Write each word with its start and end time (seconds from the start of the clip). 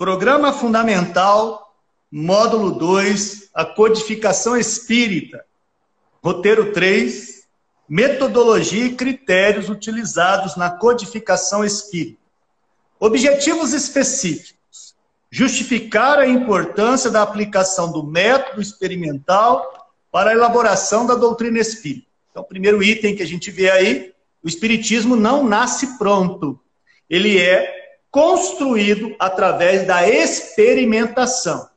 Programa 0.00 0.50
Fundamental, 0.50 1.76
Módulo 2.10 2.70
2, 2.70 3.50
a 3.52 3.66
Codificação 3.66 4.56
Espírita. 4.56 5.44
Roteiro 6.24 6.72
3, 6.72 7.46
Metodologia 7.86 8.86
e 8.86 8.94
critérios 8.94 9.68
utilizados 9.68 10.56
na 10.56 10.70
codificação 10.70 11.62
espírita. 11.62 12.18
Objetivos 12.98 13.74
específicos. 13.74 14.96
Justificar 15.30 16.18
a 16.18 16.26
importância 16.26 17.10
da 17.10 17.20
aplicação 17.20 17.92
do 17.92 18.02
método 18.02 18.62
experimental 18.62 19.90
para 20.10 20.30
a 20.30 20.32
elaboração 20.32 21.04
da 21.04 21.14
doutrina 21.14 21.58
espírita. 21.58 22.06
Então, 22.30 22.42
o 22.42 22.46
primeiro 22.46 22.82
item 22.82 23.14
que 23.14 23.22
a 23.22 23.28
gente 23.28 23.50
vê 23.50 23.70
aí, 23.70 24.14
o 24.42 24.48
espiritismo 24.48 25.14
não 25.14 25.46
nasce 25.46 25.98
pronto. 25.98 26.58
Ele 27.06 27.38
é 27.38 27.79
construído 28.10 29.14
através 29.18 29.86
da 29.86 30.08
experimentação. 30.08 31.68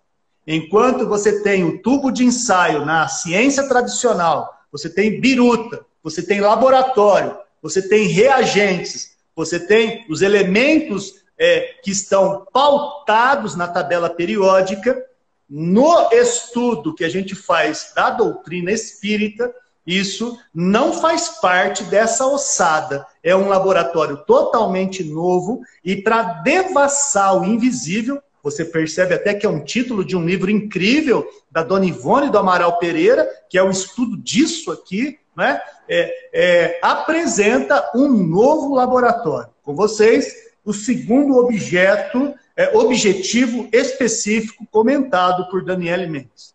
Enquanto 0.45 1.07
você 1.07 1.41
tem 1.41 1.63
o 1.63 1.81
tubo 1.81 2.11
de 2.11 2.25
ensaio 2.25 2.85
na 2.85 3.07
ciência 3.07 3.67
tradicional, 3.67 4.53
você 4.71 4.89
tem 4.89 5.21
biruta, 5.21 5.85
você 6.03 6.21
tem 6.21 6.41
laboratório, 6.41 7.37
você 7.61 7.87
tem 7.87 8.07
reagentes, 8.07 9.15
você 9.35 9.59
tem 9.59 10.05
os 10.09 10.21
elementos 10.21 11.23
é, 11.37 11.75
que 11.81 11.91
estão 11.91 12.45
pautados 12.51 13.55
na 13.55 13.67
tabela 13.67 14.09
periódica. 14.09 15.01
No 15.49 16.09
estudo 16.11 16.93
que 16.93 17.03
a 17.05 17.09
gente 17.09 17.35
faz 17.35 17.93
da 17.95 18.09
doutrina 18.09 18.71
espírita, 18.71 19.53
isso 19.85 20.37
não 20.53 20.93
faz 20.93 21.29
parte 21.41 21.83
dessa 21.83 22.25
ossada. 22.25 23.05
É 23.21 23.35
um 23.35 23.49
laboratório 23.49 24.17
totalmente 24.25 25.03
novo 25.03 25.61
e 25.83 26.01
para 26.01 26.41
devassar 26.41 27.39
o 27.39 27.45
invisível, 27.45 28.21
você 28.41 28.65
percebe 28.65 29.13
até 29.13 29.33
que 29.33 29.45
é 29.45 29.49
um 29.49 29.63
título 29.63 30.03
de 30.03 30.15
um 30.15 30.25
livro 30.25 30.49
incrível 30.49 31.25
da 31.51 31.63
Dona 31.63 31.85
Ivone 31.85 32.29
do 32.29 32.37
Amaral 32.37 32.77
Pereira, 32.77 33.27
que 33.49 33.57
é 33.57 33.63
o 33.63 33.67
um 33.67 33.71
estudo 33.71 34.17
disso 34.17 34.71
aqui, 34.71 35.19
né? 35.35 35.61
É, 35.87 36.13
é, 36.33 36.79
apresenta 36.81 37.91
um 37.95 38.07
novo 38.09 38.75
laboratório. 38.75 39.49
Com 39.63 39.75
vocês, 39.75 40.33
o 40.63 40.73
segundo 40.73 41.37
objeto, 41.37 42.33
é, 42.55 42.77
objetivo 42.77 43.67
específico 43.71 44.65
comentado 44.71 45.49
por 45.49 45.63
Daniele 45.63 46.07
Mendes 46.07 46.52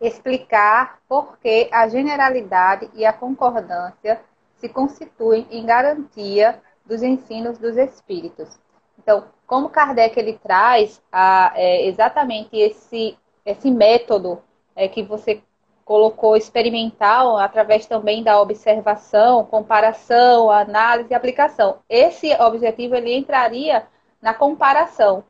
explicar 0.00 0.98
por 1.08 1.38
que 1.38 1.68
a 1.70 1.86
generalidade 1.88 2.90
e 2.94 3.04
a 3.04 3.12
concordância 3.12 4.20
se 4.56 4.68
constituem 4.68 5.46
em 5.50 5.64
garantia 5.64 6.60
dos 6.86 7.02
ensinos 7.02 7.58
dos 7.58 7.76
espíritos. 7.76 8.58
Então, 8.98 9.24
como 9.46 9.68
Kardec 9.68 10.18
ele 10.18 10.38
traz 10.38 11.02
a, 11.10 11.52
é, 11.54 11.86
exatamente 11.86 12.56
esse, 12.56 13.16
esse 13.44 13.70
método 13.70 14.42
é, 14.76 14.88
que 14.88 15.02
você 15.02 15.42
colocou 15.84 16.36
experimental 16.36 17.36
através 17.36 17.86
também 17.86 18.22
da 18.22 18.40
observação, 18.40 19.44
comparação, 19.44 20.50
análise 20.50 21.10
e 21.10 21.14
aplicação. 21.14 21.78
Esse 21.88 22.32
objetivo 22.34 22.94
ele 22.94 23.16
entraria 23.16 23.86
na 24.22 24.32
comparação. 24.32 25.24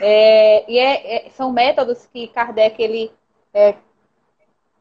É, 0.00 0.70
e 0.70 0.78
é, 0.78 1.26
é 1.26 1.30
são 1.30 1.52
métodos 1.52 2.06
que 2.06 2.28
Kardec 2.28 2.82
ele 2.82 3.12
é, 3.54 3.74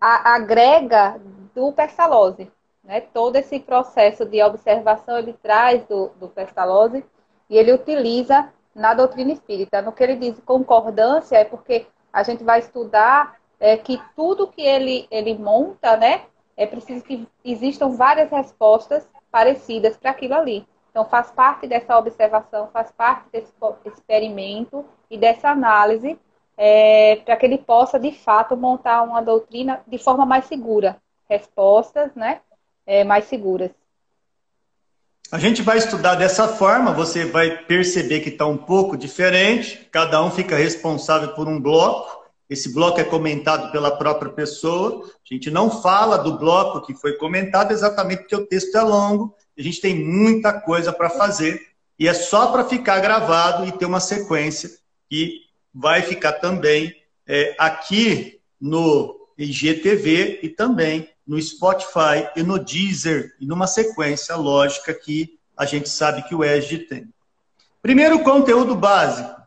a, 0.01 0.33
agrega 0.35 1.21
do 1.53 1.71
Pestalozzi. 1.71 2.51
Né? 2.83 3.01
Todo 3.01 3.35
esse 3.35 3.59
processo 3.59 4.25
de 4.25 4.41
observação 4.41 5.19
ele 5.19 5.33
traz 5.33 5.85
do, 5.85 6.09
do 6.19 6.27
Pestalozzi 6.27 7.05
e 7.47 7.55
ele 7.55 7.71
utiliza 7.71 8.49
na 8.73 8.95
doutrina 8.95 9.31
espírita. 9.31 9.81
No 9.81 9.91
que 9.91 10.03
ele 10.03 10.15
diz 10.15 10.39
concordância 10.43 11.37
é 11.37 11.45
porque 11.45 11.85
a 12.11 12.23
gente 12.23 12.43
vai 12.43 12.59
estudar 12.59 13.35
é, 13.59 13.77
que 13.77 14.01
tudo 14.15 14.47
que 14.47 14.61
ele, 14.61 15.07
ele 15.11 15.37
monta, 15.37 15.95
né, 15.95 16.23
é 16.57 16.65
preciso 16.65 17.03
que 17.03 17.27
existam 17.45 17.89
várias 17.89 18.31
respostas 18.31 19.07
parecidas 19.31 19.95
para 19.95 20.11
aquilo 20.11 20.33
ali. 20.33 20.67
Então, 20.89 21.05
faz 21.05 21.31
parte 21.31 21.67
dessa 21.67 21.97
observação, 21.97 22.69
faz 22.73 22.91
parte 22.91 23.29
desse 23.31 23.53
experimento 23.85 24.83
e 25.09 25.17
dessa 25.17 25.49
análise 25.49 26.19
é, 26.63 27.15
para 27.15 27.35
que 27.37 27.45
ele 27.47 27.57
possa, 27.57 27.99
de 27.99 28.11
fato, 28.11 28.55
montar 28.55 29.01
uma 29.01 29.19
doutrina 29.19 29.81
de 29.87 29.97
forma 29.97 30.27
mais 30.27 30.45
segura. 30.45 30.97
Respostas 31.27 32.13
né, 32.13 32.41
é, 32.85 33.03
mais 33.03 33.25
seguras. 33.25 33.71
A 35.31 35.39
gente 35.39 35.63
vai 35.63 35.79
estudar 35.79 36.13
dessa 36.13 36.47
forma, 36.47 36.93
você 36.93 37.25
vai 37.25 37.65
perceber 37.65 38.19
que 38.19 38.29
está 38.29 38.45
um 38.45 38.57
pouco 38.57 38.95
diferente, 38.95 39.87
cada 39.91 40.23
um 40.23 40.29
fica 40.29 40.55
responsável 40.55 41.29
por 41.29 41.47
um 41.47 41.59
bloco, 41.59 42.25
esse 42.47 42.71
bloco 42.71 42.99
é 42.99 43.03
comentado 43.05 43.71
pela 43.71 43.97
própria 43.97 44.31
pessoa, 44.31 45.03
a 45.05 45.33
gente 45.33 45.49
não 45.49 45.81
fala 45.81 46.17
do 46.17 46.37
bloco 46.37 46.85
que 46.85 46.93
foi 46.93 47.13
comentado 47.13 47.71
exatamente 47.71 48.19
porque 48.19 48.35
o 48.35 48.45
texto 48.45 48.75
é 48.77 48.81
longo, 48.81 49.33
a 49.57 49.61
gente 49.63 49.81
tem 49.81 49.95
muita 49.95 50.53
coisa 50.53 50.93
para 50.93 51.09
fazer, 51.09 51.59
e 51.97 52.07
é 52.07 52.13
só 52.13 52.51
para 52.51 52.65
ficar 52.65 52.99
gravado 52.99 53.65
e 53.65 53.71
ter 53.71 53.85
uma 53.85 54.01
sequência 54.01 54.69
que 55.09 55.49
vai 55.73 56.01
ficar 56.01 56.33
também 56.33 56.95
é, 57.27 57.55
aqui 57.57 58.39
no 58.59 59.27
IGTV 59.37 60.39
e 60.43 60.49
também 60.49 61.09
no 61.25 61.41
Spotify 61.41 62.27
e 62.35 62.43
no 62.43 62.59
Deezer, 62.59 63.35
e 63.39 63.45
numa 63.45 63.67
sequência 63.67 64.35
lógica 64.35 64.93
que 64.93 65.39
a 65.55 65.65
gente 65.65 65.89
sabe 65.89 66.23
que 66.23 66.35
o 66.35 66.43
ESG 66.43 66.79
tem. 66.79 67.13
Primeiro, 67.81 68.23
conteúdo 68.23 68.75
básico. 68.75 69.41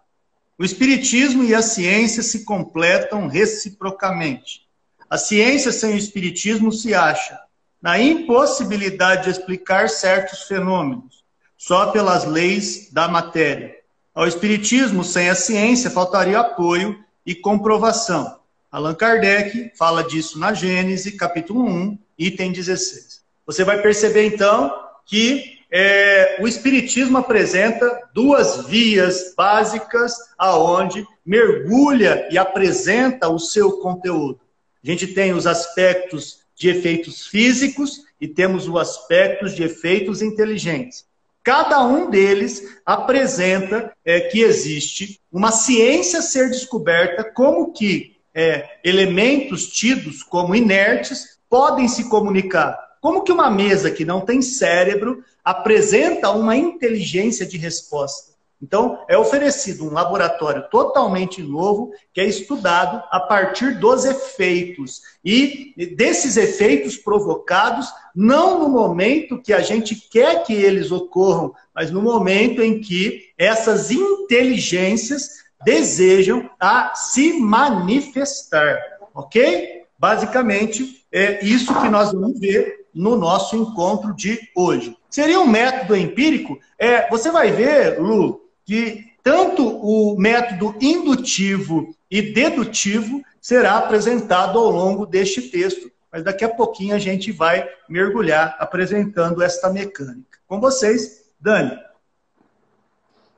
O 0.59 0.65
Espiritismo 0.65 1.45
e 1.45 1.55
a 1.55 1.63
ciência 1.63 2.23
se 2.23 2.45
completam 2.45 3.27
reciprocamente. 3.27 4.63
A 5.11 5.19
ciência 5.19 5.73
sem 5.73 5.95
o 5.95 5.99
Espiritismo 5.99 6.73
se 6.73 6.95
acha 6.95 7.39
na 7.83 8.01
impossibilidade 8.01 9.25
de 9.25 9.31
explicar 9.31 9.91
certos 9.91 10.45
fenômenos, 10.45 11.23
só 11.57 11.91
pelas 11.91 12.25
leis 12.25 12.91
da 12.91 13.07
matéria. 13.09 13.77
Ao 14.15 14.29
Espiritismo, 14.29 15.03
sem 15.03 15.29
a 15.29 15.35
ciência, 15.35 15.91
faltaria 15.91 16.39
apoio 16.39 17.05
e 17.27 17.35
comprovação. 17.35 18.39
Allan 18.71 18.95
Kardec 18.95 19.73
fala 19.77 20.05
disso 20.05 20.39
na 20.39 20.55
Gênese, 20.55 21.17
capítulo 21.17 21.65
1, 21.65 21.99
item 22.17 22.53
16. 22.53 23.25
Você 23.45 23.65
vai 23.65 23.83
perceber, 23.83 24.25
então, 24.27 24.73
que 25.05 25.59
é, 25.69 26.37
o 26.41 26.47
Espiritismo 26.47 27.19
apresenta 27.19 28.09
duas 28.15 28.65
vias 28.67 29.35
básicas 29.37 30.15
aonde 30.39 31.05
mergulha 31.27 32.29
e 32.31 32.39
apresenta 32.39 33.29
o 33.29 33.41
seu 33.41 33.81
conteúdo. 33.81 34.39
A 34.85 34.87
gente 34.87 35.09
tem 35.09 35.33
os 35.33 35.45
aspectos 35.45 36.39
de 36.55 36.69
efeitos 36.69 37.27
físicos 37.27 38.05
e 38.21 38.29
temos 38.29 38.69
os 38.69 38.77
aspectos 38.77 39.57
de 39.57 39.65
efeitos 39.65 40.23
inteligentes. 40.23 41.05
Cada 41.44 41.84
um 41.84 42.09
deles 42.09 42.62
apresenta 42.87 43.93
é, 44.03 44.19
que 44.19 44.41
existe 44.41 45.21
uma 45.31 45.53
ciência 45.53 46.21
a 46.21 46.22
ser 46.22 46.49
descoberta, 46.49 47.22
como 47.22 47.71
que 47.71 48.16
é, 48.34 48.78
elementos 48.82 49.66
tidos 49.66 50.22
como 50.22 50.56
inertes 50.56 51.38
podem 51.49 51.87
se 51.87 52.09
comunicar. 52.09 52.97
Como 52.99 53.22
que 53.22 53.31
uma 53.31 53.50
mesa 53.50 53.91
que 53.91 54.06
não 54.06 54.22
tem 54.22 54.41
cérebro 54.41 55.22
apresenta 55.44 56.31
uma 56.31 56.56
inteligência 56.56 57.44
de 57.44 57.59
resposta? 57.59 58.34
Então, 58.65 59.05
é 59.11 59.19
oferecido 59.19 59.85
um 59.85 59.93
laboratório 59.93 60.65
totalmente 60.71 61.43
novo, 61.43 61.93
que 62.15 62.21
é 62.23 62.25
estudado 62.25 63.05
a 63.11 63.21
partir 63.21 63.79
dos 63.79 64.07
efeitos. 64.07 65.03
E 65.23 65.75
desses 65.95 66.39
efeitos 66.39 66.97
provocados, 66.97 67.93
não 68.17 68.61
no 68.61 68.71
momento 68.71 69.39
que 69.39 69.53
a 69.53 69.61
gente 69.61 69.95
quer 70.11 70.45
que 70.45 70.55
eles 70.55 70.91
ocorram, 70.91 71.53
mas 71.75 71.91
no 71.91 72.01
momento 72.01 72.63
em 72.63 72.81
que 72.81 73.33
essas 73.37 73.91
inteligências 73.91 75.45
desejam 75.63 76.49
a 76.59 76.95
se 76.95 77.34
manifestar. 77.34 78.78
Ok? 79.15 79.83
Basicamente, 79.99 81.05
é 81.13 81.45
isso 81.45 81.78
que 81.83 81.89
nós 81.91 82.13
vamos 82.13 82.41
ver 82.41 82.87
no 82.95 83.15
nosso 83.15 83.57
encontro 83.57 84.15
de 84.15 84.41
hoje. 84.57 84.97
Seria 85.10 85.39
um 85.39 85.47
método 85.47 85.95
empírico? 85.95 86.59
É, 86.78 87.10
você 87.10 87.31
vai 87.31 87.53
ver, 87.53 88.01
Lu, 88.01 88.44
que 88.65 89.13
tanto 89.22 89.66
o 89.66 90.16
método 90.19 90.75
indutivo 90.81 91.95
e 92.11 92.21
dedutivo 92.33 93.22
será 93.41 93.78
apresentado 93.78 94.59
ao 94.59 94.71
longo 94.71 95.07
deste 95.07 95.43
texto, 95.43 95.91
mas 96.11 96.22
daqui 96.22 96.45
a 96.45 96.55
pouquinho 96.55 96.95
a 96.95 96.99
gente 96.99 97.33
vai 97.33 97.69
mergulhar 97.89 98.57
apresentando 98.59 99.43
esta 99.43 99.69
mecânica. 99.71 100.39
Com 100.47 100.61
vocês, 100.61 101.33
Dani. 101.41 101.78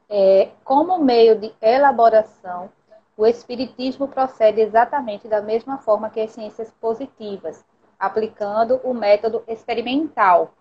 É, 0.09 0.51
como 0.63 0.99
meio 0.99 1.39
de 1.39 1.53
elaboração, 1.61 2.71
o 3.17 3.27
Espiritismo 3.27 4.07
procede 4.07 4.61
exatamente 4.61 5.27
da 5.27 5.41
mesma 5.41 5.79
forma 5.79 6.11
que 6.11 6.21
as 6.21 6.31
ciências 6.31 6.71
positivas, 6.81 7.65
aplicando 7.99 8.77
o 8.85 8.93
método 8.93 9.43
experimental. 9.49 10.55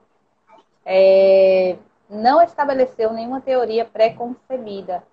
É, 0.85 1.75
não 2.09 2.41
estabeleceu 2.41 3.11
nenhuma 3.13 3.41
teoria 3.41 3.85
pré-concebida. 3.85 5.03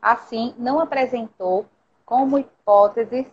Assim, 0.00 0.54
não 0.58 0.80
apresentou 0.80 1.66
como 2.04 2.38
hipóteses 2.38 3.26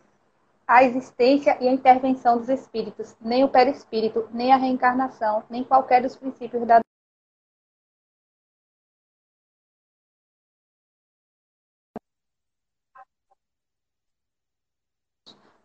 a 0.68 0.84
existência 0.84 1.58
e 1.60 1.68
a 1.68 1.72
intervenção 1.74 2.38
dos 2.38 2.48
espíritos, 2.48 3.16
nem 3.20 3.44
o 3.44 3.50
perispírito, 3.50 4.30
nem 4.32 4.54
a 4.54 4.58
reencarnação, 4.58 5.44
nem 5.50 5.64
qualquer 5.64 6.02
dos 6.02 6.16
princípios 6.16 6.66
da 6.66 6.80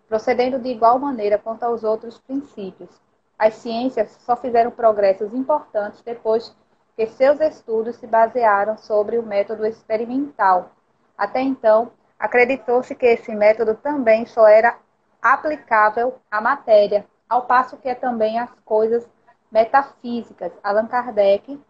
procedendo 0.08 0.58
de 0.58 0.68
igual 0.68 0.98
maneira 0.98 1.38
quanto 1.38 1.62
aos 1.64 1.84
outros 1.84 2.18
princípios. 2.18 2.90
As 3.38 3.54
ciências 3.54 4.10
só 4.20 4.36
fizeram 4.36 4.70
progressos 4.70 5.32
importantes 5.34 6.02
depois 6.02 6.54
que 6.96 7.06
seus 7.06 7.38
estudos 7.40 7.96
se 7.96 8.06
basearam 8.06 8.78
sobre 8.78 9.18
o 9.18 9.22
método 9.22 9.66
experimental. 9.66 10.72
Até 11.16 11.42
então, 11.42 11.92
acreditou-se 12.18 12.94
que 12.94 13.04
esse 13.04 13.34
método 13.34 13.74
também 13.74 14.24
só 14.24 14.46
era 14.46 14.78
aplicável 15.20 16.14
à 16.30 16.40
matéria, 16.40 17.04
ao 17.28 17.42
passo 17.42 17.76
que 17.76 17.88
é 17.88 17.94
também 17.94 18.38
às 18.38 18.50
coisas 18.64 19.06
metafísicas. 19.52 20.52
Allan 20.62 20.86
Kardec, 20.86 21.60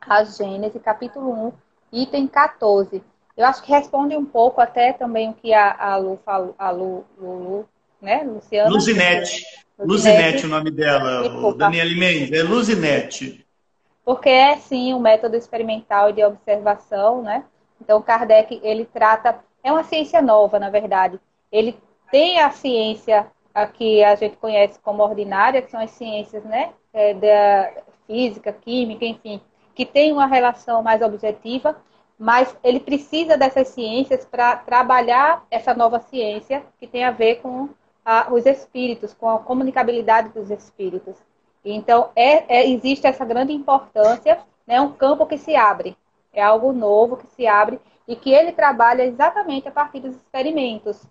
a 0.00 0.24
Gênese, 0.24 0.80
capítulo 0.80 1.48
1, 1.48 1.52
item 1.92 2.26
14. 2.26 3.02
Eu 3.36 3.46
acho 3.46 3.62
que 3.62 3.70
responde 3.70 4.16
um 4.16 4.24
pouco 4.24 4.60
até 4.60 4.92
também 4.92 5.30
o 5.30 5.34
que 5.34 5.52
a, 5.52 5.76
a 5.78 5.96
Lu 5.96 6.18
falou, 6.24 6.54
a 6.58 6.70
Lu, 6.70 7.04
Lu, 7.18 7.68
né, 8.00 8.22
Luciana? 8.24 8.70
Luzinete. 8.70 9.44
Luzinete 9.78 10.46
o 10.46 10.48
nome 10.48 10.70
dela, 10.70 11.52
Daniela 11.54 11.94
Mendes, 11.94 12.32
é 12.32 12.42
Luzinete. 12.42 13.45
Porque 14.06 14.28
é 14.28 14.56
sim 14.56 14.94
um 14.94 15.00
método 15.00 15.34
experimental 15.34 16.12
de 16.12 16.24
observação, 16.24 17.22
né? 17.22 17.44
Então 17.80 18.00
Kardec, 18.00 18.60
ele 18.62 18.84
trata, 18.84 19.40
é 19.64 19.72
uma 19.72 19.82
ciência 19.82 20.22
nova, 20.22 20.60
na 20.60 20.70
verdade. 20.70 21.18
Ele 21.50 21.76
tem 22.08 22.38
a 22.38 22.52
ciência 22.52 23.26
a 23.52 23.66
que 23.66 24.04
a 24.04 24.14
gente 24.14 24.36
conhece 24.36 24.78
como 24.78 25.02
ordinária, 25.02 25.60
que 25.60 25.72
são 25.72 25.80
as 25.80 25.90
ciências, 25.90 26.44
né, 26.44 26.72
é, 26.92 27.14
da 27.14 27.82
física, 28.06 28.52
química, 28.52 29.04
enfim, 29.04 29.40
que 29.74 29.84
tem 29.84 30.12
uma 30.12 30.26
relação 30.26 30.84
mais 30.84 31.02
objetiva, 31.02 31.76
mas 32.16 32.56
ele 32.62 32.78
precisa 32.78 33.36
dessas 33.36 33.68
ciências 33.68 34.24
para 34.24 34.54
trabalhar 34.56 35.44
essa 35.50 35.74
nova 35.74 35.98
ciência 35.98 36.62
que 36.78 36.86
tem 36.86 37.02
a 37.02 37.10
ver 37.10 37.36
com 37.36 37.70
a, 38.04 38.32
os 38.32 38.46
espíritos, 38.46 39.12
com 39.12 39.28
a 39.28 39.40
comunicabilidade 39.40 40.28
dos 40.28 40.48
espíritos. 40.50 41.16
Então, 41.74 42.10
é, 42.14 42.60
é, 42.60 42.70
existe 42.70 43.06
essa 43.06 43.24
grande 43.24 43.52
importância, 43.52 44.38
né, 44.66 44.80
um 44.80 44.92
campo 44.92 45.26
que 45.26 45.36
se 45.36 45.56
abre, 45.56 45.96
é 46.32 46.42
algo 46.42 46.72
novo 46.72 47.16
que 47.16 47.26
se 47.28 47.46
abre 47.46 47.80
e 48.06 48.14
que 48.14 48.32
ele 48.32 48.52
trabalha 48.52 49.04
exatamente 49.04 49.66
a 49.66 49.72
partir 49.72 50.00
dos 50.00 50.14
experimentos. 50.14 51.02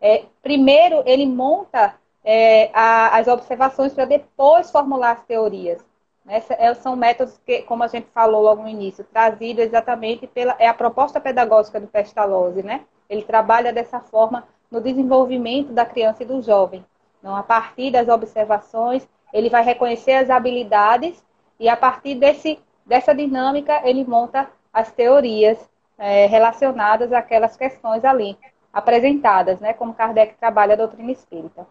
É, 0.00 0.24
primeiro, 0.42 1.02
ele 1.04 1.26
monta 1.26 1.94
é, 2.24 2.70
a, 2.72 3.18
as 3.18 3.26
observações 3.26 3.92
para 3.92 4.04
depois 4.04 4.70
formular 4.70 5.12
as 5.12 5.24
teorias. 5.24 5.84
Essa, 6.28 6.54
é, 6.54 6.72
são 6.74 6.94
métodos 6.94 7.40
que, 7.44 7.62
como 7.62 7.82
a 7.82 7.88
gente 7.88 8.06
falou 8.14 8.42
logo 8.42 8.62
no 8.62 8.68
início, 8.68 9.04
trazidos 9.12 9.64
exatamente 9.64 10.26
pela 10.26 10.54
é 10.58 10.68
a 10.68 10.74
proposta 10.74 11.20
pedagógica 11.20 11.80
do 11.80 11.88
Pestalozzi, 11.88 12.62
né? 12.62 12.82
Ele 13.08 13.22
trabalha 13.22 13.72
dessa 13.72 13.98
forma 13.98 14.46
no 14.70 14.80
desenvolvimento 14.80 15.72
da 15.72 15.84
criança 15.84 16.22
e 16.22 16.26
do 16.26 16.40
jovem. 16.40 16.84
Então, 17.18 17.34
a 17.34 17.42
partir 17.42 17.90
das 17.90 18.08
observações, 18.08 19.08
ele 19.32 19.50
vai 19.50 19.62
reconhecer 19.62 20.12
as 20.12 20.30
habilidades 20.30 21.22
e 21.58 21.68
a 21.68 21.76
partir 21.76 22.14
desse, 22.14 22.58
dessa 22.86 23.14
dinâmica 23.14 23.80
ele 23.84 24.04
monta 24.04 24.48
as 24.72 24.90
teorias 24.92 25.58
é, 25.98 26.26
relacionadas 26.26 27.12
àquelas 27.12 27.56
questões 27.56 28.04
ali 28.04 28.36
apresentadas, 28.72 29.58
né? 29.60 29.72
Como 29.72 29.94
Kardec 29.94 30.34
trabalha 30.38 30.74
a 30.74 30.76
doutrina 30.76 31.10
espírita. 31.10 31.66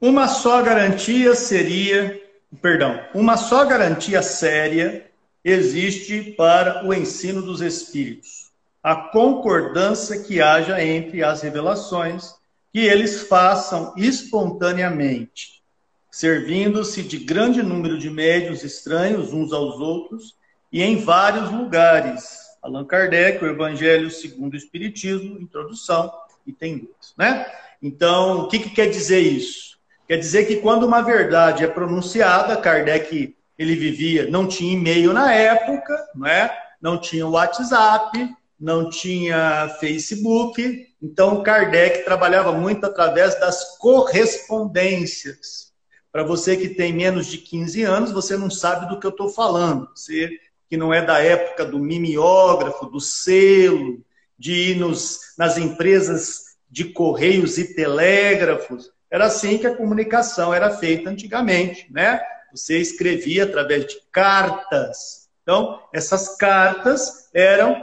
Uma 0.00 0.28
só 0.28 0.62
garantia 0.62 1.34
seria 1.34 2.28
perdão, 2.62 3.00
uma 3.14 3.36
só 3.36 3.64
garantia 3.64 4.22
séria 4.22 5.10
existe 5.44 6.32
para 6.32 6.86
o 6.86 6.94
ensino 6.94 7.42
dos 7.42 7.60
espíritos: 7.60 8.50
a 8.82 8.94
concordância 8.94 10.22
que 10.22 10.40
haja 10.40 10.82
entre 10.82 11.22
as 11.22 11.42
revelações, 11.42 12.34
que 12.72 12.80
eles 12.80 13.22
façam 13.22 13.94
espontaneamente, 13.96 15.62
servindo-se 16.10 17.02
de 17.02 17.18
grande 17.18 17.62
número 17.62 17.98
de 17.98 18.10
médios 18.10 18.62
estranhos 18.62 19.32
uns 19.32 19.52
aos 19.52 19.80
outros 19.80 20.36
e 20.72 20.82
em 20.82 20.96
vários 20.96 21.50
lugares. 21.50 22.48
Allan 22.62 22.84
Kardec, 22.84 23.42
o 23.42 23.48
Evangelho 23.48 24.10
segundo 24.10 24.54
o 24.54 24.56
Espiritismo, 24.56 25.38
introdução, 25.40 26.12
e 26.46 26.52
tem 26.52 26.78
dois, 26.78 27.14
né? 27.16 27.46
Então, 27.82 28.40
o 28.40 28.48
que, 28.48 28.58
que 28.58 28.70
quer 28.70 28.88
dizer 28.90 29.20
isso? 29.20 29.78
Quer 30.06 30.16
dizer 30.16 30.46
que 30.46 30.56
quando 30.56 30.84
uma 30.84 31.02
verdade 31.02 31.62
é 31.62 31.68
pronunciada, 31.68 32.56
Kardec 32.56 33.36
ele 33.58 33.74
vivia, 33.74 34.30
não 34.30 34.46
tinha 34.46 34.72
e-mail 34.72 35.12
na 35.12 35.32
época, 35.32 36.08
não 36.14 36.26
é? 36.26 36.56
Não 36.80 36.98
tinha 36.98 37.26
WhatsApp, 37.26 38.34
não 38.58 38.90
tinha 38.90 39.68
Facebook, 39.78 40.88
então 41.00 41.42
Kardec 41.42 42.04
trabalhava 42.04 42.52
muito 42.52 42.84
através 42.84 43.38
das 43.38 43.78
correspondências. 43.78 45.72
Para 46.10 46.24
você 46.24 46.56
que 46.56 46.70
tem 46.70 46.92
menos 46.92 47.26
de 47.26 47.38
15 47.38 47.82
anos, 47.82 48.10
você 48.10 48.36
não 48.36 48.50
sabe 48.50 48.88
do 48.88 48.98
que 48.98 49.06
eu 49.06 49.10
estou 49.10 49.28
falando. 49.28 49.88
Você 49.94 50.30
que 50.68 50.76
não 50.76 50.92
é 50.92 51.00
da 51.00 51.18
época 51.18 51.64
do 51.64 51.78
mimeógrafo, 51.78 52.86
do 52.86 53.00
selo, 53.00 54.04
de 54.38 54.52
ir 54.52 54.76
nos, 54.76 55.18
nas 55.38 55.56
empresas 55.56 56.56
de 56.70 56.84
correios 56.84 57.56
e 57.56 57.74
telégrafos. 57.74 58.90
Era 59.10 59.26
assim 59.26 59.56
que 59.56 59.66
a 59.66 59.74
comunicação 59.74 60.52
era 60.52 60.76
feita 60.76 61.08
antigamente, 61.08 61.90
né? 61.90 62.20
Você 62.52 62.78
escrevia 62.78 63.44
através 63.44 63.86
de 63.86 63.96
cartas. 64.12 65.28
Então, 65.42 65.80
essas 65.92 66.36
cartas 66.36 67.30
eram 67.32 67.82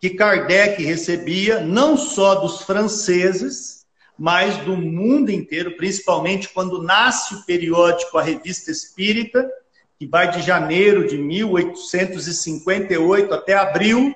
que 0.00 0.10
Kardec 0.10 0.82
recebia 0.82 1.60
não 1.60 1.96
só 1.96 2.34
dos 2.34 2.62
franceses, 2.62 3.86
mas 4.18 4.56
do 4.58 4.76
mundo 4.76 5.30
inteiro, 5.30 5.76
principalmente 5.76 6.48
quando 6.50 6.82
nasce 6.82 7.34
o 7.34 7.44
periódico 7.44 8.18
A 8.18 8.22
Revista 8.22 8.70
Espírita, 8.70 9.50
que 9.98 10.06
vai 10.06 10.30
de 10.30 10.42
janeiro 10.42 11.06
de 11.06 11.16
1858 11.18 13.34
até 13.34 13.54
abril 13.54 14.14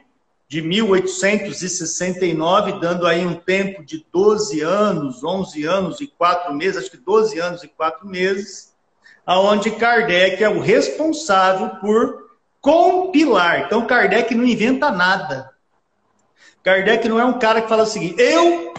de 0.50 0.60
1869, 0.62 2.80
dando 2.80 3.06
aí 3.06 3.25
um 3.25 3.37
tempo 3.37 3.84
de 3.84 4.04
12 4.12 4.60
anos, 4.62 5.22
11 5.22 5.64
anos 5.64 6.00
e 6.00 6.08
4 6.08 6.52
meses, 6.52 6.78
acho 6.78 6.90
que 6.90 6.96
12 6.96 7.38
anos 7.38 7.62
e 7.62 7.68
4 7.68 8.04
meses, 8.08 8.75
aonde 9.25 9.70
Kardec 9.70 10.42
é 10.42 10.49
o 10.49 10.58
responsável 10.58 11.68
por 11.80 12.30
compilar. 12.60 13.66
Então 13.66 13.87
Kardec 13.87 14.34
não 14.34 14.44
inventa 14.44 14.90
nada. 14.90 15.52
Kardec 16.62 17.09
não 17.09 17.18
é 17.18 17.25
um 17.25 17.38
cara 17.38 17.62
que 17.62 17.68
fala 17.68 17.85
o 17.85 17.87
seguinte: 17.87 18.20
eu 18.20 18.75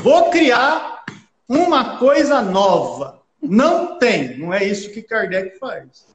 vou 0.00 0.30
criar 0.30 1.04
uma 1.48 1.98
coisa 1.98 2.40
nova. 2.40 3.22
Não 3.40 3.98
tem, 3.98 4.38
não 4.38 4.52
é 4.52 4.64
isso 4.64 4.90
que 4.90 5.02
Kardec 5.02 5.58
faz. 5.58 6.06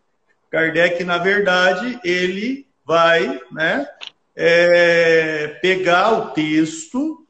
Kardec, 0.50 1.03
na 1.03 1.20
verdade, 1.20 2.00
ele 2.03 2.68
vai 2.84 3.39
né, 3.51 3.88
é, 4.36 5.60
pegar 5.62 6.12
o 6.13 6.32
texto, 6.32 7.25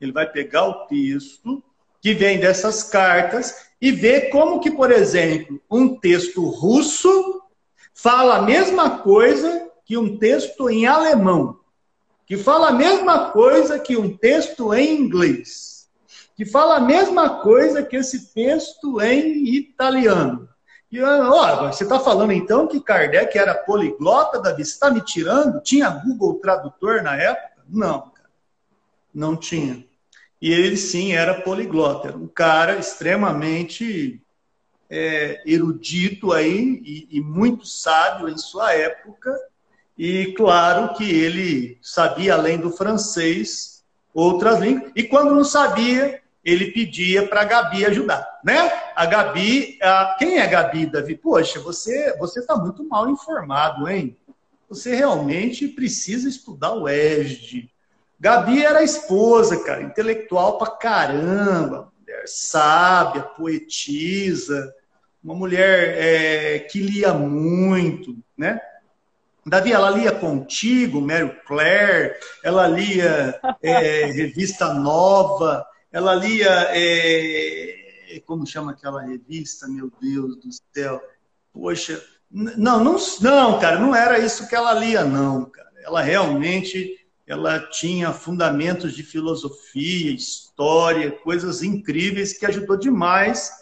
ele 0.00 0.12
vai 0.12 0.30
pegar 0.30 0.66
o 0.66 0.86
texto 0.86 1.62
que 2.00 2.14
vem 2.14 2.38
dessas 2.38 2.84
cartas 2.84 3.66
e 3.80 3.90
ver 3.90 4.30
como 4.30 4.60
que, 4.60 4.70
por 4.70 4.90
exemplo, 4.92 5.60
um 5.70 5.96
texto 5.96 6.46
russo 6.48 7.42
fala 7.92 8.36
a 8.36 8.42
mesma 8.42 8.98
coisa 8.98 9.68
que 9.84 9.96
um 9.96 10.16
texto 10.16 10.70
em 10.70 10.86
alemão, 10.86 11.59
que 12.30 12.36
fala 12.36 12.68
a 12.68 12.72
mesma 12.72 13.32
coisa 13.32 13.76
que 13.76 13.96
um 13.96 14.16
texto 14.16 14.72
em 14.72 15.00
inglês, 15.00 15.88
que 16.36 16.46
fala 16.46 16.76
a 16.76 16.80
mesma 16.80 17.40
coisa 17.40 17.82
que 17.82 17.96
esse 17.96 18.32
texto 18.32 19.00
em 19.00 19.48
italiano. 19.56 20.48
E, 20.92 21.02
ó, 21.02 21.66
você 21.72 21.82
está 21.82 21.98
falando 21.98 22.30
então 22.30 22.68
que 22.68 22.80
Kardec 22.80 23.36
era 23.36 23.52
poliglota, 23.52 24.40
Davi? 24.40 24.64
Você 24.64 24.74
está 24.74 24.92
me 24.92 25.00
tirando? 25.00 25.60
Tinha 25.60 25.90
Google 25.90 26.36
Tradutor 26.36 27.02
na 27.02 27.16
época? 27.16 27.64
Não. 27.68 28.12
Não 29.12 29.34
tinha. 29.36 29.84
E 30.40 30.52
ele 30.52 30.76
sim 30.76 31.12
era 31.12 31.42
poliglota, 31.42 32.10
era 32.10 32.16
um 32.16 32.28
cara 32.28 32.76
extremamente 32.76 34.22
é, 34.88 35.42
erudito 35.44 36.32
aí 36.32 36.80
e, 36.84 37.08
e 37.10 37.20
muito 37.20 37.66
sábio 37.66 38.28
em 38.28 38.38
sua 38.38 38.72
época. 38.72 39.36
E 40.02 40.32
claro 40.32 40.94
que 40.94 41.04
ele 41.04 41.76
sabia, 41.82 42.32
além 42.32 42.56
do 42.56 42.70
francês, 42.70 43.84
outras 44.14 44.58
línguas. 44.58 44.90
E 44.96 45.02
quando 45.02 45.34
não 45.34 45.44
sabia, 45.44 46.22
ele 46.42 46.70
pedia 46.70 47.28
para 47.28 47.42
a 47.42 47.44
Gabi 47.44 47.84
ajudar, 47.84 48.26
né? 48.42 48.72
A 48.96 49.04
Gabi, 49.04 49.78
a... 49.82 50.16
quem 50.18 50.38
é 50.38 50.42
a 50.42 50.46
Gabi, 50.46 50.86
Davi? 50.86 51.14
Poxa, 51.16 51.60
você 51.60 52.16
você 52.18 52.40
está 52.40 52.56
muito 52.56 52.82
mal 52.82 53.10
informado, 53.10 53.86
hein? 53.90 54.16
você 54.70 54.94
realmente 54.94 55.68
precisa 55.68 56.30
estudar 56.30 56.72
o 56.72 56.88
ESD. 56.88 57.68
Gabi 58.18 58.64
era 58.64 58.82
esposa, 58.82 59.62
cara, 59.62 59.82
intelectual 59.82 60.56
pra 60.56 60.70
caramba, 60.70 61.92
mulher 62.00 62.22
sábia, 62.26 63.20
poetisa, 63.20 64.74
uma 65.22 65.34
mulher 65.34 65.94
é, 65.98 66.58
que 66.60 66.80
lia 66.80 67.12
muito, 67.12 68.16
né? 68.34 68.58
Davi, 69.44 69.72
ela 69.72 69.90
lia 69.90 70.12
Contigo, 70.12 71.00
Mary 71.00 71.30
Claire, 71.46 72.14
ela 72.42 72.66
lia 72.68 73.40
é, 73.62 74.06
Revista 74.12 74.74
Nova, 74.74 75.66
ela 75.92 76.14
lia. 76.14 76.68
É, 76.70 78.20
como 78.26 78.46
chama 78.46 78.72
aquela 78.72 79.02
revista, 79.02 79.68
meu 79.68 79.90
Deus 80.00 80.36
do 80.36 80.48
céu? 80.74 81.00
Poxa, 81.52 82.02
não, 82.30 82.82
não, 82.82 82.96
não, 83.20 83.58
cara, 83.58 83.78
não 83.78 83.94
era 83.94 84.18
isso 84.18 84.48
que 84.48 84.54
ela 84.54 84.74
lia, 84.74 85.04
não, 85.04 85.44
cara. 85.44 85.70
Ela 85.84 86.00
realmente 86.00 86.98
ela 87.26 87.60
tinha 87.60 88.12
fundamentos 88.12 88.92
de 88.92 89.04
filosofia, 89.04 90.10
história, 90.10 91.12
coisas 91.12 91.62
incríveis 91.62 92.36
que 92.36 92.44
ajudou 92.44 92.76
demais 92.76 93.52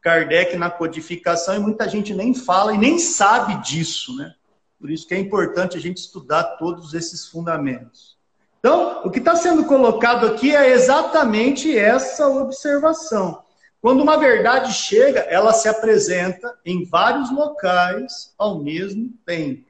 Kardec 0.00 0.56
na 0.56 0.70
codificação 0.70 1.56
e 1.56 1.58
muita 1.58 1.88
gente 1.88 2.14
nem 2.14 2.32
fala 2.32 2.74
e 2.74 2.78
nem 2.78 2.98
sabe 2.98 3.62
disso, 3.62 4.16
né? 4.16 4.34
Por 4.80 4.90
isso 4.90 5.06
que 5.06 5.14
é 5.14 5.18
importante 5.18 5.76
a 5.76 5.80
gente 5.80 5.98
estudar 5.98 6.56
todos 6.58 6.94
esses 6.94 7.26
fundamentos. 7.26 8.16
Então, 8.60 9.02
o 9.04 9.10
que 9.10 9.18
está 9.18 9.36
sendo 9.36 9.64
colocado 9.64 10.26
aqui 10.26 10.54
é 10.54 10.70
exatamente 10.70 11.76
essa 11.76 12.28
observação. 12.28 13.42
Quando 13.80 14.02
uma 14.02 14.16
verdade 14.16 14.72
chega, 14.72 15.20
ela 15.20 15.52
se 15.52 15.68
apresenta 15.68 16.56
em 16.64 16.84
vários 16.84 17.30
locais 17.30 18.34
ao 18.36 18.62
mesmo 18.62 19.12
tempo. 19.24 19.66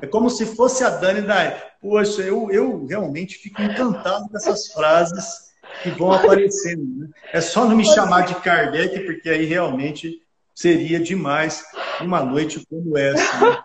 É 0.00 0.06
como 0.06 0.30
se 0.30 0.46
fosse 0.46 0.84
a 0.84 0.90
Dani 0.90 1.22
da 1.22 1.68
Poxa, 1.80 2.22
eu, 2.22 2.50
eu 2.50 2.86
realmente 2.86 3.36
fico 3.36 3.62
encantado 3.62 4.28
com 4.28 4.36
essas 4.36 4.68
frases 4.72 5.52
que 5.82 5.90
vão 5.90 6.12
aparecendo. 6.12 7.00
Né? 7.00 7.08
É 7.32 7.40
só 7.40 7.64
não 7.64 7.76
me 7.76 7.84
chamar 7.84 8.22
de 8.22 8.34
Kardec, 8.36 9.00
porque 9.00 9.28
aí 9.28 9.44
realmente 9.44 10.22
seria 10.54 10.98
demais 10.98 11.62
uma 12.00 12.24
noite 12.24 12.64
como 12.68 12.96
essa. 12.98 13.40
Né? 13.40 13.58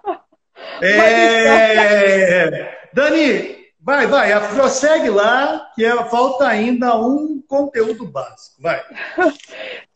É... 0.86 2.78
Dani, 2.92 3.56
vai, 3.80 4.06
vai, 4.06 4.54
prossegue 4.54 5.10
lá, 5.10 5.72
que 5.74 5.86
é, 5.86 5.96
falta 6.06 6.48
ainda 6.48 6.98
um 7.00 7.42
conteúdo 7.48 8.06
básico. 8.06 8.62
Vai. 8.62 8.82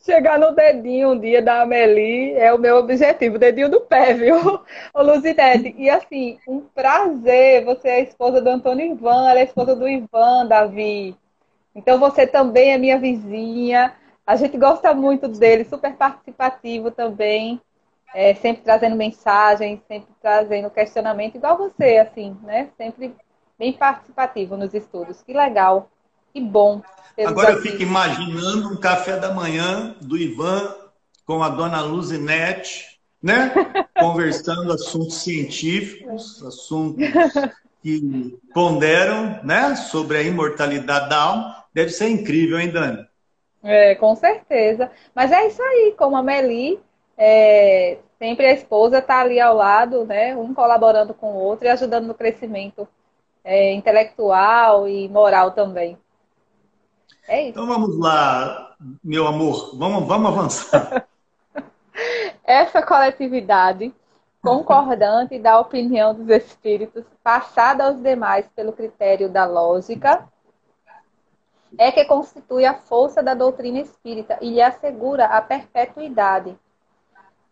Chegar 0.08 0.40
no 0.40 0.56
dedinho 0.56 1.12
um 1.12 1.20
dia 1.20 1.42
da 1.42 1.64
Amelie 1.64 2.34
é 2.36 2.54
o 2.54 2.58
meu 2.58 2.78
objetivo, 2.78 3.38
dedinho 3.38 3.70
do 3.70 3.82
pé, 3.82 4.14
viu, 4.14 4.38
Ô, 4.96 5.02
Luzinete? 5.02 5.76
E 5.78 5.90
assim, 5.90 6.40
um 6.48 6.62
prazer, 6.62 7.66
você 7.66 7.90
é 7.90 7.96
a 7.96 8.00
esposa 8.00 8.42
do 8.42 8.50
Antônio 8.50 8.86
Ivan, 8.86 9.30
ela 9.30 9.40
é 9.40 9.42
a 9.42 9.46
esposa 9.46 9.76
do 9.76 9.86
Ivan, 9.86 10.46
Davi. 10.48 11.14
Então 11.76 12.00
você 12.00 12.26
também 12.26 12.72
é 12.72 12.78
minha 12.78 12.98
vizinha. 12.98 13.94
A 14.26 14.38
gente 14.38 14.58
gosta 14.58 14.94
muito 14.94 15.28
dele, 15.28 15.66
super 15.66 15.94
participativo 15.94 16.90
também, 16.90 17.62
é, 18.14 18.34
sempre 18.36 18.64
trazendo 18.64 18.96
mensagem, 18.96 19.82
sempre 19.88 20.10
trazendo 20.22 20.70
questionamento, 20.70 21.36
igual 21.36 21.58
você, 21.58 21.98
assim, 21.98 22.38
né? 22.44 22.70
Sempre 22.78 23.16
bem 23.58 23.74
participativo 23.74 24.56
nos 24.56 24.74
estudos. 24.74 25.22
Que 25.22 25.34
legal, 25.34 25.90
que 26.34 26.40
bom. 26.40 26.82
Agora 27.26 27.52
eu 27.52 27.62
fico 27.62 27.82
imaginando 27.82 28.72
um 28.72 28.78
café 28.78 29.18
da 29.18 29.34
manhã 29.34 29.96
do 30.02 30.18
Ivan 30.18 30.76
com 31.26 31.44
a 31.44 31.50
dona 31.50 31.82
Luzinete, 31.82 33.00
né? 33.22 33.52
Conversando 34.00 34.72
assuntos 34.72 35.16
científicos, 35.16 36.44
assuntos 36.44 37.06
que 37.82 38.38
ponderam, 38.54 39.40
né? 39.44 39.76
Sobre 39.76 40.18
a 40.18 40.24
imortalidade 40.24 41.10
da 41.10 41.22
alma. 41.22 41.64
Deve 41.74 41.90
ser 41.90 42.10
incrível, 42.10 42.60
hein, 42.60 42.72
Dani? 42.72 43.06
É, 43.64 43.96
com 43.96 44.16
certeza. 44.16 44.92
Mas 45.14 45.32
é 45.32 45.48
isso 45.48 45.62
aí, 45.62 45.94
como 45.98 46.16
a 46.16 46.24
Meli, 46.24 46.80
é, 47.18 47.98
sempre 48.20 48.46
a 48.46 48.54
esposa 48.54 49.00
está 49.00 49.20
ali 49.22 49.40
ao 49.40 49.56
lado, 49.56 50.06
né? 50.06 50.36
Um 50.36 50.54
colaborando 50.54 51.14
com 51.14 51.34
o 51.34 51.40
outro 51.40 51.66
e 51.66 51.70
ajudando 51.70 52.06
no 52.06 52.14
crescimento 52.14 52.88
é, 53.44 53.74
intelectual 53.74 54.88
e 54.88 55.10
moral 55.10 55.52
também. 55.52 55.98
É 57.28 57.42
isso. 57.42 57.50
Então 57.50 57.66
vamos 57.66 57.98
lá, 57.98 58.76
meu 59.04 59.28
amor, 59.28 59.76
vamos, 59.76 60.08
vamos 60.08 60.32
avançar. 60.32 61.08
Essa 62.44 62.82
coletividade 62.82 63.94
concordante 64.42 65.38
da 65.38 65.60
opinião 65.60 66.14
dos 66.14 66.30
espíritos, 66.30 67.04
passada 67.22 67.86
aos 67.86 68.02
demais 68.02 68.48
pelo 68.56 68.72
critério 68.72 69.28
da 69.28 69.46
lógica, 69.46 70.26
é 71.78 71.92
que 71.92 72.06
constitui 72.06 72.66
a 72.66 72.74
força 72.74 73.22
da 73.22 73.34
doutrina 73.34 73.80
espírita 73.80 74.38
e 74.42 74.52
lhe 74.52 74.62
assegura 74.62 75.26
a 75.26 75.42
perpetuidade. 75.42 76.58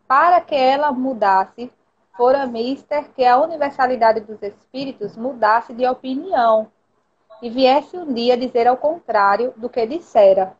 Para 0.07 0.41
que 0.41 0.55
ela 0.55 0.91
mudasse, 0.91 1.71
fora 2.15 2.45
mister 2.45 3.11
que 3.13 3.25
a 3.25 3.39
universalidade 3.39 4.21
dos 4.21 4.41
espíritos 4.41 5.17
mudasse 5.17 5.73
de 5.73 5.85
opinião 5.85 6.71
e 7.41 7.49
viesse 7.49 7.97
um 7.97 8.13
dia 8.13 8.37
dizer 8.37 8.67
ao 8.67 8.77
contrário 8.77 9.53
do 9.57 9.69
que 9.69 9.85
dissera. 9.85 10.55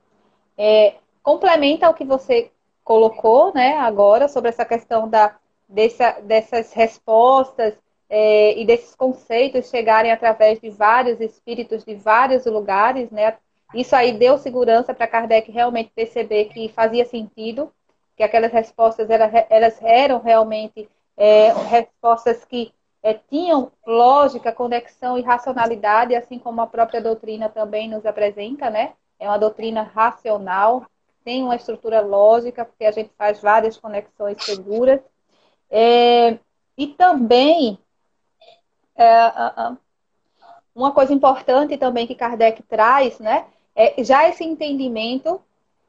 É, 0.58 0.96
complementa 1.24 1.90
o 1.90 1.94
que 1.94 2.04
você 2.04 2.52
colocou 2.84 3.54
né, 3.54 3.78
agora 3.78 4.28
sobre 4.28 4.50
essa 4.50 4.66
questão 4.66 5.10
da, 5.10 5.36
dessa, 5.68 6.20
dessas 6.22 6.72
respostas 6.74 7.74
é, 8.10 8.58
e 8.60 8.66
desses 8.66 8.96
conceitos 8.96 9.70
chegarem 9.70 10.12
através 10.12 10.60
de 10.60 10.70
vários 10.70 11.20
espíritos 11.20 11.84
de 11.84 11.96
vários 11.96 12.46
lugares, 12.46 13.10
né, 13.10 13.38
isso 13.74 13.96
aí 13.96 14.14
deu 14.14 14.38
segurança 14.38 14.94
para 14.94 15.08
Kardec 15.08 15.52
realmente 15.52 15.92
perceber 15.96 16.46
que 16.46 16.70
fazia 16.70 17.06
sentido, 17.06 17.72
que 18.16 18.24
aquelas 18.24 18.52
respostas 18.52 19.08
elas 19.10 19.82
eram 19.82 20.22
realmente 20.22 20.90
é, 21.18 21.52
respostas 21.52 22.44
que 22.46 22.74
é, 23.04 23.14
tinham 23.14 23.72
lógica, 23.86 24.52
conexão 24.52 25.18
e 25.18 25.22
racionalidade, 25.22 26.16
assim 26.16 26.40
como 26.40 26.62
a 26.62 26.68
própria 26.68 27.02
doutrina 27.02 27.50
também 27.50 27.90
nos 27.90 28.06
apresenta, 28.06 28.70
né? 28.70 28.94
É 29.20 29.28
uma 29.28 29.38
doutrina 29.38 29.84
racional, 29.84 30.86
tem 31.24 31.44
uma 31.44 31.56
estrutura 31.56 32.02
lógica, 32.02 32.66
porque 32.66 32.86
a 32.86 32.92
gente 32.92 33.12
faz 33.18 33.40
várias 33.42 33.78
conexões 33.78 34.44
seguras. 34.44 35.00
É, 35.70 36.38
e 36.78 36.88
também, 36.88 37.78
é, 38.96 39.12
uma 40.74 40.92
coisa 40.92 41.14
importante 41.14 41.78
também 41.78 42.08
que 42.08 42.16
Kardec 42.16 42.64
traz, 42.64 43.20
né? 43.20 43.46
é, 43.76 44.02
já 44.04 44.28
esse 44.30 44.44
entendimento 44.44 45.42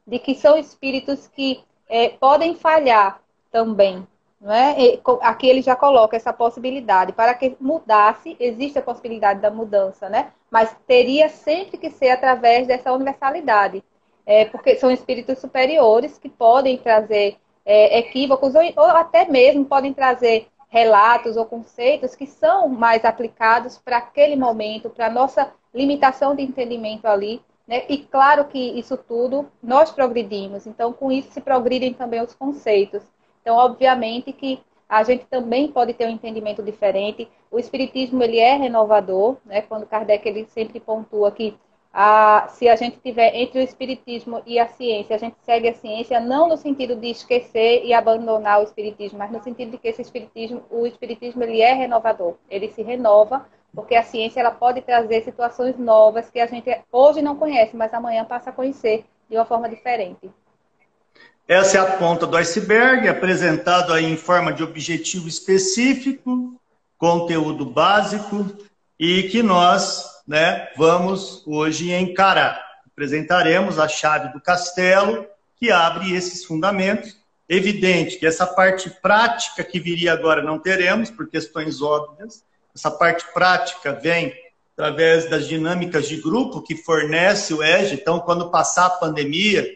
de 0.05 0.19
que 0.19 0.35
são 0.35 0.57
espíritos 0.57 1.27
que 1.27 1.63
é, 1.89 2.09
podem 2.09 2.55
falhar 2.55 3.21
também. 3.51 4.07
Não 4.39 4.53
é? 4.53 4.79
E, 4.79 5.01
aqui 5.21 5.47
ele 5.47 5.61
já 5.61 5.75
coloca 5.75 6.15
essa 6.15 6.31
possibilidade. 6.31 7.11
Para 7.11 7.33
que 7.33 7.57
mudasse, 7.59 8.37
existe 8.39 8.77
a 8.77 8.83
possibilidade 8.83 9.39
da 9.39 9.49
mudança, 9.49 10.07
né? 10.09 10.31
mas 10.49 10.75
teria 10.87 11.29
sempre 11.29 11.77
que 11.77 11.89
ser 11.89 12.09
através 12.09 12.67
dessa 12.67 12.91
universalidade. 12.91 13.83
É, 14.25 14.45
porque 14.45 14.75
são 14.75 14.91
espíritos 14.91 15.39
superiores 15.39 16.17
que 16.17 16.27
podem 16.27 16.77
trazer 16.77 17.37
é, 17.65 17.99
equívocos 17.99 18.55
ou, 18.55 18.61
ou 18.75 18.85
até 18.85 19.25
mesmo 19.25 19.63
podem 19.63 19.93
trazer 19.93 20.47
relatos 20.67 21.37
ou 21.37 21.45
conceitos 21.45 22.13
que 22.13 22.27
são 22.27 22.67
mais 22.67 23.05
aplicados 23.05 23.77
para 23.77 23.97
aquele 23.97 24.35
momento, 24.35 24.89
para 24.89 25.07
a 25.07 25.09
nossa 25.09 25.53
limitação 25.73 26.35
de 26.35 26.43
entendimento 26.43 27.05
ali. 27.05 27.41
Né? 27.67 27.83
E 27.89 27.97
claro 27.97 28.45
que 28.45 28.57
isso 28.57 28.95
tudo 28.95 29.51
nós 29.61 29.91
progredimos, 29.91 30.65
então 30.65 30.93
com 30.93 31.11
isso 31.11 31.31
se 31.31 31.41
progridem 31.41 31.93
também 31.93 32.21
os 32.21 32.33
conceitos. 32.33 33.03
Então, 33.41 33.57
obviamente 33.57 34.31
que 34.31 34.59
a 34.87 35.03
gente 35.03 35.25
também 35.25 35.67
pode 35.69 35.93
ter 35.93 36.05
um 36.05 36.11
entendimento 36.11 36.63
diferente. 36.63 37.29
O 37.51 37.59
espiritismo 37.59 38.23
ele 38.23 38.39
é 38.39 38.55
renovador, 38.55 39.37
né? 39.45 39.61
Quando 39.61 39.85
Kardec 39.85 40.27
ele 40.27 40.45
sempre 40.45 40.79
pontua 40.79 41.31
que 41.31 41.57
a, 41.91 42.47
se 42.49 42.69
a 42.69 42.75
gente 42.75 42.99
tiver 42.99 43.35
entre 43.35 43.59
o 43.59 43.63
espiritismo 43.63 44.41
e 44.45 44.59
a 44.59 44.67
ciência, 44.67 45.15
a 45.15 45.19
gente 45.19 45.35
segue 45.41 45.67
a 45.67 45.73
ciência 45.73 46.19
não 46.19 46.47
no 46.47 46.55
sentido 46.55 46.95
de 46.95 47.09
esquecer 47.09 47.83
e 47.83 47.93
abandonar 47.93 48.59
o 48.59 48.63
espiritismo, 48.63 49.17
mas 49.17 49.31
no 49.31 49.41
sentido 49.41 49.71
de 49.71 49.77
que 49.77 49.87
esse 49.87 50.01
espiritismo, 50.01 50.61
o 50.69 50.85
espiritismo 50.85 51.43
ele 51.43 51.61
é 51.61 51.73
renovador. 51.73 52.35
Ele 52.49 52.69
se 52.69 52.81
renova 52.81 53.45
porque 53.77 53.93
a 53.93 54.01
ciência 54.01 54.39
ela 54.39 54.49
pode 54.49 54.81
trazer 54.81 55.23
situações 55.23 55.77
novas 55.77 56.31
que 56.31 56.39
a 56.39 56.47
gente 56.47 56.75
hoje 56.91 57.21
não 57.21 57.35
conhece, 57.35 57.77
mas 57.77 57.93
amanhã 57.93 58.25
passa 58.25 58.49
a 58.49 58.53
conhecer 58.53 59.05
de 59.29 59.35
uma 59.35 59.45
forma 59.45 59.69
diferente. 59.69 60.31
Essa 61.47 61.77
é 61.77 61.81
a 61.81 61.97
ponta 61.97 62.25
do 62.25 62.35
iceberg, 62.35 63.07
apresentado 63.07 63.93
aí 63.93 64.05
em 64.05 64.17
forma 64.17 64.51
de 64.51 64.63
objetivo 64.63 65.27
específico, 65.27 66.59
conteúdo 66.97 67.67
básico 67.67 68.47
e 68.99 69.29
que 69.29 69.43
nós, 69.43 70.23
né, 70.27 70.69
vamos 70.75 71.45
hoje 71.45 71.93
encarar. 71.93 72.59
Apresentaremos 72.91 73.77
a 73.77 73.87
chave 73.87 74.33
do 74.33 74.41
castelo 74.41 75.27
que 75.55 75.69
abre 75.69 76.15
esses 76.15 76.43
fundamentos 76.43 77.15
evidente 77.47 78.17
que 78.17 78.25
essa 78.25 78.45
parte 78.47 78.89
prática 78.89 79.63
que 79.63 79.79
viria 79.79 80.13
agora 80.13 80.41
não 80.41 80.57
teremos, 80.57 81.11
por 81.11 81.29
questões 81.29 81.79
óbvias. 81.79 82.43
Essa 82.77 82.91
parte 82.91 83.25
prática 83.33 83.91
vem 83.91 84.31
através 84.73 85.27
das 85.27 85.47
dinâmicas 85.47 86.07
de 86.07 86.17
grupo 86.17 86.61
que 86.61 86.75
fornece 86.75 87.51
o 87.51 87.63
EGE. 87.63 87.95
Então, 87.95 88.19
quando 88.19 88.51
passar 88.51 88.85
a 88.85 88.91
pandemia, 88.91 89.67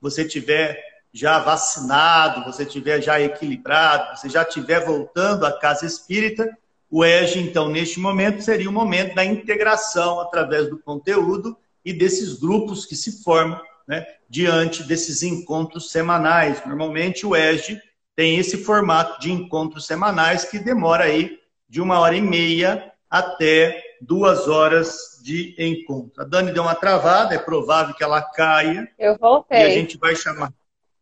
você 0.00 0.24
tiver 0.24 0.80
já 1.12 1.40
vacinado, 1.40 2.44
você 2.44 2.64
tiver 2.64 3.02
já 3.02 3.20
equilibrado, 3.20 4.16
você 4.16 4.28
já 4.28 4.42
estiver 4.42 4.84
voltando 4.84 5.44
à 5.44 5.50
casa 5.50 5.84
espírita, 5.84 6.48
o 6.88 7.04
EGE, 7.04 7.40
então, 7.40 7.68
neste 7.68 7.98
momento, 7.98 8.40
seria 8.40 8.70
o 8.70 8.72
momento 8.72 9.16
da 9.16 9.24
integração 9.24 10.20
através 10.20 10.70
do 10.70 10.78
conteúdo 10.78 11.56
e 11.84 11.92
desses 11.92 12.34
grupos 12.34 12.86
que 12.86 12.94
se 12.94 13.20
formam 13.24 13.60
né, 13.84 14.06
diante 14.30 14.84
desses 14.84 15.24
encontros 15.24 15.90
semanais. 15.90 16.64
Normalmente 16.64 17.26
o 17.26 17.34
EGE 17.34 17.82
tem 18.14 18.38
esse 18.38 18.58
formato 18.58 19.20
de 19.20 19.32
encontros 19.32 19.88
semanais 19.88 20.44
que 20.44 20.60
demora 20.60 21.06
aí 21.06 21.42
de 21.68 21.80
uma 21.80 21.98
hora 21.98 22.16
e 22.16 22.20
meia 22.20 22.92
até 23.08 23.82
duas 24.00 24.48
horas 24.48 25.20
de 25.22 25.54
encontro. 25.58 26.22
A 26.22 26.24
Dani 26.24 26.52
deu 26.52 26.62
uma 26.62 26.74
travada, 26.74 27.34
é 27.34 27.38
provável 27.38 27.94
que 27.94 28.04
ela 28.04 28.20
caia. 28.20 28.90
Eu 28.98 29.16
voltei. 29.16 29.60
E 29.60 29.62
a 29.62 29.70
gente 29.70 29.96
vai 29.96 30.14
chamar. 30.14 30.52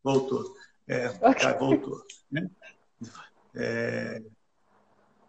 Voltou. 0.02 0.54
É, 0.86 1.08
okay. 1.20 1.52
voltou. 1.54 2.02
Né? 2.30 2.48
É, 3.54 4.22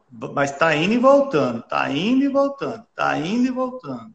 mas 0.09 0.51
está 0.51 0.75
indo 0.75 0.93
e 0.93 0.97
voltando, 0.97 1.59
está 1.59 1.89
indo 1.89 2.23
e 2.23 2.27
voltando, 2.27 2.85
está 2.89 3.17
indo 3.17 3.47
e 3.47 3.51
voltando. 3.51 4.13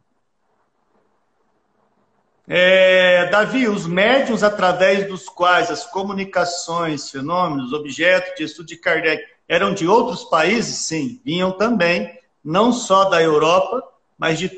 É, 2.47 3.29
Davi, 3.29 3.67
os 3.67 3.85
médiums 3.85 4.41
através 4.41 5.07
dos 5.07 5.29
quais 5.29 5.69
as 5.69 5.85
comunicações, 5.85 7.11
fenômenos, 7.11 7.73
objetos 7.73 8.33
de 8.35 8.43
estudo 8.43 8.67
de 8.67 8.77
Kardec 8.77 9.23
eram 9.49 9.73
de 9.73 9.87
outros 9.87 10.23
países? 10.23 10.85
Sim, 10.85 11.19
vinham 11.25 11.51
também, 11.51 12.17
não 12.45 12.71
só 12.71 13.05
da 13.05 13.21
Europa, 13.21 13.83
mas 14.17 14.37
de, 14.37 14.49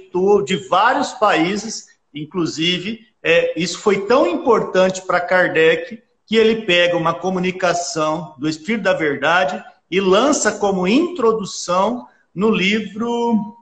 de 0.45 0.55
vários 0.67 1.13
países, 1.13 1.87
inclusive. 2.13 2.99
É, 3.23 3.59
isso 3.59 3.79
foi 3.79 4.05
tão 4.05 4.27
importante 4.27 5.01
para 5.03 5.21
Kardec 5.21 6.03
que 6.27 6.35
ele 6.35 6.63
pega 6.63 6.97
uma 6.97 7.13
comunicação 7.13 8.35
do 8.37 8.49
Espírito 8.49 8.83
da 8.83 8.93
Verdade 8.93 9.63
e 9.89 10.01
lança 10.01 10.51
como 10.51 10.87
introdução 10.87 12.07
no 12.33 12.49
livro 12.49 13.57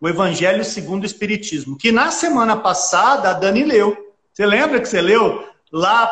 o 0.00 0.08
Evangelho 0.08 0.64
segundo 0.64 1.04
o 1.04 1.06
Espiritismo, 1.06 1.78
que 1.78 1.92
na 1.92 2.10
semana 2.10 2.56
passada 2.56 3.30
a 3.30 3.32
Dani 3.32 3.62
leu. 3.62 4.12
Você 4.32 4.44
lembra 4.44 4.80
que 4.80 4.88
você 4.88 5.00
leu 5.00 5.46
lá 5.70 6.06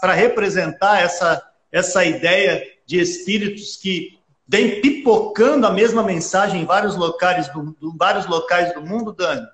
para 0.00 0.14
representar 0.14 1.02
essa, 1.02 1.42
essa 1.70 2.04
ideia 2.06 2.66
de 2.86 3.00
espíritos 3.00 3.76
que 3.76 4.18
vem 4.46 4.80
pipocando 4.80 5.66
a 5.66 5.72
mesma 5.72 6.02
mensagem 6.02 6.62
em 6.62 6.64
vários 6.66 6.96
locais 6.96 7.48
do, 7.52 7.72
do, 7.72 7.96
vários 7.96 8.26
locais 8.26 8.74
do 8.74 8.82
mundo, 8.82 9.12
Dani? 9.12 9.46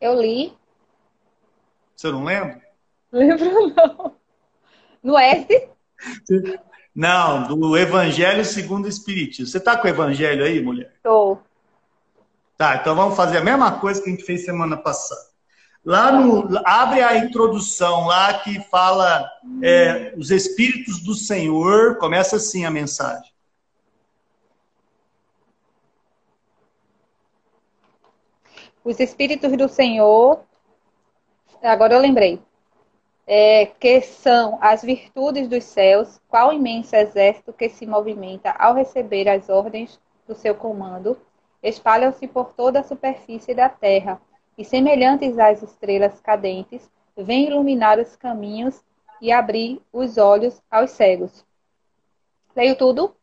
Eu 0.00 0.20
li. 0.20 0.52
Você 1.94 2.10
não 2.10 2.24
lembra? 2.24 2.60
Lembro 3.12 3.68
não. 3.74 4.16
No 5.02 5.18
S? 5.18 5.68
Não, 6.94 7.46
do 7.46 7.76
Evangelho 7.76 8.44
segundo 8.44 8.86
o 8.86 8.88
Espiritismo. 8.88 9.46
Você 9.46 9.58
está 9.58 9.76
com 9.76 9.86
o 9.86 9.90
Evangelho 9.90 10.44
aí, 10.44 10.60
mulher? 10.60 10.92
Estou. 10.96 11.42
Tá, 12.56 12.76
então 12.76 12.96
vamos 12.96 13.16
fazer 13.16 13.38
a 13.38 13.44
mesma 13.44 13.78
coisa 13.78 14.02
que 14.02 14.08
a 14.08 14.12
gente 14.12 14.24
fez 14.24 14.44
semana 14.44 14.76
passada. 14.76 15.35
Lá 15.86 16.10
no. 16.10 16.60
Abre 16.64 17.00
a 17.00 17.16
introdução 17.16 18.06
lá 18.06 18.40
que 18.40 18.60
fala 18.64 19.30
é, 19.62 20.12
os 20.16 20.32
Espíritos 20.32 21.00
do 21.00 21.14
Senhor. 21.14 21.96
Começa 21.98 22.34
assim 22.34 22.64
a 22.64 22.70
mensagem. 22.72 23.30
Os 28.84 28.98
Espíritos 28.98 29.56
do 29.56 29.68
Senhor. 29.68 30.40
Agora 31.62 31.94
eu 31.94 32.00
lembrei. 32.00 32.42
É, 33.24 33.66
que 33.66 34.00
são 34.00 34.58
as 34.60 34.82
virtudes 34.82 35.48
dos 35.48 35.64
céus, 35.64 36.20
qual 36.28 36.52
imenso 36.52 36.94
exército 36.94 37.52
que 37.52 37.68
se 37.68 37.86
movimenta 37.86 38.50
ao 38.50 38.74
receber 38.74 39.28
as 39.28 39.48
ordens 39.48 40.00
do 40.26 40.34
seu 40.34 40.54
comando 40.54 41.16
espalham-se 41.62 42.28
por 42.28 42.52
toda 42.52 42.80
a 42.80 42.84
superfície 42.84 43.52
da 43.52 43.68
terra, 43.68 44.20
e 44.56 44.64
semelhantes 44.64 45.38
às 45.38 45.62
estrelas 45.62 46.20
cadentes, 46.20 46.88
vêm 47.16 47.48
iluminar 47.48 47.98
os 47.98 48.16
caminhos 48.16 48.80
e 49.20 49.32
abrir 49.32 49.80
os 49.92 50.18
olhos 50.18 50.60
aos 50.70 50.90
cegos. 50.90 51.44
Leio 52.54 52.76
tudo? 52.76 53.14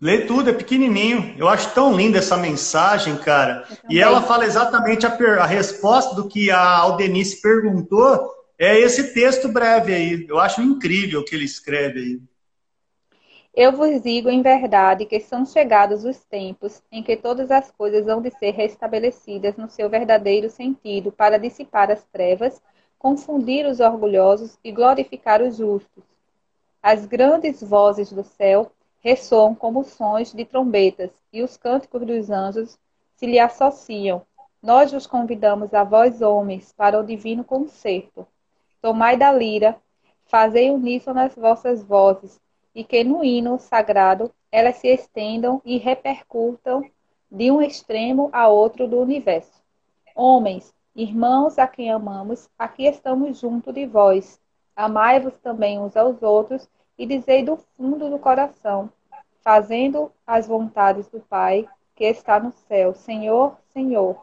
Lê 0.00 0.22
tudo, 0.24 0.48
é 0.48 0.52
pequenininho. 0.52 1.34
Eu 1.36 1.46
acho 1.46 1.74
tão 1.74 1.94
linda 1.94 2.18
essa 2.18 2.36
mensagem, 2.36 3.16
cara. 3.18 3.66
E 3.88 4.00
ela 4.00 4.22
fala 4.22 4.46
exatamente 4.46 5.04
a, 5.04 5.10
a, 5.10 5.46
resposta 5.46 6.14
do 6.14 6.26
que 6.26 6.50
a 6.50 6.78
Aldenice 6.78 7.42
perguntou. 7.42 8.30
É 8.58 8.78
esse 8.78 9.12
texto 9.12 9.48
breve 9.48 9.94
aí. 9.94 10.26
Eu 10.26 10.38
acho 10.38 10.62
incrível 10.62 11.20
o 11.20 11.24
que 11.24 11.34
ele 11.34 11.44
escreve 11.44 12.00
aí. 12.00 12.20
Eu 13.52 13.72
vos 13.72 14.00
digo 14.00 14.30
em 14.30 14.42
verdade 14.42 15.04
que 15.04 15.18
são 15.18 15.44
chegados 15.44 16.04
os 16.04 16.24
tempos 16.24 16.80
em 16.90 17.02
que 17.02 17.16
todas 17.16 17.50
as 17.50 17.70
coisas 17.72 18.04
vão 18.04 18.22
de 18.22 18.30
ser 18.30 18.52
restabelecidas 18.52 19.56
no 19.56 19.68
seu 19.68 19.90
verdadeiro 19.90 20.48
sentido, 20.48 21.10
para 21.10 21.36
dissipar 21.36 21.90
as 21.90 22.04
trevas, 22.04 22.62
confundir 22.96 23.66
os 23.66 23.80
orgulhosos 23.80 24.56
e 24.62 24.70
glorificar 24.70 25.42
os 25.42 25.56
justos. 25.56 26.04
As 26.80 27.06
grandes 27.06 27.60
vozes 27.60 28.12
do 28.12 28.22
céu 28.22 28.70
ressoam 29.00 29.54
como 29.54 29.82
sons 29.82 30.32
de 30.32 30.44
trombetas, 30.44 31.10
e 31.32 31.42
os 31.42 31.56
cânticos 31.56 32.06
dos 32.06 32.30
anjos 32.30 32.78
se 33.16 33.26
lhe 33.26 33.38
associam. 33.38 34.22
Nós 34.62 34.92
vos 34.92 35.06
convidamos 35.06 35.74
a 35.74 35.82
vós, 35.82 36.22
homens, 36.22 36.72
para 36.72 37.00
o 37.00 37.04
divino 37.04 37.42
concerto. 37.42 38.26
Tomai 38.80 39.16
da 39.16 39.32
lira, 39.32 39.76
fazei 40.26 40.70
uníssono 40.70 41.16
nas 41.16 41.34
vossas 41.34 41.82
vozes, 41.82 42.40
e 42.74 42.84
que 42.84 43.02
no 43.04 43.24
hino 43.24 43.58
sagrado 43.58 44.32
elas 44.50 44.76
se 44.76 44.88
estendam 44.88 45.60
e 45.64 45.78
repercutam 45.78 46.84
de 47.30 47.50
um 47.50 47.62
extremo 47.62 48.28
a 48.32 48.48
outro 48.48 48.88
do 48.88 49.00
universo. 49.00 49.62
Homens, 50.14 50.74
irmãos 50.94 51.58
a 51.58 51.66
quem 51.66 51.90
amamos, 51.90 52.48
aqui 52.58 52.86
estamos 52.86 53.38
junto 53.38 53.72
de 53.72 53.86
vós. 53.86 54.40
Amai-vos 54.74 55.36
também 55.38 55.78
uns 55.78 55.96
aos 55.96 56.22
outros 56.22 56.68
e 56.98 57.06
dizei 57.06 57.42
do 57.42 57.56
fundo 57.76 58.10
do 58.10 58.18
coração, 58.18 58.90
fazendo 59.42 60.10
as 60.26 60.46
vontades 60.46 61.08
do 61.08 61.20
Pai 61.20 61.68
que 61.94 62.04
está 62.04 62.40
no 62.40 62.50
céu, 62.50 62.94
Senhor, 62.94 63.56
Senhor, 63.68 64.16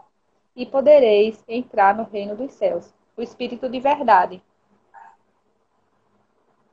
e 0.55 0.65
podereis 0.65 1.43
entrar 1.47 1.95
no 1.95 2.03
reino 2.03 2.35
dos 2.35 2.53
céus. 2.53 2.91
O 3.15 3.21
Espírito 3.21 3.69
de 3.69 3.79
verdade, 3.79 4.41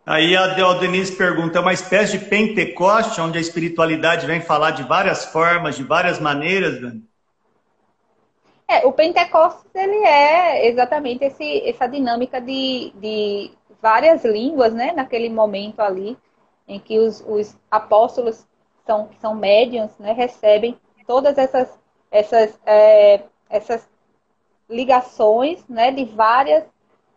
Aí 0.06 0.36
a 0.36 0.48
Denise 0.74 1.16
pergunta, 1.16 1.58
é 1.58 1.62
uma 1.62 1.72
espécie 1.72 2.18
de 2.18 2.26
Pentecoste, 2.26 3.22
onde 3.22 3.38
a 3.38 3.40
espiritualidade 3.40 4.26
vem 4.26 4.40
falar 4.40 4.72
de 4.72 4.82
várias 4.82 5.24
formas, 5.24 5.76
de 5.76 5.82
várias 5.82 6.20
maneiras, 6.20 6.78
Dani? 6.78 7.02
É, 8.68 8.86
o 8.86 8.92
Pentecostes, 8.92 9.74
ele 9.74 10.04
é 10.04 10.68
exatamente 10.68 11.24
esse, 11.24 11.66
essa 11.66 11.86
dinâmica 11.86 12.38
de, 12.38 12.92
de 12.96 13.50
várias 13.80 14.24
línguas, 14.24 14.74
né? 14.74 14.92
Naquele 14.92 15.30
momento 15.30 15.80
ali, 15.80 16.18
em 16.68 16.78
que 16.78 16.98
os, 16.98 17.24
os 17.26 17.56
apóstolos 17.70 18.46
são, 18.86 19.08
que 19.08 19.18
são 19.20 19.34
médiums, 19.34 19.90
né? 19.98 20.12
Recebem 20.12 20.78
todas 21.06 21.38
essas, 21.38 21.78
essas, 22.10 22.58
é, 22.66 23.22
essas 23.48 23.88
ligações, 24.68 25.66
né? 25.66 25.90
De 25.90 26.04
várias 26.04 26.64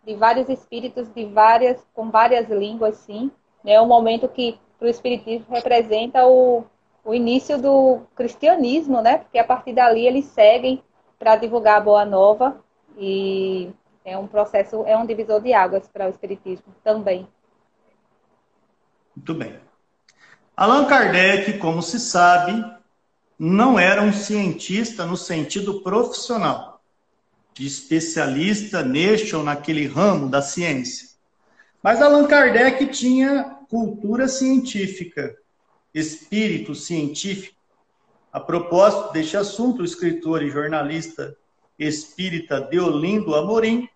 de 0.08 0.14
vários 0.14 0.48
espíritos 0.48 1.12
de 1.12 1.26
várias 1.26 1.86
com 1.92 2.10
várias 2.10 2.48
línguas, 2.48 2.96
sim. 2.96 3.30
É 3.62 3.74
né? 3.74 3.80
um 3.80 3.86
momento 3.86 4.26
que 4.26 4.58
para 4.78 4.86
o 4.86 4.90
espiritismo 4.90 5.54
representa 5.54 6.26
o, 6.26 6.64
o 7.04 7.14
início 7.14 7.60
do 7.60 8.00
cristianismo, 8.14 9.02
né? 9.02 9.18
Porque 9.18 9.38
a 9.38 9.44
partir 9.44 9.74
dali 9.74 10.06
eles 10.06 10.24
seguem 10.24 10.82
para 11.18 11.36
divulgar 11.36 11.76
a 11.76 11.84
boa 11.84 12.04
nova 12.06 12.58
e 12.96 13.70
é 14.02 14.16
um 14.16 14.26
processo, 14.26 14.82
é 14.86 14.96
um 14.96 15.04
divisor 15.04 15.42
de 15.42 15.52
águas 15.52 15.86
para 15.88 16.06
o 16.06 16.10
espiritismo 16.10 16.74
também. 16.82 17.28
Muito 19.14 19.34
bem. 19.34 19.60
Allan 20.56 20.86
Kardec, 20.86 21.58
como 21.58 21.82
se 21.82 22.00
sabe, 22.00 22.64
não 23.38 23.78
era 23.78 24.00
um 24.00 24.12
cientista 24.12 25.04
no 25.04 25.18
sentido 25.18 25.82
profissional 25.82 26.67
de 27.58 27.66
especialista 27.66 28.84
neste 28.84 29.34
ou 29.34 29.42
naquele 29.42 29.84
ramo 29.84 30.28
da 30.28 30.40
ciência. 30.40 31.08
Mas 31.82 32.00
Allan 32.00 32.24
Kardec 32.26 32.86
tinha 32.86 33.58
cultura 33.68 34.28
científica, 34.28 35.36
espírito 35.92 36.72
científico. 36.76 37.58
A 38.32 38.38
propósito 38.38 39.12
deste 39.12 39.36
assunto, 39.36 39.82
o 39.82 39.84
escritor 39.84 40.42
e 40.42 40.50
jornalista 40.50 41.36
espírita 41.76 42.60
Deolindo 42.60 43.34
Amorim 43.34 43.88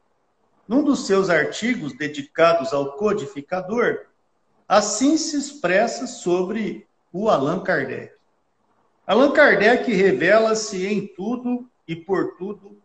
num 0.66 0.82
dos 0.82 1.06
seus 1.06 1.30
artigos 1.30 1.96
dedicados 1.96 2.72
ao 2.72 2.92
codificador, 2.92 4.06
assim 4.66 5.16
se 5.16 5.36
expressa 5.36 6.06
sobre 6.06 6.86
o 7.12 7.28
Allan 7.28 7.60
Kardec. 7.60 8.12
Allan 9.06 9.32
Kardec 9.32 9.92
revela-se 9.92 10.84
em 10.86 11.06
tudo 11.06 11.68
e 11.86 11.94
por 11.94 12.36
tudo 12.36 12.81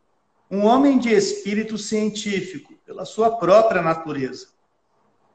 um 0.50 0.66
homem 0.66 0.98
de 0.98 1.10
espírito 1.10 1.78
científico, 1.78 2.74
pela 2.86 3.04
sua 3.04 3.38
própria 3.38 3.82
natureza. 3.82 4.48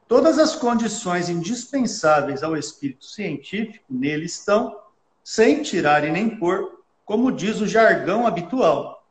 Todas 0.07 0.39
as 0.39 0.55
condições 0.55 1.29
indispensáveis 1.29 2.41
ao 2.43 2.57
espírito 2.57 3.05
científico 3.05 3.85
nele 3.89 4.25
estão, 4.25 4.75
sem 5.23 5.61
tirar 5.61 6.03
e 6.03 6.11
nem 6.11 6.37
pôr, 6.37 6.83
como 7.05 7.31
diz 7.31 7.61
o 7.61 7.67
jargão 7.67 8.27
habitual. 8.27 9.07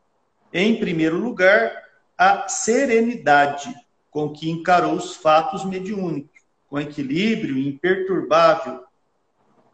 Em 0.53 0.79
primeiro 0.79 1.17
lugar, 1.17 1.73
a 2.19 2.47
serenidade 2.49 3.75
com 4.11 4.31
que 4.31 4.51
encarou 4.51 4.93
os 4.95 5.17
fatos 5.17 5.65
mediúnicos, 5.65 6.43
com 6.69 6.79
equilíbrio 6.79 7.57
imperturbável, 7.59 8.85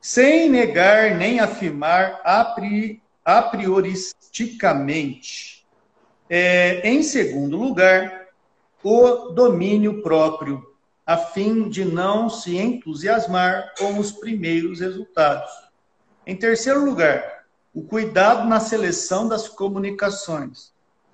sem 0.01 0.49
negar 0.49 1.17
nem 1.17 1.41
afirmar 1.41 2.21
a, 2.25 2.45
pri, 2.45 3.03
a 3.25 3.43
prioristicamente. 3.43 5.58
É, 6.31 6.87
em 6.87 7.03
segundo 7.03 7.57
lugar, 7.57 8.29
o 8.83 9.31
domínio 9.31 10.03
próprio, 10.03 10.63
a 11.07 11.17
fim 11.17 11.69
de 11.69 11.85
não 11.85 12.29
se 12.29 12.57
entusiasmar 12.57 13.73
com 13.79 13.99
os 13.99 14.13
primeiros 14.13 14.81
resultados. 14.81 15.51
Em 16.27 16.37
terceiro 16.37 16.85
lugar, 16.85 17.45
o 17.75 17.83
cuidado 17.83 18.47
na 18.47 18.61
seleção 18.61 19.27
das 19.27 19.49
comunicações. 19.49 20.73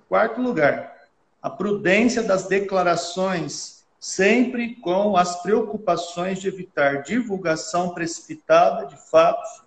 Quarto 0.09 0.41
lugar, 0.41 0.93
a 1.41 1.49
prudência 1.49 2.21
das 2.21 2.47
declarações, 2.47 3.85
sempre 3.99 4.75
com 4.75 5.15
as 5.15 5.41
preocupações 5.41 6.39
de 6.39 6.47
evitar 6.47 7.03
divulgação 7.03 7.93
precipitada 7.93 8.85
de 8.85 8.97
fatos 9.09 9.64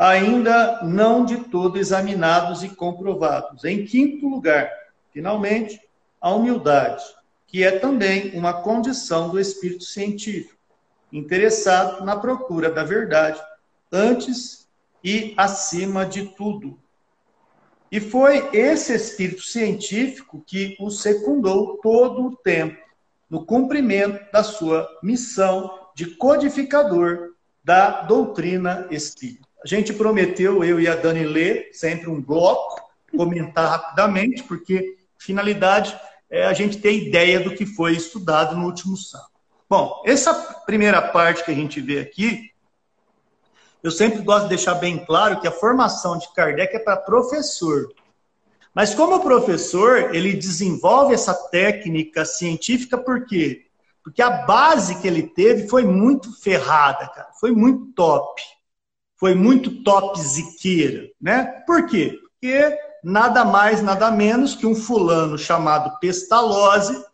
ainda 0.00 0.80
não 0.82 1.26
de 1.26 1.44
todo 1.44 1.78
examinados 1.78 2.64
e 2.64 2.70
comprovados. 2.70 3.64
Em 3.64 3.84
quinto 3.84 4.26
lugar, 4.26 4.72
finalmente, 5.12 5.78
a 6.18 6.30
humildade, 6.30 7.04
que 7.46 7.62
é 7.62 7.78
também 7.78 8.30
uma 8.34 8.62
condição 8.62 9.28
do 9.28 9.38
espírito 9.38 9.84
científico, 9.84 10.58
interessado 11.12 12.02
na 12.02 12.16
procura 12.16 12.70
da 12.70 12.82
verdade, 12.82 13.38
antes 13.92 14.66
e 15.04 15.34
acima 15.36 16.06
de 16.06 16.34
tudo. 16.34 16.78
E 17.92 18.00
foi 18.00 18.48
esse 18.54 18.94
espírito 18.94 19.42
científico 19.42 20.42
que 20.46 20.78
o 20.80 20.88
secundou 20.88 21.76
todo 21.82 22.24
o 22.24 22.36
tempo 22.36 22.80
no 23.28 23.44
cumprimento 23.44 24.32
da 24.32 24.42
sua 24.42 24.88
missão 25.02 25.78
de 25.94 26.06
codificador 26.16 27.34
da 27.62 28.00
doutrina 28.02 28.88
espírita. 28.90 29.49
A 29.62 29.68
gente 29.68 29.92
prometeu, 29.92 30.64
eu 30.64 30.80
e 30.80 30.88
a 30.88 30.96
Dani, 30.96 31.22
ler 31.22 31.68
sempre 31.72 32.08
um 32.08 32.20
bloco, 32.20 32.80
comentar 33.14 33.68
rapidamente, 33.68 34.42
porque 34.42 34.96
finalidade 35.18 35.94
é 36.30 36.46
a 36.46 36.52
gente 36.54 36.78
ter 36.78 36.92
ideia 36.92 37.40
do 37.40 37.54
que 37.54 37.66
foi 37.66 37.92
estudado 37.92 38.56
no 38.56 38.64
último 38.64 38.96
sábado. 38.96 39.28
Bom, 39.68 40.02
essa 40.06 40.32
primeira 40.64 41.02
parte 41.02 41.44
que 41.44 41.50
a 41.50 41.54
gente 41.54 41.78
vê 41.80 42.00
aqui, 42.00 42.50
eu 43.82 43.90
sempre 43.90 44.22
gosto 44.22 44.44
de 44.44 44.50
deixar 44.50 44.74
bem 44.74 45.04
claro 45.04 45.40
que 45.40 45.46
a 45.46 45.52
formação 45.52 46.16
de 46.16 46.32
Kardec 46.32 46.76
é 46.76 46.78
para 46.78 46.96
professor. 46.96 47.92
Mas 48.74 48.94
como 48.94 49.20
professor, 49.20 50.14
ele 50.14 50.32
desenvolve 50.32 51.12
essa 51.12 51.34
técnica 51.34 52.24
científica 52.24 52.96
por 52.96 53.26
quê? 53.26 53.66
Porque 54.02 54.22
a 54.22 54.30
base 54.30 55.00
que 55.00 55.06
ele 55.06 55.22
teve 55.22 55.68
foi 55.68 55.84
muito 55.84 56.32
ferrada, 56.40 57.06
cara. 57.08 57.28
Foi 57.38 57.50
muito 57.52 57.92
top 57.92 58.40
foi 59.20 59.34
muito 59.34 59.82
topziqueira, 59.82 61.10
né? 61.20 61.44
Por 61.66 61.86
quê? 61.86 62.18
Porque 62.32 62.78
nada 63.04 63.44
mais, 63.44 63.82
nada 63.82 64.10
menos 64.10 64.54
que 64.54 64.66
um 64.66 64.74
fulano 64.74 65.36
chamado 65.36 66.00
Pestalozzi, 66.00 67.04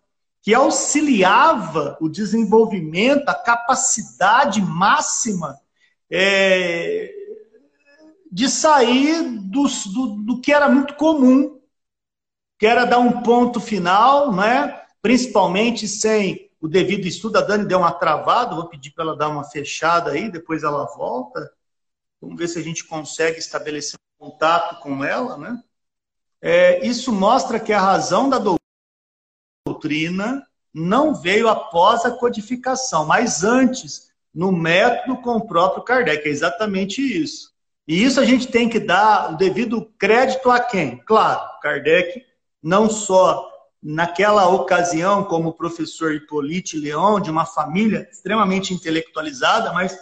que 0.40 0.54
auxiliava 0.54 1.98
o 2.00 2.08
desenvolvimento, 2.08 3.28
a 3.28 3.34
capacidade 3.34 4.62
máxima 4.62 5.58
é, 6.08 7.12
de 8.30 8.48
sair 8.48 9.24
do, 9.40 9.66
do, 10.24 10.40
que 10.40 10.52
era 10.52 10.68
muito 10.68 10.94
comum, 10.94 11.58
que 12.56 12.68
era 12.68 12.84
dar 12.84 13.00
um 13.00 13.20
ponto 13.22 13.58
final, 13.58 14.32
né? 14.32 14.80
principalmente 15.02 15.88
sem 15.88 16.48
o 16.60 16.68
devido 16.68 17.06
estudo. 17.06 17.38
A 17.38 17.40
Dani 17.40 17.66
deu 17.66 17.78
uma 17.78 17.92
travada, 17.92 18.54
vou 18.54 18.68
pedir 18.68 18.92
para 18.92 19.02
ela 19.02 19.16
dar 19.16 19.28
uma 19.28 19.42
fechada 19.42 20.12
aí, 20.12 20.30
depois 20.30 20.62
ela 20.62 20.84
volta. 20.96 21.55
Vamos 22.20 22.38
ver 22.38 22.48
se 22.48 22.58
a 22.58 22.62
gente 22.62 22.84
consegue 22.84 23.38
estabelecer 23.38 23.98
um 24.20 24.26
contato 24.26 24.80
com 24.80 25.04
ela, 25.04 25.36
né? 25.36 25.62
É, 26.40 26.86
isso 26.86 27.12
mostra 27.12 27.58
que 27.58 27.72
a 27.72 27.80
razão 27.80 28.28
da 28.28 28.40
doutrina 29.66 30.46
não 30.72 31.14
veio 31.14 31.48
após 31.48 32.04
a 32.04 32.10
codificação, 32.10 33.06
mas 33.06 33.42
antes, 33.42 34.12
no 34.34 34.52
método 34.52 35.16
com 35.22 35.36
o 35.36 35.46
próprio 35.46 35.82
Kardec. 35.82 36.28
É 36.28 36.30
exatamente 36.30 37.00
isso. 37.00 37.54
E 37.88 38.02
isso 38.02 38.20
a 38.20 38.24
gente 38.24 38.48
tem 38.48 38.68
que 38.68 38.78
dar 38.78 39.32
o 39.32 39.36
devido 39.36 39.90
crédito 39.98 40.50
a 40.50 40.60
quem? 40.60 40.98
Claro, 40.98 41.40
Kardec, 41.62 42.22
não 42.62 42.90
só 42.90 43.50
naquela 43.82 44.48
ocasião, 44.48 45.24
como 45.24 45.54
professor 45.54 46.12
Hippolyte 46.12 46.78
Leon, 46.78 47.20
de 47.20 47.30
uma 47.30 47.46
família 47.46 48.08
extremamente 48.10 48.74
intelectualizada, 48.74 49.72
mas 49.72 49.96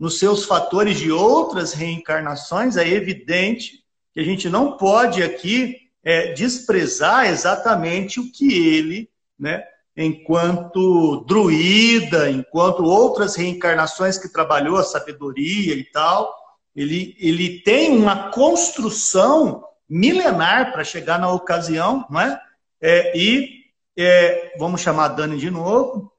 nos 0.00 0.18
seus 0.18 0.46
fatores 0.46 0.98
de 0.98 1.12
outras 1.12 1.74
reencarnações, 1.74 2.78
é 2.78 2.88
evidente 2.88 3.84
que 4.14 4.20
a 4.20 4.24
gente 4.24 4.48
não 4.48 4.78
pode 4.78 5.22
aqui 5.22 5.76
é, 6.02 6.32
desprezar 6.32 7.26
exatamente 7.26 8.18
o 8.18 8.32
que 8.32 8.50
ele, 8.50 9.10
né, 9.38 9.62
enquanto 9.94 11.22
druida, 11.26 12.30
enquanto 12.30 12.82
outras 12.82 13.36
reencarnações 13.36 14.16
que 14.16 14.32
trabalhou 14.32 14.78
a 14.78 14.82
sabedoria 14.82 15.74
e 15.74 15.84
tal, 15.84 16.34
ele, 16.74 17.14
ele 17.18 17.60
tem 17.60 17.94
uma 17.94 18.30
construção 18.30 19.62
milenar 19.86 20.72
para 20.72 20.82
chegar 20.82 21.18
na 21.18 21.30
ocasião, 21.30 22.06
não 22.08 22.20
é? 22.22 22.40
é 22.80 23.18
e 23.18 23.64
é, 23.98 24.54
vamos 24.58 24.80
chamar 24.80 25.04
a 25.04 25.08
Dani 25.08 25.36
de 25.36 25.50
novo, 25.50 26.10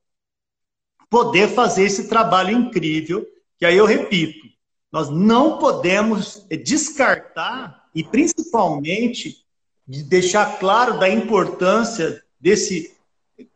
poder 1.09 1.47
fazer 1.47 1.85
esse 1.85 2.07
trabalho 2.07 2.51
incrível 2.51 3.25
que 3.61 3.65
aí 3.67 3.77
eu 3.77 3.85
repito, 3.85 4.47
nós 4.91 5.11
não 5.11 5.59
podemos 5.59 6.47
descartar 6.49 7.83
e 7.93 8.03
principalmente 8.03 9.45
deixar 9.85 10.57
claro 10.57 10.97
da 10.97 11.07
importância 11.07 12.23
desse 12.39 12.91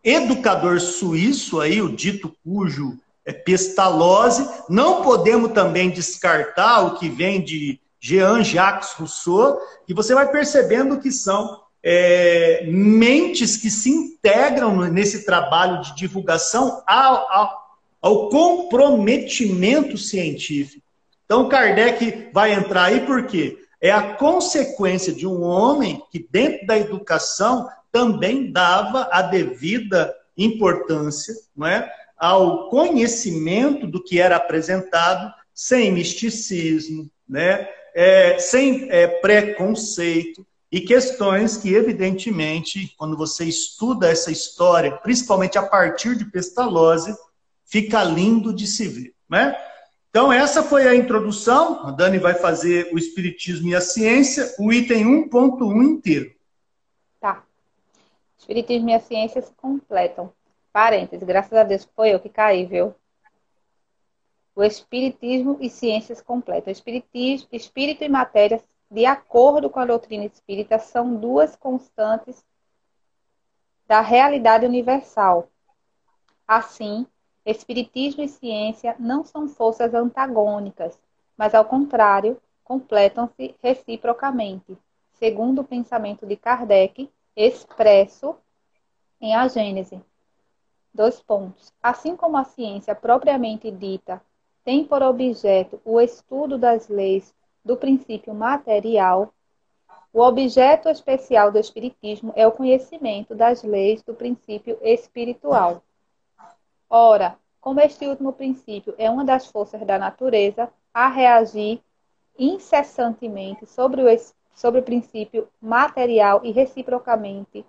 educador 0.03 0.79
suíço 0.79 1.59
aí, 1.59 1.81
o 1.81 1.95
dito 1.95 2.31
cujo 2.43 2.99
é 3.25 3.33
Pestalozzi. 3.33 4.47
Não 4.69 5.01
podemos 5.01 5.53
também 5.53 5.89
descartar 5.89 6.81
o 6.81 6.99
que 6.99 7.09
vem 7.09 7.43
de 7.43 7.79
Jean-Jacques 7.99 8.91
Rousseau, 8.91 9.59
e 9.87 9.93
você 9.95 10.13
vai 10.13 10.31
percebendo 10.31 10.99
que 10.99 11.11
são 11.11 11.63
é, 11.81 12.63
mentes 12.67 13.57
que 13.57 13.71
se 13.71 13.89
integram 13.89 14.81
nesse 14.81 15.25
trabalho 15.25 15.81
de 15.81 15.95
divulgação 15.95 16.83
ao, 16.85 17.31
ao, 17.31 17.64
ao 18.05 18.29
comprometimento 18.29 19.97
científico. 19.97 20.85
Então, 21.25 21.49
Kardec 21.49 22.29
vai 22.31 22.53
entrar 22.53 22.83
aí 22.83 22.99
porque 23.03 23.57
é 23.81 23.89
a 23.89 24.13
consequência 24.13 25.11
de 25.11 25.25
um 25.25 25.41
homem 25.41 25.99
que, 26.11 26.23
dentro 26.29 26.67
da 26.67 26.77
educação, 26.77 27.67
também 27.91 28.51
dava 28.51 29.09
a 29.11 29.23
devida 29.23 30.13
importância 30.37 31.33
não 31.57 31.65
é, 31.65 31.91
ao 32.15 32.69
conhecimento 32.69 33.87
do 33.87 34.03
que 34.03 34.19
era 34.19 34.35
apresentado, 34.35 35.33
sem 35.51 35.91
misticismo, 35.91 37.09
né, 37.27 37.67
é, 37.95 38.37
sem 38.37 38.87
é, 38.91 39.07
preconceito, 39.07 40.45
e 40.71 40.79
questões 40.79 41.57
que, 41.57 41.73
evidentemente, 41.73 42.93
quando 42.99 43.17
você 43.17 43.45
estuda 43.45 44.11
essa 44.11 44.31
história, 44.31 44.91
principalmente 44.91 45.57
a 45.57 45.63
partir 45.63 46.15
de 46.15 46.25
Pestalozzi, 46.25 47.15
fica 47.65 48.03
lindo 48.03 48.53
de 48.53 48.67
se 48.67 48.87
ver, 48.87 49.13
né? 49.29 49.55
Então, 50.09 50.31
essa 50.31 50.63
foi 50.63 50.87
a 50.87 50.95
introdução. 50.95 51.85
A 51.85 51.91
Dani 51.91 52.17
vai 52.17 52.35
fazer 52.35 52.89
o 52.93 52.97
Espiritismo 52.97 53.67
e 53.67 53.75
a 53.75 53.81
Ciência, 53.81 54.55
o 54.57 54.71
item 54.71 55.27
1.1 55.29 55.83
inteiro. 55.83 56.33
Tá. 57.19 57.43
Espiritismo 58.37 58.89
e 58.89 58.93
a 58.93 58.99
Ciência 59.01 59.41
se 59.41 59.51
completam. 59.55 60.31
Parênteses, 60.71 61.27
graças 61.27 61.51
a 61.51 61.63
Deus 61.63 61.85
foi 61.93 62.13
eu 62.13 62.19
que 62.21 62.29
caí, 62.29 62.65
viu? 62.65 62.95
O 64.55 64.63
Espiritismo 64.63 65.57
e 65.59 65.69
Ciências 65.69 66.21
completam. 66.21 66.71
Espiritismo, 66.71 67.49
espírito 67.51 68.05
e 68.05 68.07
matéria, 68.07 68.63
de 68.89 69.05
acordo 69.05 69.69
com 69.69 69.81
a 69.81 69.85
doutrina 69.85 70.23
espírita, 70.23 70.79
são 70.79 71.13
duas 71.13 71.57
constantes 71.57 72.41
da 73.85 73.99
realidade 73.99 74.65
universal. 74.65 75.49
Assim, 76.47 77.05
Espiritismo 77.45 78.23
e 78.23 78.27
ciência 78.27 78.95
não 78.97 79.23
são 79.23 79.47
forças 79.47 79.93
antagônicas, 79.93 80.97
mas, 81.37 81.53
ao 81.53 81.63
contrário, 81.63 82.41
completam-se 82.63 83.55
reciprocamente, 83.61 84.75
segundo 85.13 85.61
o 85.61 85.63
pensamento 85.63 86.25
de 86.25 86.35
Kardec, 86.35 87.09
expresso 87.35 88.35
em 89.21 89.35
A 89.35 89.47
Gênese. 89.47 90.01
Dois 90.93 91.21
pontos. 91.21 91.71
Assim 91.83 92.15
como 92.15 92.37
a 92.37 92.43
ciência 92.43 92.95
propriamente 92.95 93.69
dita 93.69 94.21
tem 94.63 94.83
por 94.83 95.03
objeto 95.03 95.79
o 95.85 96.01
estudo 96.01 96.57
das 96.57 96.87
leis 96.87 97.33
do 97.63 97.77
princípio 97.77 98.33
material, 98.33 99.31
o 100.11 100.21
objeto 100.21 100.89
especial 100.89 101.51
do 101.51 101.59
Espiritismo 101.59 102.31
é 102.35 102.47
o 102.47 102.51
conhecimento 102.51 103.35
das 103.35 103.61
leis 103.61 104.01
do 104.01 104.13
princípio 104.13 104.79
espiritual. 104.81 105.83
Ora, 106.89 107.37
como 107.59 107.79
este 107.79 108.07
último 108.07 108.31
princípio 108.33 108.93
é 108.97 109.09
uma 109.09 109.25
das 109.25 109.47
forças 109.47 109.81
da 109.85 109.97
natureza 109.97 110.71
a 110.93 111.07
reagir 111.07 111.81
incessantemente 112.37 113.65
sobre 113.65 114.01
o, 114.01 114.05
sobre 114.53 114.79
o 114.81 114.83
princípio 114.83 115.47
material 115.61 116.41
e 116.43 116.51
reciprocamente, 116.51 117.65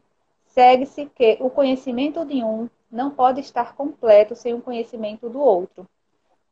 segue-se 0.46 1.06
que 1.06 1.38
o 1.40 1.48
conhecimento 1.48 2.24
de 2.24 2.42
um 2.42 2.68
não 2.90 3.10
pode 3.10 3.40
estar 3.40 3.74
completo 3.74 4.34
sem 4.34 4.54
o 4.54 4.60
conhecimento 4.60 5.28
do 5.28 5.40
outro. 5.40 5.88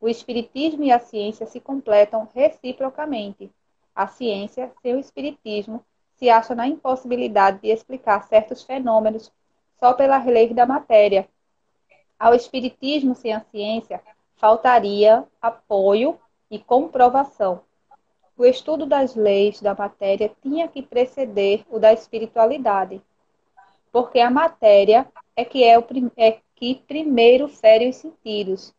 O 0.01 0.09
Espiritismo 0.09 0.83
e 0.83 0.91
a 0.91 0.99
ciência 0.99 1.45
se 1.45 1.59
completam 1.59 2.27
reciprocamente. 2.33 3.49
A 3.95 4.07
ciência, 4.07 4.71
sem 4.81 4.95
o 4.95 4.99
Espiritismo, 4.99 5.83
se 6.15 6.29
acha 6.29 6.53
na 6.53 6.67
impossibilidade 6.67 7.59
de 7.61 7.69
explicar 7.69 8.23
certos 8.23 8.63
fenômenos 8.63 9.31
só 9.79 9.93
pelas 9.93 10.25
leis 10.25 10.53
da 10.53 10.65
matéria, 10.65 11.27
ao 12.19 12.33
Espiritismo 12.33 13.15
sem 13.15 13.33
a 13.33 13.41
ciência, 13.41 14.01
faltaria 14.35 15.25
apoio 15.41 16.19
e 16.49 16.59
comprovação. 16.59 17.61
O 18.37 18.45
estudo 18.45 18.85
das 18.85 19.15
leis 19.15 19.61
da 19.61 19.73
matéria 19.73 20.31
tinha 20.41 20.67
que 20.67 20.81
preceder 20.81 21.65
o 21.69 21.79
da 21.79 21.93
espiritualidade, 21.93 23.01
porque 23.91 24.19
a 24.19 24.29
matéria 24.29 25.07
é 25.35 25.45
que 25.45 25.63
é, 25.63 25.79
o, 25.79 25.85
é 26.17 26.39
que 26.55 26.75
primeiro 26.87 27.47
fere 27.47 27.89
os 27.89 27.95
sentidos. 27.95 28.73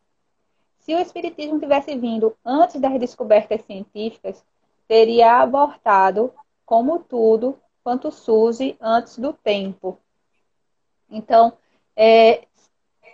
Se 0.79 0.93
o 0.93 0.99
Espiritismo 0.99 1.59
tivesse 1.59 1.95
vindo 1.97 2.35
antes 2.45 2.79
das 2.79 2.99
descobertas 2.99 3.61
científicas, 3.65 4.43
teria 4.87 5.41
abortado, 5.41 6.31
como 6.65 6.99
tudo, 6.99 7.59
quanto 7.83 8.11
surge 8.11 8.77
antes 8.79 9.17
do 9.17 9.33
tempo. 9.33 9.99
Então, 11.09 11.53
é, 11.95 12.45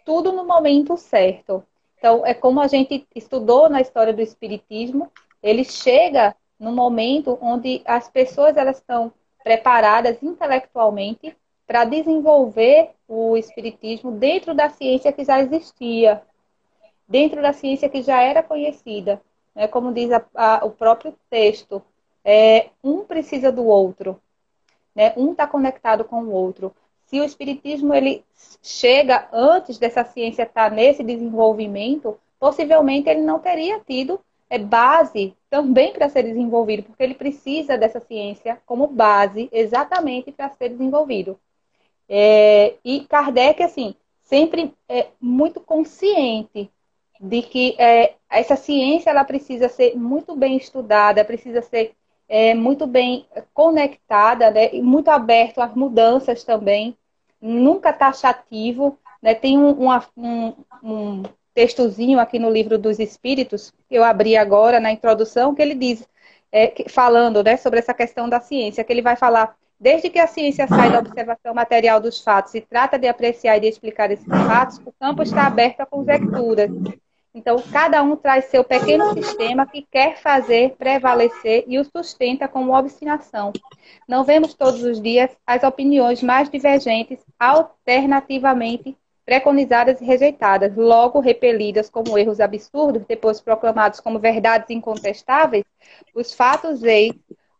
tudo 0.05 0.31
no 0.31 0.45
momento 0.45 0.97
certo. 0.97 1.63
Então, 1.97 2.25
é 2.25 2.33
como 2.33 2.59
a 2.59 2.67
gente 2.67 3.07
estudou 3.15 3.69
na 3.69 3.81
história 3.81 4.13
do 4.13 4.21
Espiritismo, 4.21 5.11
ele 5.41 5.63
chega 5.63 6.35
no 6.59 6.71
momento 6.71 7.37
onde 7.41 7.81
as 7.85 8.09
pessoas 8.09 8.57
elas 8.57 8.77
estão 8.77 9.13
preparadas 9.43 10.21
intelectualmente 10.21 11.35
para 11.65 11.85
desenvolver 11.85 12.91
o 13.07 13.37
Espiritismo 13.37 14.11
dentro 14.11 14.53
da 14.53 14.69
ciência 14.69 15.11
que 15.11 15.23
já 15.23 15.39
existia, 15.39 16.21
dentro 17.07 17.41
da 17.41 17.53
ciência 17.53 17.89
que 17.89 18.01
já 18.01 18.21
era 18.21 18.43
conhecida. 18.43 19.21
Né? 19.55 19.67
Como 19.67 19.93
diz 19.93 20.11
a, 20.11 20.25
a, 20.35 20.65
o 20.65 20.71
próprio 20.71 21.15
texto, 21.29 21.81
é, 22.23 22.69
um 22.83 23.05
precisa 23.05 23.51
do 23.51 23.65
outro. 23.65 24.19
Né? 24.95 25.13
Um 25.17 25.31
está 25.31 25.47
conectado 25.47 26.03
com 26.03 26.23
o 26.23 26.31
outro 26.31 26.73
se 27.13 27.21
o 27.21 27.23
espiritismo 27.23 27.93
ele 27.93 28.25
chega 28.63 29.27
antes 29.31 29.77
dessa 29.77 30.03
ciência 30.03 30.41
estar 30.41 30.71
tá 30.71 30.75
nesse 30.75 31.03
desenvolvimento, 31.03 32.19
possivelmente 32.39 33.07
ele 33.07 33.21
não 33.21 33.37
teria 33.37 33.79
tido 33.81 34.19
é, 34.49 34.57
base 34.57 35.35
também 35.47 35.93
para 35.93 36.09
ser 36.09 36.23
desenvolvido, 36.23 36.81
porque 36.81 37.03
ele 37.03 37.13
precisa 37.13 37.77
dessa 37.77 37.99
ciência 37.99 38.59
como 38.65 38.87
base 38.87 39.47
exatamente 39.51 40.31
para 40.31 40.49
ser 40.49 40.69
desenvolvido. 40.69 41.39
É, 42.09 42.77
e 42.83 43.01
Kardec, 43.01 43.61
assim, 43.61 43.93
sempre 44.23 44.73
é 44.89 45.09
muito 45.21 45.59
consciente 45.59 46.67
de 47.21 47.43
que 47.43 47.75
é, 47.77 48.15
essa 48.27 48.55
ciência 48.55 49.11
ela 49.11 49.23
precisa 49.23 49.69
ser 49.69 49.95
muito 49.95 50.35
bem 50.35 50.57
estudada, 50.57 51.23
precisa 51.23 51.61
ser 51.61 51.93
é, 52.27 52.55
muito 52.55 52.87
bem 52.87 53.27
conectada 53.53 54.49
né, 54.49 54.73
e 54.73 54.81
muito 54.81 55.09
aberto 55.09 55.61
às 55.61 55.75
mudanças 55.75 56.43
também 56.43 56.97
nunca 57.43 57.91
taxativo. 57.91 58.97
Né? 59.21 59.35
Tem 59.35 59.59
um, 59.59 59.89
um, 60.17 60.53
um 60.81 61.23
textozinho 61.53 62.19
aqui 62.19 62.39
no 62.39 62.49
livro 62.49 62.77
dos 62.77 62.99
Espíritos, 62.99 63.73
que 63.89 63.95
eu 63.95 64.03
abri 64.03 64.37
agora 64.37 64.79
na 64.79 64.91
introdução, 64.91 65.53
que 65.53 65.61
ele 65.61 65.75
diz, 65.75 66.07
é, 66.51 66.67
que, 66.67 66.87
falando 66.89 67.43
né, 67.43 67.57
sobre 67.57 67.79
essa 67.79 67.93
questão 67.93 68.29
da 68.29 68.39
ciência, 68.39 68.83
que 68.83 68.93
ele 68.93 69.01
vai 69.01 69.15
falar, 69.15 69.55
desde 69.79 70.09
que 70.09 70.19
a 70.19 70.27
ciência 70.27 70.67
sai 70.67 70.91
da 70.91 70.99
observação 70.99 71.53
material 71.53 71.99
dos 71.99 72.21
fatos 72.21 72.55
e 72.55 72.61
trata 72.61 72.97
de 72.97 73.07
apreciar 73.07 73.57
e 73.57 73.61
de 73.61 73.67
explicar 73.67 74.09
esses 74.09 74.25
fatos, 74.25 74.81
o 74.85 74.93
campo 74.99 75.21
está 75.21 75.45
aberto 75.45 75.81
a 75.81 75.85
conjecturas, 75.85 76.71
então, 77.33 77.57
cada 77.71 78.03
um 78.03 78.15
traz 78.15 78.45
seu 78.45 78.63
pequeno 78.63 79.11
sistema 79.13 79.65
que 79.65 79.81
quer 79.81 80.17
fazer 80.17 80.75
prevalecer 80.77 81.63
e 81.67 81.79
o 81.79 81.83
sustenta 81.83 82.47
com 82.47 82.69
obstinação. 82.69 83.51
Não 84.07 84.23
vemos 84.23 84.53
todos 84.53 84.83
os 84.83 85.01
dias 85.01 85.31
as 85.45 85.63
opiniões 85.63 86.21
mais 86.21 86.47
divergentes 86.47 87.19
alternativamente 87.39 88.95
preconizadas 89.25 89.99
e 89.99 90.05
rejeitadas, 90.05 90.75
logo 90.75 91.19
repelidas 91.19 91.89
como 91.89 92.17
erros 92.17 92.39
absurdos, 92.39 93.03
depois 93.07 93.41
proclamados 93.41 93.99
como 93.99 94.19
verdades 94.19 94.69
incontestáveis, 94.69 95.63
os 96.13 96.33
fatos 96.33 96.83
eis 96.83 97.13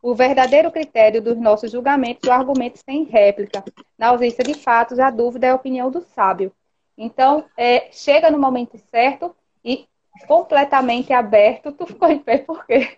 o 0.04 0.14
verdadeiro 0.14 0.70
critério 0.70 1.22
dos 1.22 1.38
nossos 1.38 1.72
julgamentos, 1.72 2.28
o 2.28 2.32
argumento 2.32 2.78
sem 2.78 3.06
réplica. 3.06 3.64
Na 3.98 4.10
ausência 4.10 4.44
de 4.44 4.54
fatos, 4.54 5.00
a 5.00 5.10
dúvida 5.10 5.48
é 5.48 5.50
a 5.52 5.56
opinião 5.56 5.90
do 5.90 6.02
sábio. 6.02 6.52
Então, 6.98 7.46
é, 7.56 7.88
chega 7.90 8.30
no 8.30 8.38
momento 8.38 8.78
certo 8.92 9.34
e 9.63 9.86
completamente 10.28 11.13
aberto. 11.13 11.71
Tu 11.71 11.86
ficou 11.86 12.10
em 12.10 12.19
pé 12.19 12.39
por 12.39 12.65
quê? 12.65 12.97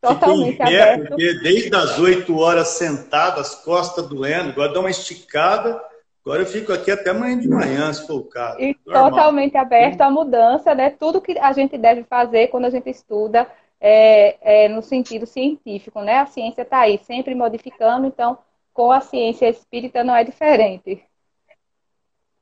Totalmente 0.00 0.58
pé 0.58 0.64
aberto. 0.64 1.08
Porque 1.08 1.34
desde 1.40 1.74
as 1.74 1.98
8 1.98 2.38
horas 2.38 2.68
sentado, 2.68 3.40
as 3.40 3.54
costas 3.54 4.06
doendo, 4.08 4.50
agora 4.50 4.72
dá 4.72 4.80
uma 4.80 4.90
esticada. 4.90 5.82
Agora 6.24 6.42
eu 6.42 6.46
fico 6.46 6.72
aqui 6.72 6.90
até 6.90 7.10
amanhã 7.10 7.38
de 7.38 7.48
manhã, 7.48 7.92
se 7.92 8.04
for 8.06 8.16
o 8.16 8.24
caso. 8.24 8.60
E 8.60 8.76
Normal. 8.84 9.10
totalmente 9.10 9.56
aberto 9.56 10.00
à 10.00 10.10
mudança, 10.10 10.74
né? 10.74 10.90
Tudo 10.90 11.20
que 11.20 11.38
a 11.38 11.52
gente 11.52 11.78
deve 11.78 12.02
fazer 12.02 12.48
quando 12.48 12.64
a 12.64 12.70
gente 12.70 12.90
estuda 12.90 13.46
é, 13.80 14.64
é 14.64 14.68
no 14.68 14.82
sentido 14.82 15.24
científico, 15.24 16.00
né? 16.02 16.18
A 16.18 16.26
ciência 16.26 16.62
está 16.62 16.80
aí, 16.80 16.98
sempre 16.98 17.32
modificando, 17.34 18.06
então 18.08 18.38
com 18.72 18.90
a 18.90 19.00
ciência 19.00 19.48
espírita 19.48 20.02
não 20.02 20.16
é 20.16 20.24
diferente. 20.24 21.02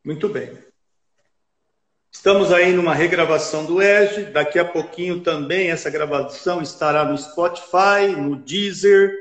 Muito 0.04 0.28
bem. 0.28 0.58
Estamos 2.14 2.53
aí 2.53 2.72
numa 2.72 2.94
regravação 2.94 3.66
do 3.66 3.83
EGE. 3.83 4.27
Daqui 4.27 4.59
a 4.59 4.64
pouquinho 4.64 5.20
também 5.20 5.70
essa 5.70 5.90
gravação 5.90 6.62
estará 6.62 7.05
no 7.05 7.18
Spotify, 7.18 8.07
no 8.16 8.37
Deezer, 8.37 9.12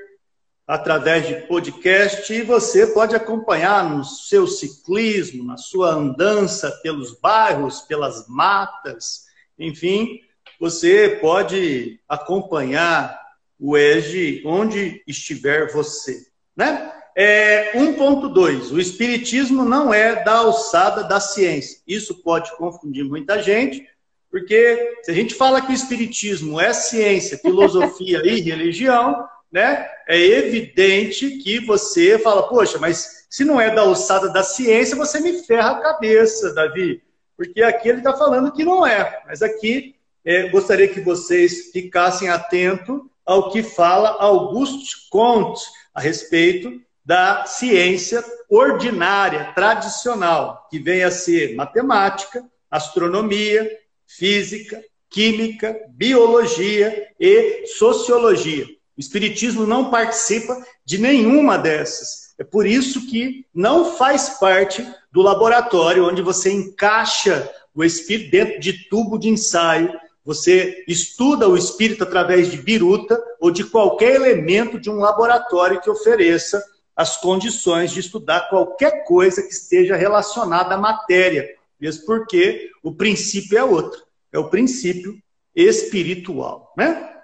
através 0.66 1.28
de 1.28 1.36
podcast. 1.48 2.32
E 2.32 2.44
você 2.44 2.88
pode 2.88 3.14
acompanhar 3.14 3.90
no 3.90 4.06
seu 4.06 4.48
ciclismo, 4.48 5.44
na 5.44 5.58
sua 5.58 5.90
andança 5.90 6.72
pelos 6.82 7.20
bairros, 7.20 7.82
pelas 7.82 8.26
matas, 8.30 9.26
enfim, 9.60 10.22
você 10.58 11.18
pode 11.20 12.00
acompanhar 12.08 13.20
o 13.60 13.76
EGE 13.76 14.44
onde 14.46 15.04
estiver 15.06 15.74
você, 15.74 16.26
né? 16.56 16.94
É, 17.15 17.73
1.2. 17.78 18.71
O 18.71 18.80
espiritismo 18.80 19.63
não 19.63 19.93
é 19.93 20.23
da 20.23 20.38
alçada 20.38 21.04
da 21.04 21.19
ciência. 21.19 21.80
Isso 21.88 22.21
pode 22.23 22.56
confundir 22.58 23.04
muita 23.04 23.41
gente, 23.41 23.88
porque 24.32 24.97
se 25.04 25.12
a 25.12 25.13
gente 25.13 25.36
fala 25.36 25.62
que 25.62 25.71
o 25.71 25.76
espiritismo 25.76 26.60
é 26.60 26.73
ciência, 26.73 27.38
filosofia 27.38 28.21
e 28.26 28.41
religião, 28.41 29.28
né, 29.52 29.88
é 30.08 30.17
evidente 30.19 31.38
que 31.38 31.60
você 31.60 32.17
fala, 32.17 32.49
poxa, 32.49 32.80
mas 32.80 33.28
se 33.30 33.45
não 33.45 33.62
é 33.62 33.69
da 33.73 33.82
alçada 33.82 34.30
da 34.30 34.43
ciência, 34.43 34.95
você 34.95 35.19
me 35.19 35.43
ferra 35.43 35.71
a 35.71 35.82
cabeça, 35.82 36.54
Davi. 36.54 37.02
Porque 37.38 37.62
aqui 37.62 37.89
ele 37.89 37.99
está 37.99 38.13
falando 38.13 38.52
que 38.52 38.63
não 38.63 38.86
é. 38.86 39.21
Mas 39.28 39.41
aqui 39.41 39.95
é, 40.26 40.49
gostaria 40.49 40.88
que 40.88 41.02
vocês 41.02 41.71
ficassem 41.71 42.30
atentos 42.30 43.02
ao 43.26 43.52
que 43.52 43.62
fala 43.62 44.17
Auguste 44.19 45.08
Comte 45.10 45.63
a 45.93 46.02
respeito 46.02 46.82
da 47.06 47.46
ciência 47.46 48.24
ordinária, 48.50 49.52
tradicional, 49.54 50.68
que 50.70 50.80
vem 50.80 51.04
a 51.04 51.12
ser 51.12 51.56
matemática, 51.56 52.44
astronomia, 52.70 53.70
física, 54.08 54.82
química, 55.10 55.78
biologia 55.89 57.08
e 57.20 57.66
sociologia. 57.68 58.66
O 58.98 59.00
Espiritismo 59.00 59.66
não 59.66 59.89
participa 59.89 60.56
de 60.86 60.98
nenhuma 60.98 61.58
dessas. 61.58 62.34
É 62.38 62.44
por 62.44 62.66
isso 62.66 63.08
que 63.08 63.46
não 63.54 63.96
faz 63.96 64.38
parte 64.39 64.86
do 65.12 65.22
laboratório 65.22 66.08
onde 66.08 66.22
você 66.22 66.52
encaixa 66.52 67.52
o 67.76 67.84
espírito 67.84 68.32
dentro 68.32 68.60
de 68.60 68.88
tubo 68.88 69.18
de 69.18 69.30
ensaio, 69.30 69.92
você 70.26 70.84
estuda 70.88 71.50
o 71.50 71.58
espírito 71.58 72.04
através 72.04 72.50
de 72.50 72.58
biruta 72.58 73.22
ou 73.39 73.52
de 73.52 73.63
qualquer 73.66 74.16
elemento 74.16 74.80
de 74.80 74.89
um 74.89 75.00
laboratório 75.00 75.82
que 75.82 75.89
ofereça 75.89 76.63
as 76.96 77.18
condições 77.18 77.92
de 77.92 78.00
estudar 78.00 78.50
qualquer 78.50 79.04
coisa 79.04 79.42
que 79.42 79.54
esteja 79.54 79.96
relacionada 79.96 80.76
à 80.76 80.78
matéria, 80.78 81.56
mesmo 81.80 82.06
porque 82.06 82.72
o 82.84 82.94
princípio 82.94 83.58
é 83.58 83.64
outro, 83.64 84.02
é 84.32 84.38
o 84.38 84.50
princípio 84.50 85.18
espiritual, 85.56 86.74
né? 86.78 87.22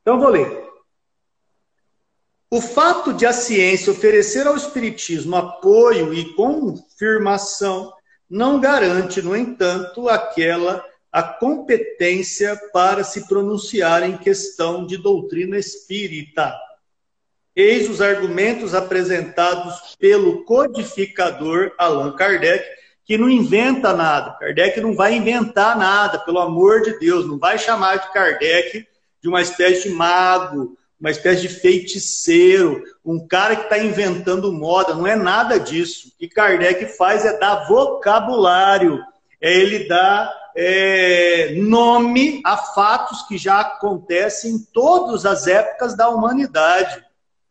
Então 0.00 0.18
vou 0.18 0.28
ler. 0.28 0.68
O 2.50 2.60
fato 2.60 3.12
de 3.12 3.26
a 3.26 3.32
ciência 3.32 3.92
oferecer 3.92 4.46
ao 4.46 4.56
espiritismo 4.56 5.36
apoio 5.36 6.12
e 6.12 6.34
confirmação 6.34 7.92
não 8.28 8.60
garante, 8.60 9.22
no 9.22 9.36
entanto, 9.36 10.08
aquela 10.08 10.84
a 11.12 11.22
competência 11.22 12.56
para 12.72 13.02
se 13.02 13.26
pronunciar 13.26 14.02
em 14.04 14.16
questão 14.16 14.86
de 14.86 14.96
doutrina 14.96 15.58
espírita. 15.58 16.54
Eis 17.54 17.88
os 17.88 18.00
argumentos 18.00 18.74
apresentados 18.74 19.96
pelo 19.98 20.44
codificador 20.44 21.72
Allan 21.76 22.14
Kardec, 22.14 22.64
que 23.04 23.18
não 23.18 23.28
inventa 23.28 23.92
nada. 23.92 24.36
Kardec 24.38 24.80
não 24.80 24.94
vai 24.94 25.14
inventar 25.14 25.76
nada, 25.76 26.18
pelo 26.18 26.38
amor 26.38 26.82
de 26.82 26.98
Deus, 26.98 27.26
não 27.26 27.38
vai 27.38 27.58
chamar 27.58 27.96
de 27.96 28.12
Kardec 28.12 28.86
de 29.20 29.28
uma 29.28 29.42
espécie 29.42 29.88
de 29.88 29.94
mago, 29.94 30.76
uma 31.00 31.10
espécie 31.10 31.42
de 31.42 31.48
feiticeiro, 31.48 32.82
um 33.04 33.26
cara 33.26 33.56
que 33.56 33.62
está 33.64 33.78
inventando 33.78 34.52
moda, 34.52 34.94
não 34.94 35.06
é 35.06 35.16
nada 35.16 35.58
disso. 35.58 36.08
O 36.08 36.18
que 36.18 36.28
Kardec 36.28 36.86
faz 36.96 37.24
é 37.24 37.38
dar 37.38 37.66
vocabulário, 37.66 39.00
é 39.40 39.52
ele 39.52 39.88
dar 39.88 40.30
é, 40.54 41.54
nome 41.56 42.40
a 42.44 42.56
fatos 42.56 43.22
que 43.22 43.38
já 43.38 43.60
acontecem 43.60 44.52
em 44.52 44.58
todas 44.58 45.24
as 45.24 45.46
épocas 45.46 45.96
da 45.96 46.08
humanidade. 46.08 47.02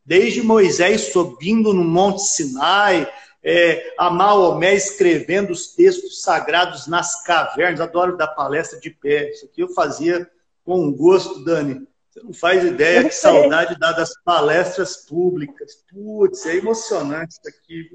Desde 0.09 0.41
Moisés 0.41 1.13
subindo 1.13 1.71
no 1.71 1.83
Monte 1.83 2.23
Sinai, 2.23 3.07
é, 3.43 3.93
a 3.95 4.09
Maomé 4.09 4.73
escrevendo 4.73 5.51
os 5.51 5.75
textos 5.75 6.23
sagrados 6.23 6.87
nas 6.87 7.21
cavernas. 7.21 7.79
Adoro 7.79 8.17
dar 8.17 8.29
palestra 8.29 8.79
de 8.79 8.89
pé. 8.89 9.29
Isso 9.29 9.45
aqui 9.45 9.61
eu 9.61 9.69
fazia 9.69 10.27
com 10.65 10.91
gosto, 10.91 11.43
Dani. 11.45 11.87
Você 12.09 12.23
não 12.23 12.33
faz 12.33 12.63
ideia 12.63 13.03
que 13.03 13.13
saudade 13.13 13.77
dá 13.77 13.91
das 13.91 14.11
palestras 14.23 14.97
públicas. 14.97 15.83
Putz, 15.93 16.43
é 16.47 16.55
emocionante 16.55 17.33
isso 17.33 17.41
aqui. 17.47 17.91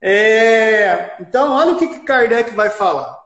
É, 0.00 1.16
então, 1.18 1.50
olha 1.50 1.72
o 1.72 1.76
que, 1.76 1.88
que 1.88 2.04
Kardec 2.04 2.54
vai 2.54 2.70
falar. 2.70 3.18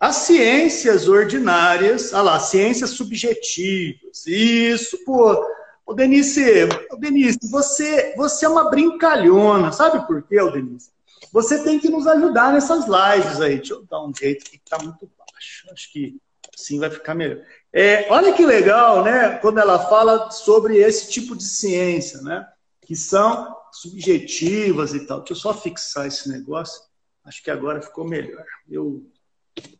As 0.00 0.16
ciências 0.16 1.08
ordinárias, 1.08 2.14
olha 2.14 2.22
lá, 2.22 2.40
ciências 2.40 2.92
subjetivas, 2.92 4.26
isso, 4.26 5.04
pô, 5.04 5.44
ô 5.90 5.94
Denise, 5.94 6.68
ô 6.88 6.96
Denise, 6.96 7.38
você, 7.50 8.14
você 8.16 8.46
é 8.46 8.48
uma 8.48 8.70
brincalhona, 8.70 9.72
sabe 9.72 10.06
por 10.06 10.22
quê, 10.22 10.40
ô 10.40 10.48
Denise? 10.48 10.90
Você 11.32 11.64
tem 11.64 11.80
que 11.80 11.88
nos 11.88 12.06
ajudar 12.06 12.52
nessas 12.52 12.84
lives 12.84 13.40
aí. 13.40 13.56
Deixa 13.56 13.74
eu 13.74 13.84
dar 13.84 14.04
um 14.04 14.14
jeito 14.14 14.44
que 14.44 14.58
tá 14.58 14.78
muito 14.78 15.10
baixo. 15.18 15.66
Acho 15.72 15.92
que 15.92 16.16
assim 16.54 16.78
vai 16.78 16.90
ficar 16.90 17.14
melhor. 17.14 17.44
É, 17.72 18.10
olha 18.10 18.32
que 18.32 18.46
legal, 18.46 19.02
né? 19.02 19.36
Quando 19.38 19.58
ela 19.58 19.78
fala 19.88 20.30
sobre 20.30 20.78
esse 20.78 21.10
tipo 21.10 21.36
de 21.36 21.44
ciência, 21.44 22.20
né? 22.22 22.48
Que 22.82 22.94
são 22.94 23.56
subjetivas 23.72 24.94
e 24.94 25.06
tal. 25.06 25.18
Deixa 25.18 25.32
eu 25.32 25.36
só 25.36 25.54
fixar 25.54 26.06
esse 26.06 26.28
negócio. 26.28 26.82
Acho 27.24 27.42
que 27.42 27.50
agora 27.50 27.82
ficou 27.82 28.04
melhor. 28.04 28.44
Eu 28.68 29.04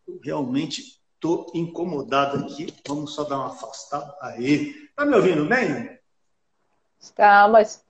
eu 0.07 0.20
realmente 0.23 1.01
estou 1.14 1.51
incomodado 1.55 2.44
aqui. 2.44 2.75
Vamos 2.87 3.14
só 3.14 3.23
dar 3.25 3.38
uma 3.38 3.49
afastada. 3.49 4.12
Aí. 4.20 4.75
Tá 4.96 5.05
me 5.05 5.14
ouvindo 5.14 5.46
bem? 5.46 6.00
Está, 7.01 7.49
mas. 7.49 7.83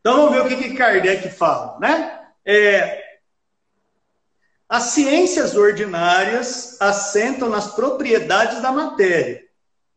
Então 0.00 0.16
vamos 0.16 0.32
ver 0.32 0.40
o 0.40 0.48
que, 0.48 0.56
que 0.56 0.76
Kardec 0.76 1.28
fala, 1.30 1.78
né? 1.78 2.26
É, 2.42 3.18
as 4.70 4.84
ciências 4.84 5.56
ordinárias 5.56 6.80
assentam 6.80 7.48
nas 7.50 7.74
propriedades 7.74 8.62
da 8.62 8.70
matéria, 8.70 9.44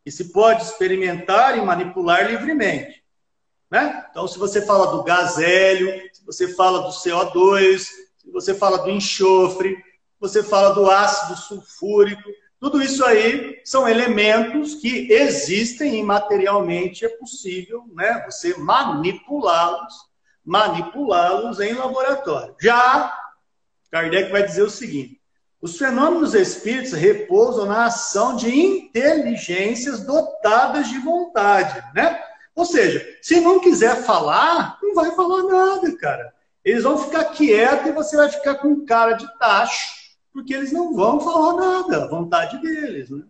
que 0.04 0.12
se 0.12 0.34
pode 0.34 0.64
experimentar 0.64 1.58
e 1.58 1.62
manipular 1.62 2.28
livremente. 2.28 3.04
Né? 3.70 4.06
Então, 4.10 4.28
se 4.28 4.38
você 4.38 4.62
fala 4.66 4.88
do 4.88 5.04
gás 5.04 5.38
hélio, 5.38 5.90
se 6.12 6.26
você 6.26 6.54
fala 6.56 6.82
do 6.82 6.90
CO2, 6.90 7.78
se 8.18 8.32
você 8.32 8.54
fala 8.56 8.80
do 8.80 8.90
enxofre, 8.90 9.78
você 10.20 10.42
fala 10.42 10.74
do 10.74 10.90
ácido 10.90 11.38
sulfúrico, 11.38 12.30
tudo 12.64 12.82
isso 12.82 13.04
aí 13.04 13.60
são 13.66 13.86
elementos 13.86 14.76
que 14.76 15.12
existem 15.12 16.00
e 16.00 16.02
materialmente 16.02 17.04
é 17.04 17.10
possível 17.10 17.84
né, 17.94 18.24
você 18.26 18.58
manipulá-los, 18.58 19.94
manipulá-los 20.46 21.60
em 21.60 21.74
laboratório. 21.74 22.56
Já 22.62 23.14
Kardec 23.92 24.32
vai 24.32 24.44
dizer 24.44 24.62
o 24.62 24.70
seguinte: 24.70 25.20
os 25.62 25.78
fenômenos 25.78 26.34
espíritos 26.34 26.94
repousam 26.94 27.66
na 27.66 27.88
ação 27.88 28.38
de 28.38 28.58
inteligências 28.58 30.06
dotadas 30.06 30.88
de 30.88 31.00
vontade, 31.00 31.84
né? 31.94 32.18
Ou 32.56 32.64
seja, 32.64 33.06
se 33.22 33.42
não 33.42 33.60
quiser 33.60 34.04
falar, 34.04 34.78
não 34.82 34.96
vai 34.96 35.12
falar 35.12 35.44
nada, 35.44 35.98
cara. 35.98 36.34
Eles 36.64 36.84
vão 36.84 36.98
ficar 36.98 37.26
quietos 37.26 37.88
e 37.88 37.92
você 37.92 38.16
vai 38.16 38.30
ficar 38.30 38.56
com 38.56 38.86
cara 38.86 39.14
de 39.14 39.28
tacho 39.38 40.03
porque 40.34 40.54
eles 40.54 40.72
não 40.72 40.96
vão 40.96 41.20
falar 41.20 41.54
nada, 41.54 42.04
a 42.04 42.08
vontade 42.08 42.58
deles, 42.60 43.10
né? 43.12 43.24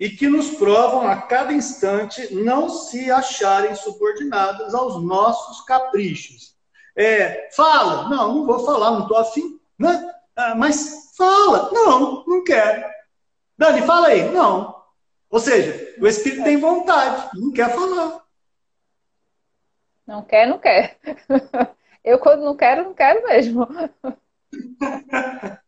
E 0.00 0.08
que 0.08 0.26
nos 0.26 0.50
provam 0.50 1.06
a 1.06 1.22
cada 1.22 1.52
instante 1.52 2.34
não 2.34 2.68
se 2.68 3.10
acharem 3.10 3.74
subordinadas 3.76 4.74
aos 4.74 5.00
nossos 5.04 5.60
caprichos. 5.64 6.56
É, 6.96 7.48
fala, 7.54 8.08
não, 8.08 8.34
não 8.34 8.46
vou 8.46 8.64
falar, 8.64 8.90
não 8.92 9.02
estou 9.02 9.18
afim, 9.18 9.60
né? 9.78 10.12
Ah, 10.34 10.54
mas 10.54 11.14
fala, 11.16 11.70
não, 11.72 12.24
não 12.26 12.42
quero. 12.42 12.84
Dani, 13.56 13.82
fala 13.82 14.08
aí, 14.08 14.30
não. 14.32 14.82
Ou 15.30 15.38
seja, 15.38 15.94
o 16.00 16.06
espírito 16.06 16.42
tem 16.42 16.56
vontade, 16.56 17.30
não 17.34 17.52
quer 17.52 17.72
falar. 17.72 18.24
Não 20.06 20.22
quer, 20.22 20.46
não 20.46 20.58
quer. 20.58 20.98
Eu, 22.04 22.18
quando 22.18 22.44
não 22.44 22.56
quero, 22.56 22.84
não 22.84 22.94
quero 22.94 23.24
mesmo. 23.24 23.66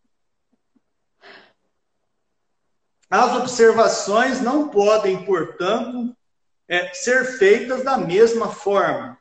As 3.08 3.36
observações 3.36 4.40
não 4.40 4.68
podem, 4.68 5.24
portanto, 5.24 6.12
é, 6.68 6.92
ser 6.92 7.38
feitas 7.38 7.84
da 7.84 7.96
mesma 7.96 8.50
forma. 8.50 9.16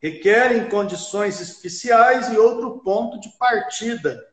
Requerem 0.00 0.70
condições 0.70 1.38
especiais 1.40 2.32
e 2.32 2.38
outro 2.38 2.80
ponto 2.80 3.20
de 3.20 3.28
partida. 3.36 4.26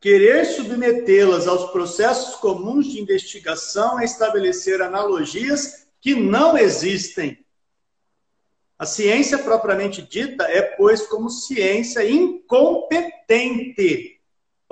Querer 0.00 0.44
submetê-las 0.44 1.46
aos 1.46 1.70
processos 1.70 2.34
comuns 2.34 2.86
de 2.86 3.00
investigação 3.00 4.00
é 4.00 4.04
estabelecer 4.04 4.82
analogias 4.82 5.86
que 6.00 6.16
não 6.16 6.58
existem. 6.58 7.38
A 8.76 8.84
ciência 8.84 9.38
propriamente 9.38 10.02
dita 10.02 10.42
é, 10.42 10.60
pois, 10.60 11.06
como 11.06 11.30
ciência 11.30 12.04
incompetente 12.04 14.11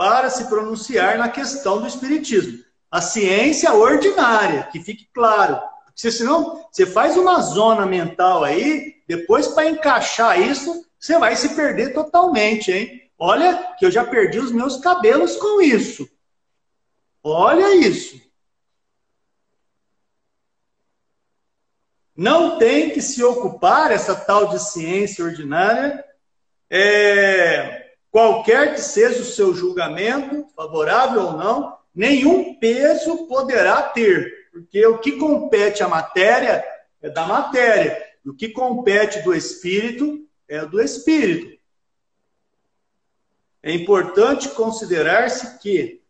para 0.01 0.31
se 0.31 0.47
pronunciar 0.47 1.19
na 1.19 1.29
questão 1.29 1.79
do 1.79 1.87
espiritismo. 1.87 2.65
A 2.91 3.03
ciência 3.03 3.75
ordinária, 3.75 4.63
que 4.73 4.81
fique 4.81 5.07
claro. 5.13 5.61
Porque 5.85 6.11
senão 6.11 6.67
você 6.73 6.87
faz 6.87 7.19
uma 7.19 7.39
zona 7.43 7.85
mental 7.85 8.43
aí, 8.43 8.95
depois 9.07 9.49
para 9.49 9.69
encaixar 9.69 10.41
isso, 10.41 10.87
você 10.99 11.19
vai 11.19 11.37
se 11.37 11.55
perder 11.55 11.93
totalmente, 11.93 12.73
hein? 12.73 13.11
Olha 13.19 13.75
que 13.79 13.85
eu 13.85 13.91
já 13.91 14.03
perdi 14.03 14.39
os 14.39 14.51
meus 14.51 14.79
cabelos 14.79 15.37
com 15.37 15.61
isso. 15.61 16.09
Olha 17.23 17.75
isso. 17.75 18.19
Não 22.17 22.57
tem 22.57 22.89
que 22.89 23.03
se 23.03 23.23
ocupar 23.23 23.93
essa 23.93 24.15
tal 24.15 24.47
de 24.47 24.61
ciência 24.61 25.23
ordinária 25.23 26.03
é, 26.71 27.80
Qualquer 28.11 28.75
que 28.75 28.81
seja 28.81 29.23
o 29.23 29.25
seu 29.25 29.55
julgamento, 29.55 30.47
favorável 30.57 31.23
ou 31.23 31.33
não, 31.33 31.79
nenhum 31.95 32.59
peso 32.59 33.27
poderá 33.27 33.83
ter, 33.83 34.49
porque 34.53 34.85
o 34.85 34.99
que 34.99 35.13
compete 35.13 35.83
à 35.83 35.89
matéria 35.89 36.65
é 37.01 37.09
da 37.09 37.25
matéria, 37.27 38.03
o 38.27 38.35
que 38.35 38.49
compete 38.49 39.23
do 39.23 39.33
espírito 39.33 40.29
é 40.49 40.67
do 40.67 40.81
espírito. 40.81 41.59
É 43.63 43.73
importante 43.73 44.49
considerar-se 44.51 45.59
que 45.59 46.01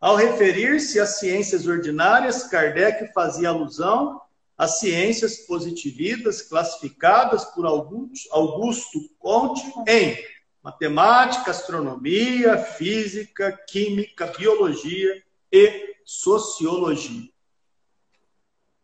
Ao 0.00 0.16
referir-se 0.16 0.98
às 0.98 1.18
ciências 1.18 1.66
ordinárias, 1.66 2.44
Kardec 2.44 3.12
fazia 3.12 3.50
alusão 3.50 4.18
às 4.56 4.78
ciências 4.78 5.40
positivistas 5.40 6.40
classificadas 6.40 7.44
por 7.44 7.66
Augusto 7.66 8.98
Conte 9.18 9.62
em 9.86 10.16
matemática, 10.62 11.50
astronomia, 11.50 12.58
física, 12.58 13.52
química, 13.66 14.26
biologia 14.26 15.22
e 15.50 15.96
sociologia. 16.04 17.30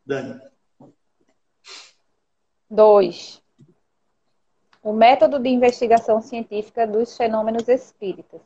Dani. 0.04 0.40
Dois. 2.70 3.42
O 4.82 4.92
método 4.92 5.38
de 5.38 5.48
investigação 5.48 6.20
científica 6.22 6.86
dos 6.86 7.16
fenômenos 7.16 7.68
espíritas. 7.68 8.40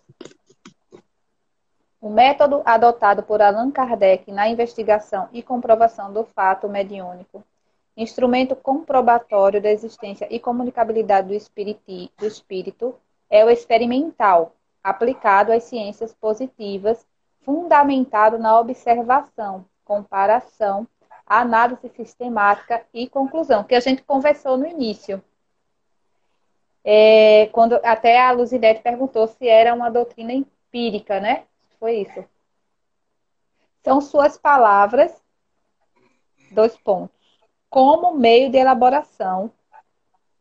O 2.00 2.08
método 2.08 2.62
adotado 2.64 3.22
por 3.22 3.42
Allan 3.42 3.70
Kardec 3.70 4.32
na 4.32 4.48
investigação 4.48 5.28
e 5.32 5.42
comprovação 5.42 6.10
do 6.10 6.24
fato 6.24 6.66
mediúnico, 6.66 7.44
instrumento 7.94 8.56
comprobatório 8.56 9.60
da 9.60 9.70
existência 9.70 10.26
e 10.30 10.40
comunicabilidade 10.40 11.28
do, 11.28 11.34
espírito, 11.34 12.10
do 12.18 12.26
espírito, 12.26 12.94
é 13.30 13.44
o 13.44 13.48
experimental, 13.50 14.56
aplicado 14.82 15.52
às 15.52 15.64
ciências 15.64 16.12
positivas, 16.12 17.06
fundamentado 17.42 18.38
na 18.38 18.58
observação, 18.58 19.64
comparação, 19.84 20.86
análise 21.24 21.88
sistemática 21.90 22.84
e 22.92 23.08
conclusão, 23.08 23.62
que 23.62 23.74
a 23.74 23.80
gente 23.80 24.02
conversou 24.02 24.58
no 24.58 24.66
início. 24.66 25.22
É, 26.82 27.46
quando 27.52 27.74
até 27.84 28.20
a 28.20 28.32
Luzinete 28.32 28.82
perguntou 28.82 29.28
se 29.28 29.46
era 29.46 29.72
uma 29.74 29.90
doutrina 29.90 30.32
empírica, 30.32 31.20
né? 31.20 31.44
Foi 31.78 31.98
isso. 31.98 32.24
São 33.82 34.00
suas 34.00 34.36
palavras, 34.36 35.22
dois 36.50 36.76
pontos. 36.76 37.16
Como 37.68 38.16
meio 38.16 38.50
de 38.50 38.58
elaboração, 38.58 39.52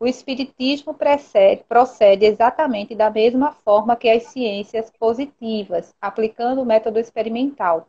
o 0.00 0.06
Espiritismo 0.06 0.94
precede, 0.94 1.62
procede 1.68 2.24
exatamente 2.24 2.94
da 2.94 3.10
mesma 3.10 3.52
forma 3.52 3.94
que 3.94 4.08
as 4.08 4.22
ciências 4.28 4.90
positivas, 4.98 5.94
aplicando 6.00 6.62
o 6.62 6.64
método 6.64 6.98
experimental. 6.98 7.86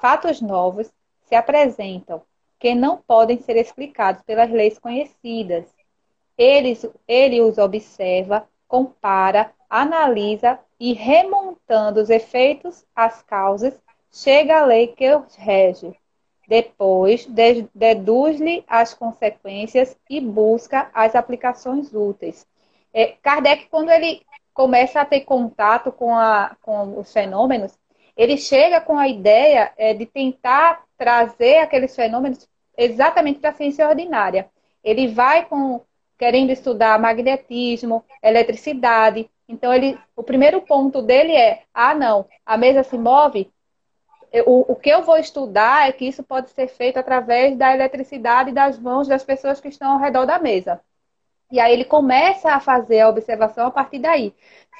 Fatos 0.00 0.40
novos 0.40 0.88
se 1.24 1.34
apresentam 1.34 2.22
que 2.60 2.76
não 2.76 2.96
podem 2.96 3.40
ser 3.40 3.56
explicados 3.56 4.22
pelas 4.22 4.52
leis 4.52 4.78
conhecidas. 4.78 5.64
Ele, 6.38 6.78
ele 7.08 7.40
os 7.40 7.58
observa, 7.58 8.48
compara, 8.68 9.52
analisa 9.68 10.60
e, 10.78 10.92
remontando 10.92 12.00
os 12.00 12.08
efeitos 12.08 12.86
às 12.94 13.20
causas, 13.20 13.74
chega 14.12 14.60
à 14.60 14.64
lei 14.64 14.86
que 14.86 15.12
os 15.12 15.34
rege. 15.34 15.92
Depois, 16.52 17.26
deduz-lhe 17.74 18.62
as 18.68 18.92
consequências 18.92 19.96
e 20.10 20.20
busca 20.20 20.90
as 20.92 21.14
aplicações 21.14 21.94
úteis. 21.94 22.46
É, 22.92 23.14
Kardec, 23.22 23.68
quando 23.70 23.88
ele 23.88 24.20
começa 24.52 25.00
a 25.00 25.04
ter 25.06 25.20
contato 25.20 25.90
com, 25.90 26.14
a, 26.14 26.54
com 26.60 26.98
os 26.98 27.10
fenômenos, 27.10 27.72
ele 28.14 28.36
chega 28.36 28.82
com 28.82 28.98
a 28.98 29.08
ideia 29.08 29.72
é, 29.78 29.94
de 29.94 30.04
tentar 30.04 30.84
trazer 30.98 31.56
aqueles 31.56 31.96
fenômenos 31.96 32.46
exatamente 32.76 33.40
para 33.40 33.48
a 33.48 33.54
ciência 33.54 33.88
ordinária. 33.88 34.50
Ele 34.84 35.08
vai 35.08 35.46
com 35.46 35.80
querendo 36.18 36.50
estudar 36.50 36.98
magnetismo, 36.98 38.04
eletricidade, 38.22 39.26
então, 39.48 39.72
ele, 39.72 39.98
o 40.16 40.22
primeiro 40.22 40.62
ponto 40.62 41.02
dele 41.02 41.32
é: 41.32 41.62
ah, 41.74 41.94
não, 41.94 42.26
a 42.44 42.56
mesa 42.56 42.82
se 42.82 42.96
move. 42.96 43.50
O, 44.46 44.72
o 44.72 44.76
que 44.76 44.90
eu 44.90 45.02
vou 45.02 45.18
estudar 45.18 45.88
é 45.88 45.92
que 45.92 46.06
isso 46.06 46.22
pode 46.22 46.50
ser 46.50 46.68
feito 46.68 46.98
através 46.98 47.56
da 47.56 47.74
eletricidade 47.74 48.52
das 48.52 48.78
mãos 48.78 49.06
das 49.06 49.24
pessoas 49.24 49.60
que 49.60 49.68
estão 49.68 49.92
ao 49.92 49.98
redor 49.98 50.24
da 50.24 50.38
mesa. 50.38 50.80
E 51.50 51.60
aí 51.60 51.72
ele 51.72 51.84
começa 51.84 52.50
a 52.52 52.60
fazer 52.60 53.00
a 53.00 53.08
observação 53.10 53.66
a 53.66 53.70
partir 53.70 53.98
daí. 53.98 54.34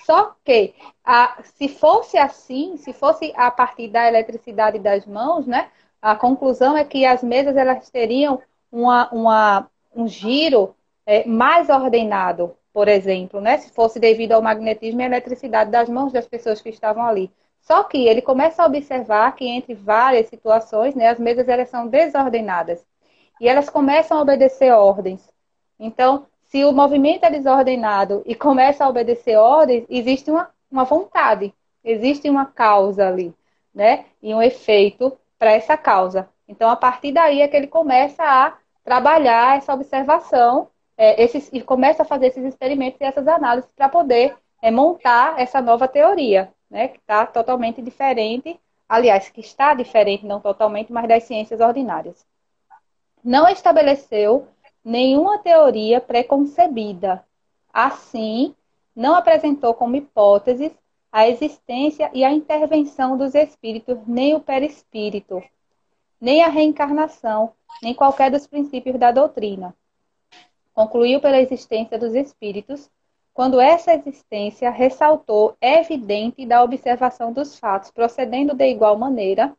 Só 0.06 0.34
que, 0.42 0.74
a, 1.04 1.42
se 1.42 1.68
fosse 1.68 2.16
assim, 2.16 2.78
se 2.78 2.94
fosse 2.94 3.32
a 3.36 3.50
partir 3.50 3.88
da 3.88 4.08
eletricidade 4.08 4.78
das 4.78 5.04
mãos, 5.06 5.46
né, 5.46 5.68
a 6.00 6.16
conclusão 6.16 6.76
é 6.76 6.84
que 6.84 7.04
as 7.04 7.22
mesas 7.22 7.56
elas 7.56 7.90
teriam 7.90 8.40
uma, 8.70 9.10
uma, 9.12 9.70
um 9.94 10.08
giro 10.08 10.74
é, 11.06 11.26
mais 11.26 11.68
ordenado, 11.68 12.56
por 12.72 12.88
exemplo, 12.88 13.40
né? 13.40 13.58
Se 13.58 13.70
fosse 13.72 14.00
devido 14.00 14.32
ao 14.32 14.42
magnetismo 14.42 15.00
e 15.00 15.04
à 15.04 15.06
eletricidade 15.06 15.70
das 15.70 15.88
mãos 15.88 16.12
das 16.12 16.26
pessoas 16.26 16.60
que 16.62 16.70
estavam 16.70 17.04
ali. 17.04 17.30
Só 17.62 17.84
que 17.84 18.06
ele 18.06 18.20
começa 18.20 18.62
a 18.62 18.66
observar 18.66 19.34
que 19.34 19.46
entre 19.46 19.74
várias 19.74 20.28
situações, 20.28 20.94
né, 20.94 21.08
as 21.08 21.18
mesas 21.18 21.48
elas 21.48 21.68
são 21.68 21.86
desordenadas 21.86 22.84
e 23.40 23.48
elas 23.48 23.70
começam 23.70 24.18
a 24.18 24.20
obedecer 24.22 24.72
ordens. 24.72 25.32
Então, 25.78 26.26
se 26.42 26.64
o 26.64 26.72
movimento 26.72 27.24
é 27.24 27.30
desordenado 27.30 28.22
e 28.26 28.34
começa 28.34 28.84
a 28.84 28.88
obedecer 28.88 29.36
ordens, 29.36 29.84
existe 29.88 30.30
uma, 30.30 30.50
uma 30.70 30.84
vontade, 30.84 31.54
existe 31.82 32.28
uma 32.28 32.44
causa 32.44 33.08
ali, 33.08 33.34
né? 33.74 34.04
E 34.22 34.34
um 34.34 34.42
efeito 34.42 35.16
para 35.38 35.52
essa 35.52 35.76
causa. 35.76 36.28
Então, 36.46 36.68
a 36.68 36.76
partir 36.76 37.12
daí 37.12 37.40
é 37.40 37.48
que 37.48 37.56
ele 37.56 37.66
começa 37.68 38.22
a 38.22 38.56
trabalhar 38.84 39.56
essa 39.56 39.72
observação 39.72 40.68
é, 40.96 41.22
esses, 41.22 41.48
e 41.52 41.60
começa 41.62 42.02
a 42.02 42.06
fazer 42.06 42.26
esses 42.26 42.44
experimentos 42.44 43.00
e 43.00 43.04
essas 43.04 43.26
análises 43.26 43.70
para 43.74 43.88
poder 43.88 44.36
é, 44.60 44.70
montar 44.70 45.40
essa 45.40 45.60
nova 45.60 45.88
teoria, 45.88 46.52
né, 46.72 46.88
que 46.88 46.98
está 46.98 47.26
totalmente 47.26 47.82
diferente, 47.82 48.58
aliás, 48.88 49.28
que 49.28 49.40
está 49.40 49.74
diferente, 49.74 50.26
não 50.26 50.40
totalmente, 50.40 50.92
mas 50.92 51.06
das 51.06 51.24
ciências 51.24 51.60
ordinárias. 51.60 52.26
Não 53.22 53.46
estabeleceu 53.46 54.48
nenhuma 54.82 55.38
teoria 55.38 56.00
preconcebida. 56.00 57.24
Assim, 57.72 58.54
não 58.96 59.14
apresentou 59.14 59.74
como 59.74 59.96
hipóteses 59.96 60.72
a 61.12 61.28
existência 61.28 62.10
e 62.14 62.24
a 62.24 62.32
intervenção 62.32 63.18
dos 63.18 63.34
espíritos, 63.34 63.98
nem 64.06 64.34
o 64.34 64.40
perispírito, 64.40 65.42
nem 66.18 66.42
a 66.42 66.48
reencarnação, 66.48 67.52
nem 67.82 67.94
qualquer 67.94 68.30
dos 68.30 68.46
princípios 68.46 68.98
da 68.98 69.12
doutrina 69.12 69.74
concluiu 70.74 71.20
pela 71.20 71.40
existência 71.40 71.98
dos 71.98 72.14
espíritos, 72.14 72.90
quando 73.34 73.60
essa 73.60 73.94
existência 73.94 74.70
ressaltou 74.70 75.56
evidente 75.60 76.44
da 76.44 76.62
observação 76.62 77.32
dos 77.32 77.58
fatos, 77.58 77.90
procedendo 77.90 78.54
de 78.54 78.66
igual 78.66 78.96
maneira 78.96 79.56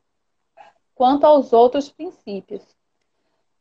quanto 0.93 1.25
aos 1.25 1.53
outros 1.53 1.89
princípios. 1.89 2.61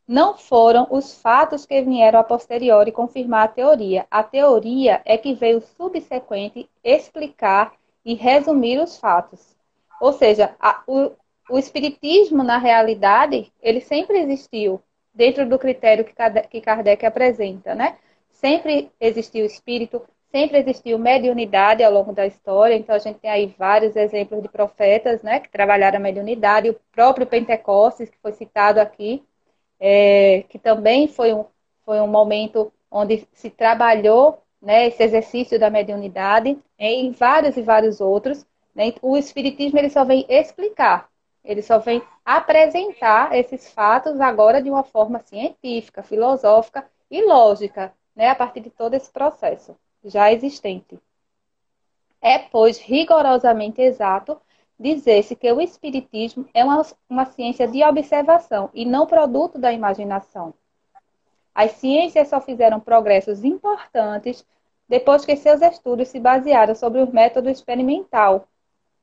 Não 0.07 0.37
foram 0.37 0.87
os 0.91 1.19
fatos 1.19 1.65
que 1.65 1.81
vieram 1.81 2.19
a 2.19 2.23
posteriori 2.23 2.91
confirmar 2.91 3.45
a 3.45 3.47
teoria. 3.47 4.05
A 4.11 4.21
teoria 4.21 5.01
é 5.05 5.17
que 5.17 5.33
veio 5.33 5.61
subsequente 5.61 6.69
explicar 6.83 7.73
e 8.05 8.13
resumir 8.13 8.79
os 8.79 8.97
fatos. 8.97 9.55
Ou 10.01 10.11
seja, 10.11 10.53
a, 10.59 10.83
o, 10.85 11.11
o 11.49 11.57
espiritismo, 11.57 12.43
na 12.43 12.57
realidade, 12.57 13.51
ele 13.61 13.79
sempre 13.79 14.19
existiu 14.19 14.81
dentro 15.13 15.47
do 15.47 15.57
critério 15.57 16.03
que 16.03 16.13
Kardec, 16.13 16.49
que 16.49 16.59
Kardec 16.59 17.05
apresenta, 17.05 17.73
né? 17.73 17.97
Sempre 18.43 18.91
existiu 18.99 19.45
espírito, 19.45 20.01
sempre 20.29 20.57
existiu 20.57 20.99
mediunidade 20.99 21.81
ao 21.83 21.93
longo 21.93 22.11
da 22.11 22.27
história, 22.27 22.75
então 22.75 22.93
a 22.93 22.99
gente 22.99 23.19
tem 23.19 23.31
aí 23.31 23.45
vários 23.57 23.95
exemplos 23.95 24.41
de 24.41 24.49
profetas, 24.49 25.21
né, 25.21 25.39
que 25.39 25.49
trabalharam 25.49 25.97
a 25.97 26.01
mediunidade, 26.01 26.69
o 26.69 26.75
próprio 26.91 27.25
Pentecostes, 27.25 28.09
que 28.09 28.17
foi 28.21 28.33
citado 28.33 28.81
aqui, 28.81 29.23
é, 29.79 30.43
que 30.49 30.59
também 30.59 31.07
foi 31.07 31.33
um, 31.33 31.45
foi 31.85 32.01
um 32.01 32.07
momento 32.07 32.71
onde 32.91 33.25
se 33.31 33.49
trabalhou 33.49 34.43
né, 34.61 34.87
esse 34.87 35.01
exercício 35.03 35.57
da 35.57 35.69
mediunidade, 35.69 36.57
em 36.77 37.11
vários 37.11 37.55
e 37.55 37.61
vários 37.61 38.01
outros. 38.01 38.45
Né? 38.75 38.93
O 39.01 39.15
Espiritismo 39.17 39.79
ele 39.79 39.89
só 39.89 40.03
vem 40.03 40.25
explicar 40.27 41.09
ele 41.43 41.61
só 41.61 41.77
vem 41.77 42.01
apresentar 42.23 43.35
esses 43.35 43.69
fatos 43.69 44.19
agora 44.21 44.61
de 44.61 44.69
uma 44.69 44.83
forma 44.83 45.19
científica, 45.19 46.01
filosófica 46.01 46.85
e 47.11 47.21
lógica, 47.25 47.93
né, 48.15 48.29
a 48.29 48.35
partir 48.35 48.61
de 48.61 48.69
todo 48.69 48.93
esse 48.93 49.11
processo 49.11 49.75
já 50.03 50.31
existente. 50.31 50.99
É, 52.21 52.39
pois, 52.39 52.77
rigorosamente 52.77 53.81
exato 53.81 54.39
dizer-se 54.79 55.35
que 55.35 55.51
o 55.51 55.61
Espiritismo 55.61 56.47
é 56.53 56.63
uma, 56.63 56.81
uma 57.09 57.25
ciência 57.25 57.67
de 57.67 57.83
observação 57.83 58.69
e 58.73 58.85
não 58.85 59.05
produto 59.05 59.57
da 59.57 59.71
imaginação. 59.71 60.53
As 61.53 61.71
ciências 61.73 62.27
só 62.27 62.41
fizeram 62.41 62.79
progressos 62.79 63.43
importantes 63.43 64.45
depois 64.89 65.25
que 65.25 65.35
seus 65.35 65.61
estudos 65.61 66.09
se 66.09 66.19
basearam 66.19 66.75
sobre 66.75 67.01
o 67.01 67.11
método 67.11 67.49
experimental. 67.49 68.47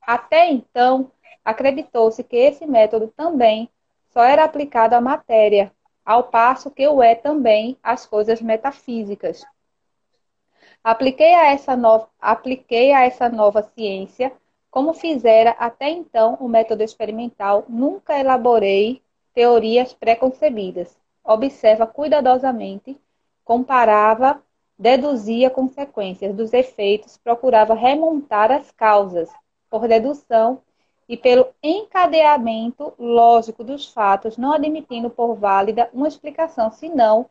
Até 0.01 0.49
então, 0.49 1.11
acreditou-se 1.43 2.23
que 2.23 2.35
esse 2.35 2.65
método 2.65 3.07
também 3.15 3.69
só 4.09 4.23
era 4.23 4.43
aplicado 4.43 4.93
à 4.93 5.01
matéria, 5.01 5.71
ao 6.05 6.23
passo 6.23 6.71
que 6.71 6.87
o 6.87 7.01
é 7.01 7.15
também 7.15 7.77
às 7.81 8.05
coisas 8.05 8.41
metafísicas. 8.41 9.43
Apliquei 10.83 11.33
a 11.35 11.47
essa 11.51 11.75
nova, 11.75 12.09
apliquei 12.19 12.91
a 12.91 13.05
essa 13.05 13.29
nova 13.29 13.61
ciência 13.61 14.31
como 14.71 14.93
fizera 14.93 15.51
até 15.59 15.89
então 15.89 16.37
o 16.39 16.47
método 16.47 16.81
experimental, 16.81 17.65
nunca 17.67 18.17
elaborei 18.17 19.01
teorias 19.33 19.93
preconcebidas. 19.93 20.97
Observa 21.23 21.85
cuidadosamente, 21.85 22.97
comparava, 23.43 24.41
deduzia 24.79 25.49
consequências 25.49 26.33
dos 26.33 26.53
efeitos, 26.53 27.17
procurava 27.17 27.73
remontar 27.73 28.49
as 28.49 28.71
causas, 28.71 29.29
por 29.69 29.87
dedução 29.87 30.61
e 31.11 31.17
pelo 31.17 31.53
encadeamento 31.61 32.93
lógico 32.97 33.65
dos 33.65 33.85
fatos, 33.85 34.37
não 34.37 34.53
admitindo 34.53 35.09
por 35.09 35.35
válida 35.35 35.89
uma 35.91 36.07
explicação, 36.07 36.71
senão 36.71 37.29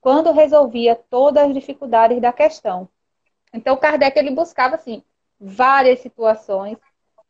quando 0.00 0.32
resolvia 0.32 0.98
todas 1.10 1.44
as 1.44 1.52
dificuldades 1.52 2.22
da 2.22 2.32
questão. 2.32 2.88
Então, 3.52 3.76
Kardec 3.76 4.18
ele 4.18 4.30
buscava 4.30 4.76
assim 4.76 5.02
várias 5.38 6.00
situações, 6.00 6.78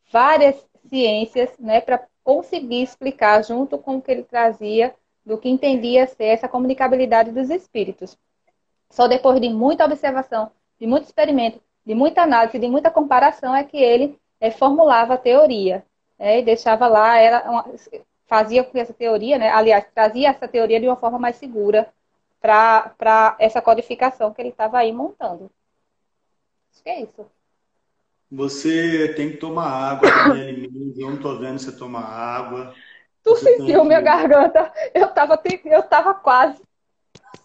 várias 0.09 0.65
ciências, 0.87 1.49
né, 1.59 1.81
para 1.81 2.07
conseguir 2.23 2.81
explicar 2.81 3.43
junto 3.43 3.77
com 3.77 3.97
o 3.97 4.01
que 4.01 4.09
ele 4.09 4.23
trazia 4.23 4.95
do 5.25 5.37
que 5.37 5.49
entendia 5.49 6.07
ser 6.07 6.27
essa 6.27 6.47
comunicabilidade 6.47 7.33
dos 7.33 7.49
espíritos. 7.49 8.17
Só 8.89 9.05
depois 9.05 9.41
de 9.41 9.49
muita 9.49 9.83
observação, 9.83 10.49
de 10.79 10.87
muito 10.87 11.03
experimento, 11.03 11.61
de 11.85 11.93
muita 11.93 12.21
análise, 12.21 12.57
de 12.57 12.69
muita 12.69 12.89
comparação 12.89 13.53
é 13.53 13.65
que 13.65 13.75
ele 13.75 14.17
é, 14.39 14.49
formulava 14.49 15.15
a 15.15 15.17
teoria 15.17 15.83
né, 16.19 16.39
e 16.39 16.43
deixava 16.43 16.87
lá, 16.87 17.17
era 17.17 17.49
uma, 17.49 17.65
fazia 18.27 18.63
com 18.63 18.71
que 18.71 18.79
essa 18.79 18.93
teoria, 18.93 19.39
né, 19.39 19.49
aliás, 19.49 19.85
trazia 19.93 20.29
essa 20.29 20.47
teoria 20.47 20.79
de 20.79 20.87
uma 20.87 20.95
forma 20.95 21.17
mais 21.17 21.37
segura 21.37 21.91
para 22.39 23.35
essa 23.39 23.61
codificação 23.61 24.33
que 24.33 24.41
ele 24.41 24.49
estava 24.49 24.77
aí 24.77 24.91
montando. 24.91 25.49
Acho 26.71 26.83
que 26.83 26.89
é 26.89 27.01
isso. 27.01 27.25
Você 28.31 29.13
tem 29.15 29.31
que 29.31 29.37
tomar 29.37 29.67
água, 29.67 30.07
Daniela 30.29 30.67
Eu 30.95 31.07
não 31.07 31.15
estou 31.15 31.39
vendo 31.39 31.59
você 31.59 31.71
tomar 31.71 32.05
água. 32.05 32.73
Tu 33.23 33.31
você 33.31 33.57
sentiu 33.57 33.83
minha 33.83 33.99
garganta? 33.99 34.71
Eu 34.93 35.07
estava 35.07 35.41
eu 35.65 35.83
tava 35.83 36.13
quase 36.13 36.61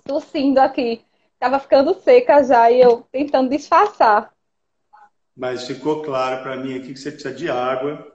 tossindo 0.04 0.60
aqui. 0.60 1.02
Tava 1.38 1.58
ficando 1.58 1.94
seca 1.94 2.44
já 2.44 2.70
e 2.70 2.80
eu 2.80 3.06
tentando 3.10 3.50
disfarçar. 3.50 4.32
Mas 5.36 5.66
ficou 5.66 6.02
claro 6.02 6.42
para 6.42 6.56
mim 6.56 6.78
aqui 6.78 6.92
que 6.92 6.98
você 6.98 7.10
precisa 7.10 7.34
de 7.34 7.50
água. 7.50 8.13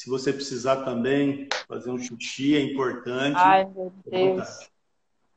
Se 0.00 0.08
você 0.08 0.32
precisar 0.32 0.76
também 0.76 1.46
fazer 1.68 1.90
um 1.90 1.98
xixi, 1.98 2.56
é 2.56 2.60
importante. 2.60 3.36
Ai, 3.36 3.66
meu 3.66 3.92
Deus. 4.06 4.70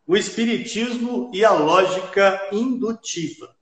O 0.07 0.15
espiritismo 0.15 1.29
e 1.33 1.43
a 1.43 1.51
lógica 1.51 2.47
indutiva. 2.49 3.53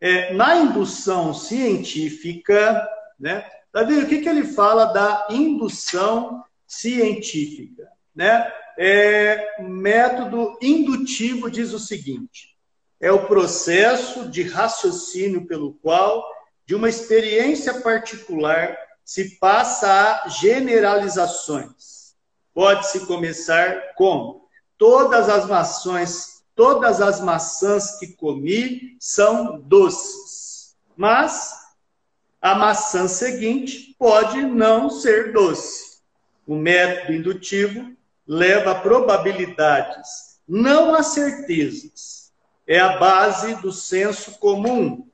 É, 0.00 0.34
na 0.34 0.56
indução 0.56 1.32
científica, 1.32 2.84
né? 3.20 3.48
Davi, 3.72 3.94
o 3.98 4.08
que, 4.08 4.20
que 4.20 4.28
ele 4.28 4.42
fala 4.42 4.86
da 4.86 5.28
indução 5.30 6.42
científica? 6.66 7.88
Né? 8.12 8.52
É, 8.76 9.62
método 9.62 10.58
indutivo 10.60 11.48
diz 11.48 11.72
o 11.72 11.78
seguinte: 11.78 12.58
é 13.00 13.12
o 13.12 13.28
processo 13.28 14.28
de 14.28 14.42
raciocínio 14.42 15.46
pelo 15.46 15.74
qual, 15.74 16.28
de 16.66 16.74
uma 16.74 16.88
experiência 16.88 17.80
particular, 17.80 18.76
se 19.04 19.38
passa 19.38 20.22
a 20.24 20.28
generalizações. 20.28 22.14
Pode-se 22.54 23.06
começar 23.06 23.94
com 23.96 24.46
todas 24.78 25.28
as 25.28 25.46
maçãs, 25.46 26.42
todas 26.54 27.00
as 27.00 27.20
maçãs 27.20 27.98
que 27.98 28.08
comi 28.08 28.96
são 28.98 29.60
doces. 29.60 30.74
Mas 30.96 31.52
a 32.40 32.54
maçã 32.54 33.06
seguinte 33.08 33.94
pode 33.98 34.42
não 34.42 34.88
ser 34.88 35.32
doce. 35.32 35.98
O 36.46 36.54
método 36.54 37.12
indutivo 37.12 37.94
leva 38.26 38.70
a 38.70 38.80
probabilidades, 38.80 40.38
não 40.46 40.94
a 40.94 41.02
certezas. 41.02 42.32
É 42.66 42.78
a 42.78 42.96
base 42.96 43.56
do 43.56 43.70
senso 43.70 44.38
comum, 44.38 45.06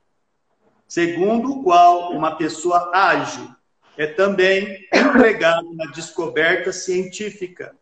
segundo 0.87 1.51
o 1.51 1.63
qual 1.63 2.11
uma 2.11 2.37
pessoa 2.37 2.91
ágil 2.93 3.53
é 4.01 4.07
também 4.07 4.87
empregado 4.91 5.75
na 5.75 5.85
descoberta 5.91 6.71
científica. 6.71 7.75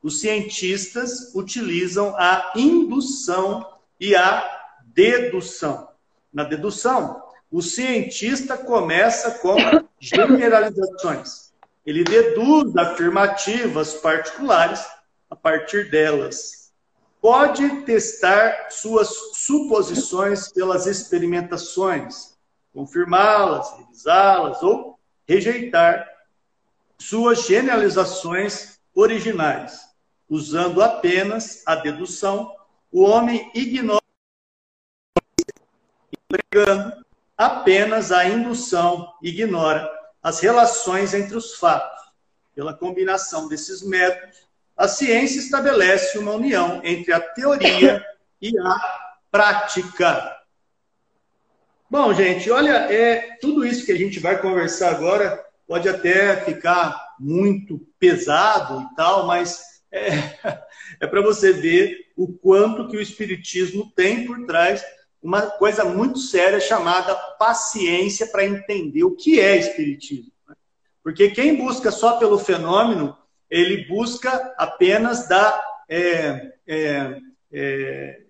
Os 0.00 0.20
cientistas 0.20 1.34
utilizam 1.34 2.14
a 2.16 2.52
indução 2.54 3.66
e 3.98 4.14
a 4.14 4.48
dedução. 4.84 5.88
Na 6.32 6.44
dedução, 6.44 7.24
o 7.50 7.60
cientista 7.60 8.56
começa 8.56 9.32
com 9.32 9.56
generalizações. 9.98 11.52
Ele 11.84 12.04
deduz 12.04 12.76
afirmativas 12.76 13.94
particulares 13.94 14.86
a 15.28 15.34
partir 15.34 15.90
delas. 15.90 16.72
Pode 17.20 17.82
testar 17.82 18.68
suas 18.70 19.08
suposições 19.32 20.52
pelas 20.52 20.86
experimentações, 20.86 22.36
confirmá-las, 22.72 23.76
revisá-las 23.76 24.62
ou 24.62 24.93
rejeitar 25.26 26.08
suas 26.98 27.46
generalizações 27.46 28.78
originais. 28.94 29.80
Usando 30.28 30.82
apenas 30.82 31.62
a 31.66 31.74
dedução, 31.76 32.54
o 32.90 33.02
homem 33.02 33.50
ignora, 33.54 34.00
empregando 36.12 37.04
apenas 37.36 38.12
a 38.12 38.24
indução, 38.24 39.12
ignora 39.22 39.90
as 40.22 40.40
relações 40.40 41.12
entre 41.12 41.36
os 41.36 41.56
fatos. 41.56 42.02
Pela 42.54 42.72
combinação 42.72 43.48
desses 43.48 43.82
métodos, 43.82 44.44
a 44.76 44.88
ciência 44.88 45.38
estabelece 45.38 46.18
uma 46.18 46.32
união 46.32 46.80
entre 46.84 47.12
a 47.12 47.20
teoria 47.20 48.04
e 48.40 48.56
a 48.58 49.20
prática. 49.30 50.43
Bom, 51.90 52.12
gente, 52.14 52.50
olha, 52.50 52.92
é, 52.92 53.36
tudo 53.40 53.64
isso 53.64 53.84
que 53.84 53.92
a 53.92 53.98
gente 53.98 54.18
vai 54.18 54.40
conversar 54.40 54.90
agora 54.90 55.44
pode 55.66 55.88
até 55.88 56.36
ficar 56.36 57.14
muito 57.20 57.80
pesado 57.98 58.82
e 58.82 58.96
tal, 58.96 59.26
mas 59.26 59.62
é, 59.92 60.10
é 61.00 61.06
para 61.06 61.20
você 61.20 61.52
ver 61.52 61.96
o 62.16 62.32
quanto 62.32 62.88
que 62.88 62.96
o 62.96 63.00
Espiritismo 63.00 63.92
tem 63.94 64.26
por 64.26 64.44
trás 64.46 64.84
uma 65.22 65.42
coisa 65.42 65.84
muito 65.84 66.18
séria 66.18 66.60
chamada 66.60 67.14
paciência 67.38 68.26
para 68.26 68.44
entender 68.44 69.04
o 69.04 69.14
que 69.14 69.40
é 69.40 69.56
Espiritismo. 69.56 70.32
Né? 70.48 70.54
Porque 71.02 71.30
quem 71.30 71.56
busca 71.56 71.90
só 71.90 72.18
pelo 72.18 72.38
fenômeno, 72.38 73.16
ele 73.50 73.86
busca 73.86 74.54
apenas 74.58 75.28
da. 75.28 75.62
É, 75.88 76.52
é, 76.66 77.18
é 77.52 78.23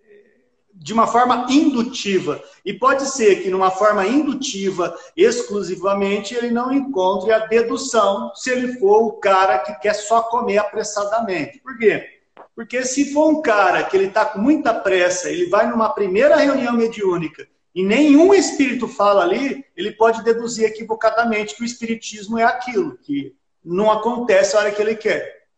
de 0.75 0.93
uma 0.93 1.07
forma 1.07 1.47
indutiva. 1.51 2.43
E 2.64 2.72
pode 2.72 3.07
ser 3.07 3.43
que, 3.43 3.51
numa 3.51 3.70
forma 3.70 4.07
indutiva, 4.07 4.95
exclusivamente, 5.16 6.35
ele 6.35 6.51
não 6.51 6.72
encontre 6.72 7.33
a 7.33 7.47
dedução 7.47 8.33
se 8.35 8.51
ele 8.51 8.79
for 8.79 9.05
o 9.05 9.12
cara 9.12 9.59
que 9.61 9.75
quer 9.81 9.95
só 9.95 10.22
comer 10.22 10.59
apressadamente. 10.59 11.61
Por 11.61 11.79
quê? 11.79 12.20
Porque 12.55 12.85
se 12.85 13.12
for 13.12 13.29
um 13.29 13.43
cara 13.43 13.83
que 13.85 13.97
ele 13.97 14.07
está 14.07 14.25
com 14.25 14.39
muita 14.39 14.75
pressa, 14.75 15.31
ele 15.31 15.47
vai 15.47 15.68
numa 15.68 15.89
primeira 15.89 16.37
reunião 16.37 16.72
mediúnica 16.72 17.47
e 17.75 17.83
nenhum 17.83 18.33
espírito 18.33 18.87
fala 18.87 19.22
ali, 19.22 19.64
ele 19.77 19.91
pode 19.91 20.22
deduzir 20.22 20.64
equivocadamente 20.64 21.57
que 21.57 21.62
o 21.62 21.64
espiritismo 21.64 22.39
é 22.39 22.45
aquilo, 22.45 22.97
que 22.99 23.35
não 23.64 23.91
acontece 23.91 24.55
a 24.55 24.61
hora 24.61 24.70
que 24.70 24.81
ele 24.81 24.95
quer. 24.95 25.49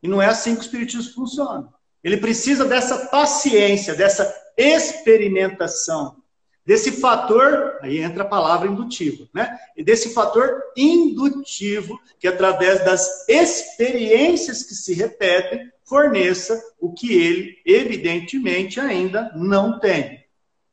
E 0.00 0.06
não 0.06 0.22
é 0.22 0.26
assim 0.26 0.54
que 0.54 0.60
o 0.60 0.62
espiritismo 0.62 1.12
funciona. 1.12 1.68
Ele 2.02 2.16
precisa 2.16 2.64
dessa 2.64 3.06
paciência, 3.06 3.94
dessa 3.94 4.34
experimentação, 4.56 6.16
desse 6.64 6.92
fator, 6.92 7.78
aí 7.82 7.98
entra 7.98 8.22
a 8.22 8.28
palavra 8.28 8.68
indutivo, 8.68 9.28
né? 9.32 9.58
E 9.76 9.84
desse 9.84 10.12
fator 10.12 10.62
indutivo 10.76 12.00
que 12.18 12.28
através 12.28 12.84
das 12.84 13.28
experiências 13.28 14.62
que 14.62 14.74
se 14.74 14.94
repetem 14.94 15.70
forneça 15.84 16.62
o 16.80 16.92
que 16.92 17.12
ele 17.12 17.58
evidentemente 17.66 18.80
ainda 18.80 19.30
não 19.34 19.78
tem. 19.78 20.24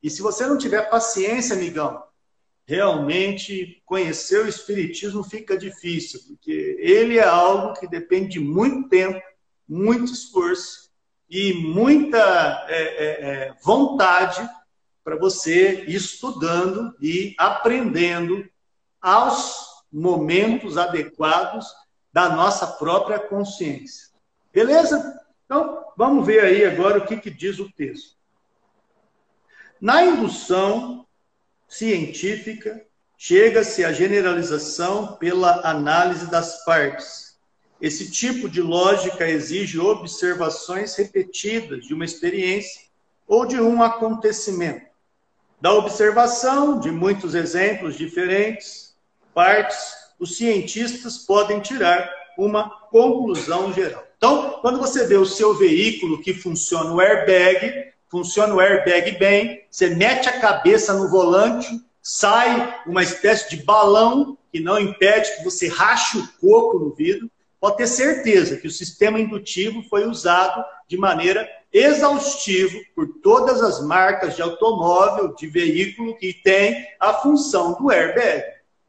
E 0.01 0.09
se 0.09 0.21
você 0.21 0.45
não 0.45 0.57
tiver 0.57 0.89
paciência, 0.89 1.55
amigão, 1.55 2.01
realmente 2.65 3.82
conhecer 3.86 4.45
o 4.45 4.47
espiritismo 4.47 5.23
fica 5.23 5.57
difícil, 5.57 6.21
porque 6.27 6.77
ele 6.80 7.17
é 7.17 7.23
algo 7.23 7.73
que 7.73 7.88
depende 7.88 8.34
de 8.34 8.39
muito 8.39 8.88
tempo, 8.88 9.19
muito 9.67 10.13
esforço 10.13 10.89
e 11.30 11.53
muita 11.53 12.65
é, 12.67 12.82
é, 12.82 13.05
é, 13.05 13.53
vontade 13.61 14.47
para 15.03 15.15
você 15.15 15.84
ir 15.86 15.95
estudando 15.95 16.95
e 16.99 17.36
aprendendo 17.38 18.47
aos 19.01 19.67
momentos 19.91 20.77
adequados 20.77 21.67
da 22.11 22.30
nossa 22.30 22.65
própria 22.65 23.19
consciência. 23.19 24.09
Beleza? 24.51 25.19
Então, 25.45 25.86
vamos 25.95 26.25
ver 26.25 26.41
aí 26.41 26.65
agora 26.65 26.99
o 26.99 27.05
que, 27.05 27.17
que 27.17 27.30
diz 27.30 27.59
o 27.59 27.71
texto. 27.71 28.17
Na 29.80 30.03
indução 30.03 31.07
científica, 31.67 32.86
chega-se 33.17 33.86
à 33.86 33.91
generalização 33.91 35.15
pela 35.17 35.67
análise 35.67 36.30
das 36.30 36.63
partes. 36.65 37.28
Esse 37.82 38.11
tipo 38.11 38.49
de 38.49 38.61
lógica 38.61 39.27
exige 39.27 39.80
observações 39.80 40.95
repetidas 40.95 41.86
de 41.86 41.93
uma 41.93 42.03
experiência 42.03 42.82
ou 43.27 43.45
de 43.45 43.59
um 43.59 43.82
acontecimento. 43.82 44.86
Da 45.61 45.73
observação 45.73 46.80
de 46.80 46.91
muitos 46.91 47.36
exemplos 47.36 47.97
diferentes, 47.97 48.95
partes, 49.34 49.77
os 50.19 50.36
cientistas 50.36 51.19
podem 51.19 51.61
tirar 51.61 52.09
uma 52.38 52.69
conclusão 52.89 53.71
geral. 53.71 54.03
Então, 54.17 54.59
quando 54.61 54.80
você 54.80 55.05
vê 55.07 55.15
o 55.15 55.25
seu 55.25 55.53
veículo 55.53 56.21
que 56.21 56.34
funciona 56.34 56.91
o 56.91 56.99
airbag, 56.99 57.93
funciona 58.09 58.53
o 58.53 58.59
airbag 58.59 59.17
bem, 59.17 59.65
você 59.69 59.89
mete 59.95 60.27
a 60.27 60.39
cabeça 60.39 60.93
no 60.93 61.09
volante, 61.09 61.69
sai 62.01 62.82
uma 62.86 63.03
espécie 63.03 63.49
de 63.49 63.63
balão 63.63 64.38
que 64.51 64.59
não 64.59 64.80
impede 64.80 65.38
que 65.38 65.43
você 65.43 65.67
rache 65.67 66.17
o 66.17 66.27
coco 66.39 66.80
no 66.80 66.93
vidro, 66.93 67.30
pode 67.60 67.78
ter 67.78 67.88
certeza 67.88 68.57
que 68.57 68.68
o 68.68 68.72
sistema 68.72 69.20
indutivo 69.20 69.84
foi 69.89 70.07
usado 70.07 70.64
de 70.88 70.97
maneira 70.97 71.47
exaustivo 71.72 72.80
por 72.95 73.07
todas 73.22 73.62
as 73.62 73.86
marcas 73.86 74.36
de 74.36 74.41
automóvel, 74.41 75.36
de 75.36 75.47
veículo 75.47 76.18
que 76.18 76.34
tem 76.34 76.88
a 76.99 77.14
função 77.14 77.74
do 77.74 77.91
airbag. 77.91 78.43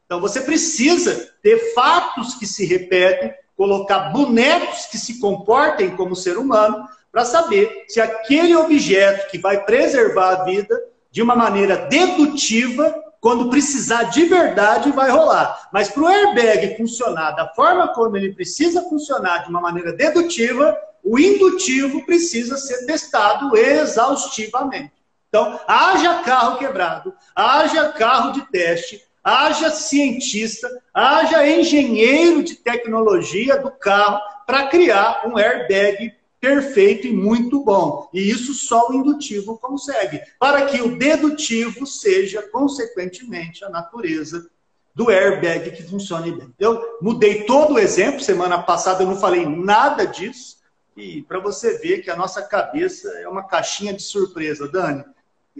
Então 0.05 0.19
você 0.19 0.41
precisa 0.41 1.31
ter 1.41 1.73
fatos 1.73 2.35
que 2.35 2.45
se 2.45 2.65
repetem, 2.65 3.33
colocar 3.55 4.11
bonecos 4.11 4.87
que 4.87 4.97
se 4.97 5.19
comportem 5.19 5.95
como 5.95 6.15
ser 6.15 6.37
humano, 6.37 6.87
para 7.11 7.25
saber 7.25 7.85
se 7.87 7.99
aquele 7.99 8.55
objeto 8.55 9.29
que 9.29 9.37
vai 9.37 9.63
preservar 9.63 10.29
a 10.29 10.43
vida 10.45 10.81
de 11.11 11.21
uma 11.21 11.35
maneira 11.35 11.75
dedutiva, 11.75 12.95
quando 13.21 13.51
precisar 13.51 14.05
de 14.05 14.25
verdade, 14.25 14.91
vai 14.91 15.11
rolar. 15.11 15.69
Mas 15.71 15.89
para 15.89 16.01
o 16.01 16.07
airbag 16.07 16.75
funcionar 16.75 17.31
da 17.31 17.47
forma 17.49 17.87
como 17.93 18.17
ele 18.17 18.33
precisa 18.33 18.81
funcionar, 18.89 19.43
de 19.43 19.49
uma 19.51 19.61
maneira 19.61 19.93
dedutiva, 19.93 20.75
o 21.03 21.19
indutivo 21.19 22.03
precisa 22.03 22.57
ser 22.57 22.85
testado 22.87 23.55
exaustivamente. 23.55 24.91
Então, 25.29 25.59
haja 25.67 26.23
carro 26.23 26.57
quebrado, 26.57 27.13
haja 27.35 27.89
carro 27.89 28.31
de 28.33 28.41
teste, 28.51 29.01
haja 29.23 29.69
cientista, 29.69 30.67
haja 30.91 31.47
engenheiro 31.47 32.43
de 32.43 32.55
tecnologia 32.55 33.57
do 33.57 33.69
carro 33.71 34.19
para 34.47 34.67
criar 34.67 35.21
um 35.25 35.37
airbag 35.37 36.11
perfeito 36.41 37.05
e 37.05 37.13
muito 37.13 37.63
bom. 37.63 38.09
E 38.11 38.29
isso 38.29 38.55
só 38.55 38.89
o 38.89 38.95
indutivo 38.95 39.59
consegue, 39.59 40.21
para 40.39 40.65
que 40.65 40.81
o 40.81 40.97
dedutivo 40.97 41.85
seja, 41.85 42.41
consequentemente, 42.41 43.63
a 43.63 43.69
natureza 43.69 44.49
do 44.93 45.09
airbag 45.09 45.71
que 45.71 45.83
funcione 45.83 46.31
bem. 46.31 46.53
Eu 46.59 46.97
mudei 46.99 47.45
todo 47.45 47.75
o 47.75 47.79
exemplo, 47.79 48.19
semana 48.19 48.61
passada 48.61 49.03
eu 49.03 49.07
não 49.07 49.15
falei 49.15 49.45
nada 49.45 50.05
disso, 50.05 50.57
e 50.97 51.21
para 51.21 51.39
você 51.39 51.77
ver 51.77 52.01
que 52.01 52.09
a 52.09 52.15
nossa 52.15 52.41
cabeça 52.41 53.07
é 53.19 53.27
uma 53.27 53.43
caixinha 53.43 53.93
de 53.93 54.01
surpresa, 54.01 54.67
Dani. 54.67 55.05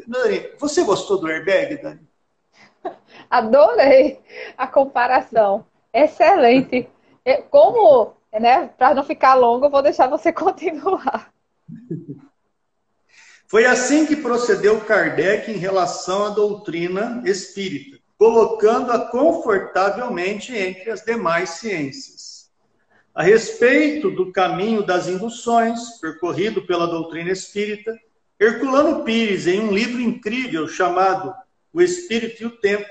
Dani, 0.08 0.50
você 0.60 0.84
gostou 0.84 1.20
do 1.20 1.28
airbag, 1.28 1.82
Dani? 1.82 2.02
Adorei 3.30 4.20
a 4.58 4.68
comparação. 4.68 5.66
Excelente. 5.94 6.90
Como, 7.50 8.14
né, 8.40 8.68
para 8.78 8.94
não 8.94 9.04
ficar 9.04 9.36
longo, 9.36 9.66
eu 9.66 9.70
vou 9.70 9.82
deixar 9.82 10.08
você 10.08 10.32
continuar. 10.34 11.32
Foi 13.48 13.66
assim 13.66 14.06
que 14.06 14.16
procedeu 14.16 14.80
Kardec 14.82 15.52
em 15.52 15.58
relação 15.58 16.26
à 16.26 16.30
doutrina 16.30 17.22
espírita, 17.26 18.00
colocando-a 18.18 19.00
confortavelmente 19.10 20.56
entre 20.56 20.90
as 20.90 21.02
demais 21.02 21.50
ciências. 21.52 22.50
A 23.14 23.22
respeito 23.22 24.10
do 24.10 24.32
caminho 24.32 24.84
das 24.84 25.08
induções, 25.08 26.00
percorrido 26.00 26.66
pela 26.66 26.88
doutrina 26.88 27.30
espírita, 27.30 27.94
Herculano 28.40 29.04
Pires, 29.04 29.48
em 29.48 29.60
um 29.60 29.74
livro 29.74 30.00
incrível 30.00 30.66
chamado 30.68 31.34
O 31.74 31.82
Espírito 31.82 32.42
e 32.42 32.46
o 32.46 32.50
Tempo, 32.50 32.88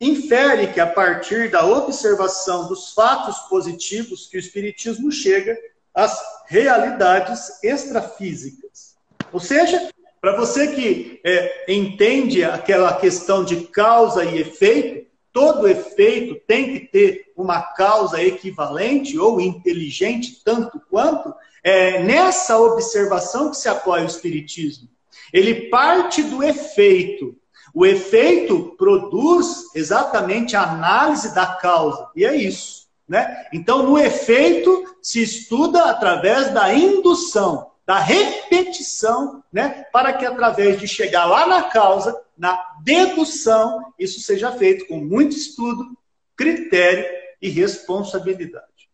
infere 0.00 0.68
que 0.68 0.80
a 0.80 0.86
partir 0.86 1.50
da 1.50 1.66
observação 1.66 2.68
dos 2.68 2.92
fatos 2.92 3.38
positivos 3.48 4.26
que 4.26 4.36
o 4.36 4.40
Espiritismo 4.40 5.10
chega 5.10 5.56
às 5.94 6.20
realidades 6.46 7.62
extrafísicas. 7.62 8.96
Ou 9.32 9.40
seja, 9.40 9.90
para 10.20 10.36
você 10.36 10.68
que 10.68 11.20
é, 11.24 11.72
entende 11.72 12.44
aquela 12.44 12.94
questão 12.94 13.44
de 13.44 13.66
causa 13.66 14.24
e 14.24 14.40
efeito, 14.40 15.06
todo 15.32 15.68
efeito 15.68 16.34
tem 16.46 16.72
que 16.72 16.80
ter 16.86 17.32
uma 17.36 17.62
causa 17.62 18.22
equivalente 18.22 19.18
ou 19.18 19.40
inteligente 19.40 20.42
tanto 20.44 20.80
quanto, 20.90 21.32
é 21.62 22.02
nessa 22.02 22.58
observação 22.58 23.50
que 23.50 23.56
se 23.56 23.68
apoia 23.68 24.02
o 24.02 24.06
Espiritismo. 24.06 24.88
Ele 25.32 25.68
parte 25.68 26.22
do 26.22 26.42
efeito. 26.42 27.36
O 27.78 27.86
efeito 27.86 28.74
produz 28.76 29.72
exatamente 29.72 30.56
a 30.56 30.64
análise 30.64 31.32
da 31.32 31.46
causa, 31.46 32.10
e 32.16 32.24
é 32.24 32.34
isso. 32.34 32.88
Né? 33.06 33.46
Então, 33.52 33.84
no 33.84 33.96
efeito, 33.96 34.96
se 35.00 35.22
estuda 35.22 35.84
através 35.84 36.52
da 36.52 36.74
indução, 36.74 37.70
da 37.86 38.00
repetição, 38.00 39.44
né? 39.52 39.84
para 39.92 40.12
que 40.12 40.26
através 40.26 40.80
de 40.80 40.88
chegar 40.88 41.26
lá 41.26 41.46
na 41.46 41.62
causa, 41.70 42.20
na 42.36 42.60
dedução, 42.82 43.94
isso 43.96 44.20
seja 44.22 44.50
feito 44.50 44.88
com 44.88 44.96
muito 44.96 45.36
estudo, 45.36 45.96
critério 46.34 47.06
e 47.40 47.48
responsabilidade. 47.48 48.90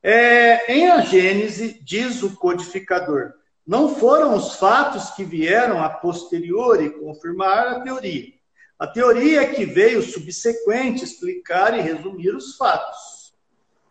É, 0.00 0.72
em 0.72 0.88
a 0.88 1.00
Gênese, 1.00 1.80
diz 1.82 2.22
o 2.22 2.36
codificador, 2.36 3.32
não 3.66 3.94
foram 3.94 4.34
os 4.34 4.54
fatos 4.56 5.10
que 5.10 5.24
vieram 5.24 5.82
a 5.82 5.88
posteriori 5.88 6.90
confirmar 6.90 7.68
a 7.68 7.80
teoria. 7.80 8.32
A 8.78 8.86
teoria 8.86 9.42
é 9.42 9.46
que 9.46 9.64
veio 9.64 10.02
subsequente 10.02 11.04
explicar 11.04 11.78
e 11.78 11.80
resumir 11.80 12.34
os 12.34 12.56
fatos. 12.56 13.32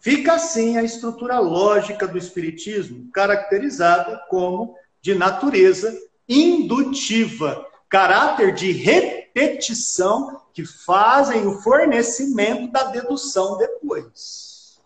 Fica 0.01 0.33
assim 0.33 0.77
a 0.77 0.83
estrutura 0.83 1.39
lógica 1.39 2.07
do 2.07 2.17
Espiritismo, 2.17 3.09
caracterizada 3.13 4.17
como 4.29 4.75
de 4.99 5.15
natureza 5.15 5.97
indutiva, 6.27 7.65
caráter 7.87 8.53
de 8.53 8.71
repetição 8.71 10.41
que 10.53 10.65
fazem 10.65 11.47
o 11.47 11.61
fornecimento 11.61 12.71
da 12.71 12.85
dedução 12.85 13.57
depois. 13.57 14.81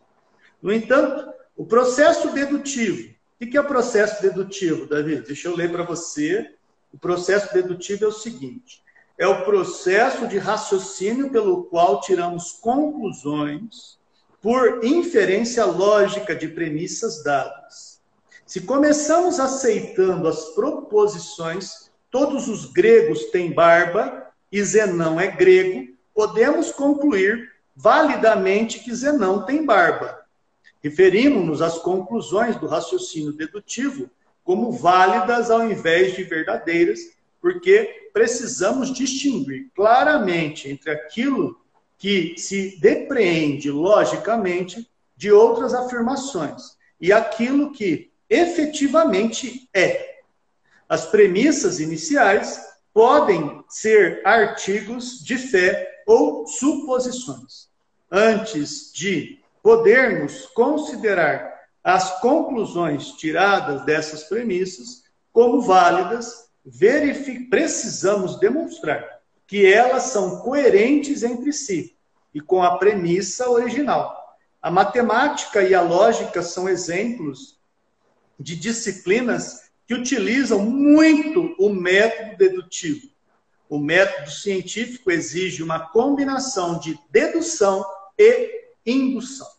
No 0.62 0.72
entanto, 0.72 1.32
o 1.56 1.66
processo 1.66 2.30
dedutivo. 2.32 3.15
O 3.42 3.46
que 3.46 3.58
é 3.58 3.62
o 3.62 3.68
processo 3.68 4.22
dedutivo, 4.22 4.88
Davi? 4.88 5.20
Deixa 5.20 5.48
eu 5.48 5.56
ler 5.56 5.72
para 5.72 5.84
você. 5.84 6.56
O 6.94 6.98
processo 6.98 7.54
dedutivo 7.54 8.06
é 8.06 8.08
o 8.08 8.12
seguinte: 8.12 8.82
é 9.18 9.28
o 9.28 9.44
processo 9.44 10.28
de 10.28 10.38
raciocínio 10.38 11.30
pelo 11.30 11.66
qual 11.66 12.02
tiramos 12.02 12.54
conclusões 12.54 14.00
por 14.42 14.86
inferência 14.86 15.66
lógica 15.66 16.36
de 16.36 16.48
premissas 16.48 17.24
dadas. 17.24 18.00
Se 18.46 18.62
começamos 18.62 19.40
aceitando 19.40 20.28
as 20.28 20.46
proposições 20.54 21.92
todos 22.16 22.48
os 22.48 22.72
gregos 22.72 23.26
têm 23.26 23.52
barba 23.52 24.32
e 24.50 24.64
Zenão 24.64 25.20
é 25.20 25.28
grego, 25.28 25.94
podemos 26.14 26.72
concluir 26.72 27.52
validamente 27.76 28.80
que 28.80 28.96
Zenão 28.96 29.46
tem 29.46 29.66
barba. 29.66 30.25
Referimos-nos 30.86 31.64
às 31.64 31.80
conclusões 31.80 32.58
do 32.58 32.68
raciocínio 32.68 33.34
dedutivo 33.34 34.08
como 34.44 34.72
válidas 34.72 35.50
ao 35.50 35.68
invés 35.68 36.16
de 36.16 36.24
verdadeiras, 36.24 37.00
porque 37.42 38.10
precisamos 38.14 38.94
distinguir 38.94 39.72
claramente 39.74 40.70
entre 40.70 40.92
aquilo 40.92 41.60
que 41.98 42.36
se 42.38 42.80
depreende 42.80 43.72
logicamente 43.72 44.88
de 45.18 45.32
outras 45.32 45.74
afirmações 45.74 46.78
e 47.02 47.12
aquilo 47.12 47.72
que 47.72 48.12
efetivamente 48.30 49.68
é. 49.74 50.20
As 50.88 51.08
premissas 51.08 51.80
iniciais 51.80 52.62
podem 52.94 53.64
ser 53.68 54.22
artigos 54.24 55.18
de 55.26 55.36
fé 55.40 56.04
ou 56.06 56.46
suposições. 56.46 57.70
Antes 58.12 58.94
de 58.94 59.44
podermos 59.66 60.46
considerar 60.54 61.60
as 61.84 62.20
conclusões 62.22 63.14
tiradas 63.14 63.84
dessas 63.84 64.26
premissas 64.26 65.06
como 65.34 65.60
válidas, 65.60 66.52
precisamos 67.50 68.40
demonstrar 68.40 69.22
que 69.48 69.66
elas 69.66 70.04
são 70.04 70.42
coerentes 70.42 71.24
entre 71.24 71.52
si 71.52 71.98
e 72.32 72.40
com 72.40 72.62
a 72.62 72.78
premissa 72.78 73.50
original. 73.50 74.38
A 74.62 74.70
matemática 74.70 75.64
e 75.64 75.74
a 75.74 75.82
lógica 75.82 76.44
são 76.44 76.70
exemplos 76.70 77.60
de 78.40 78.56
disciplinas 78.56 79.72
que 79.88 79.96
utilizam 79.96 80.60
muito 80.60 81.56
o 81.58 81.70
método 81.70 82.38
dedutivo. 82.38 83.10
o 83.68 83.80
método 83.80 84.30
científico 84.30 85.10
exige 85.10 85.64
uma 85.64 85.80
combinação 85.90 86.78
de 86.78 87.00
dedução 87.10 87.84
e 88.16 88.64
indução. 88.86 89.55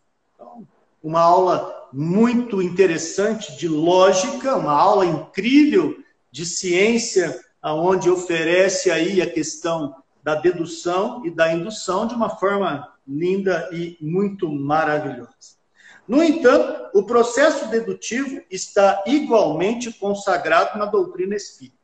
Uma 1.06 1.20
aula 1.20 1.88
muito 1.92 2.60
interessante 2.60 3.56
de 3.56 3.68
lógica, 3.68 4.56
uma 4.56 4.72
aula 4.72 5.06
incrível 5.06 5.96
de 6.32 6.44
ciência, 6.44 7.40
aonde 7.62 8.10
oferece 8.10 8.90
aí 8.90 9.22
a 9.22 9.30
questão 9.30 9.94
da 10.20 10.34
dedução 10.34 11.24
e 11.24 11.30
da 11.30 11.54
indução 11.54 12.08
de 12.08 12.14
uma 12.16 12.28
forma 12.28 12.92
linda 13.06 13.70
e 13.72 13.96
muito 14.00 14.50
maravilhosa. 14.50 15.54
No 16.08 16.24
entanto, 16.24 16.90
o 16.92 17.04
processo 17.04 17.68
dedutivo 17.68 18.42
está 18.50 19.04
igualmente 19.06 19.92
consagrado 19.92 20.76
na 20.76 20.86
doutrina 20.86 21.36
espírita. 21.36 21.76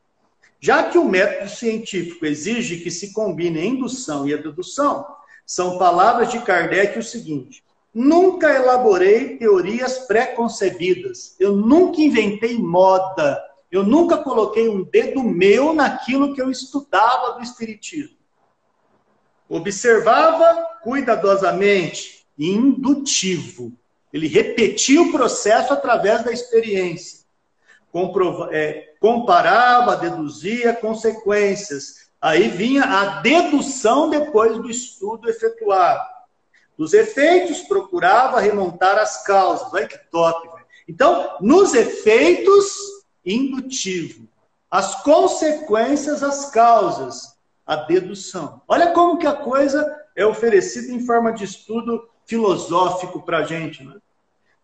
Já 0.58 0.90
que 0.90 0.98
o 0.98 1.04
método 1.04 1.48
científico 1.48 2.26
exige 2.26 2.80
que 2.80 2.90
se 2.90 3.12
combine 3.12 3.60
a 3.60 3.64
indução 3.64 4.26
e 4.26 4.34
a 4.34 4.36
dedução, 4.36 5.06
são 5.46 5.78
palavras 5.78 6.32
de 6.32 6.40
Kardec 6.40 6.98
o 6.98 7.04
seguinte: 7.04 7.62
nunca 7.94 8.50
elaborei 8.50 9.36
teorias 9.36 9.98
pré-concebidas, 10.00 11.36
eu 11.38 11.52
nunca 11.56 12.00
inventei 12.00 12.58
moda, 12.58 13.42
eu 13.70 13.82
nunca 13.82 14.18
coloquei 14.18 14.68
um 14.68 14.82
dedo 14.82 15.22
meu 15.22 15.72
naquilo 15.72 16.34
que 16.34 16.40
eu 16.40 16.50
estudava 16.50 17.32
do 17.32 17.42
Espiritismo. 17.42 18.16
Observava 19.48 20.78
cuidadosamente, 20.82 22.26
indutivo. 22.38 23.72
Ele 24.12 24.26
repetia 24.26 25.00
o 25.00 25.12
processo 25.12 25.72
através 25.72 26.24
da 26.24 26.32
experiência. 26.32 27.20
Comprova 27.90 28.48
é, 28.54 28.94
comparava, 28.98 29.96
deduzia 29.96 30.74
consequências. 30.74 32.10
Aí 32.20 32.48
vinha 32.48 32.84
a 32.84 33.20
dedução 33.20 34.08
depois 34.08 34.56
do 34.56 34.70
estudo 34.70 35.28
efetuado. 35.28 36.02
Dos 36.76 36.92
efeitos, 36.92 37.60
procurava 37.62 38.40
remontar 38.40 38.98
as 38.98 39.24
causas. 39.24 39.72
Olha 39.72 39.86
que 39.86 39.98
top. 40.10 40.48
Véio. 40.48 40.66
Então, 40.88 41.36
nos 41.40 41.74
efeitos, 41.74 42.74
indutivo. 43.24 44.28
As 44.70 45.02
consequências, 45.02 46.22
as 46.22 46.50
causas 46.50 47.32
a 47.66 47.76
dedução. 47.76 48.60
Olha 48.66 48.92
como 48.92 49.18
que 49.18 49.26
a 49.26 49.32
coisa 49.32 50.00
é 50.14 50.26
oferecida 50.26 50.92
em 50.92 51.04
forma 51.04 51.32
de 51.32 51.44
estudo 51.44 52.08
filosófico 52.26 53.22
para 53.22 53.38
a 53.38 53.44
gente. 53.44 53.82
Né? 53.84 53.94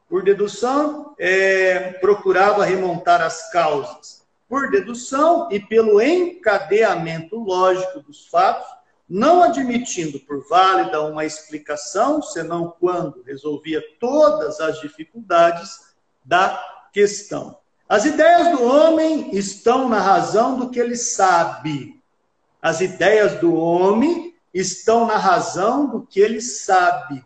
Por 0.09 0.22
dedução, 0.22 1.14
é, 1.18 1.92
procurava 1.92 2.64
remontar 2.64 3.20
as 3.22 3.50
causas. 3.50 4.26
Por 4.48 4.70
dedução 4.70 5.48
e 5.50 5.61
pelo 5.61 6.00
encadeamento 6.00 7.36
lógico 7.36 8.00
dos 8.00 8.26
fatos, 8.28 8.66
não 9.09 9.42
admitindo 9.42 10.20
por 10.20 10.46
válida 10.46 11.00
uma 11.02 11.24
explicação, 11.24 12.20
senão 12.20 12.74
quando 12.78 13.22
resolvia 13.22 13.82
todas 13.98 14.61
as 14.61 14.80
dificuldades 14.80 15.94
da 16.22 16.62
questão. 16.92 17.59
As 17.88 18.04
ideias 18.04 18.50
do 18.59 18.62
homem 18.64 19.34
estão 19.34 19.88
na 19.88 19.98
razão 19.98 20.59
do 20.59 20.68
que 20.68 20.78
ele 20.78 20.96
sabe, 20.96 21.98
as 22.61 22.80
ideias 22.80 23.40
do 23.40 23.54
homem 23.54 24.34
estão 24.52 25.06
na 25.06 25.16
razão 25.16 25.86
do 25.86 26.02
que 26.02 26.20
ele 26.20 26.40
sabe, 26.40 27.24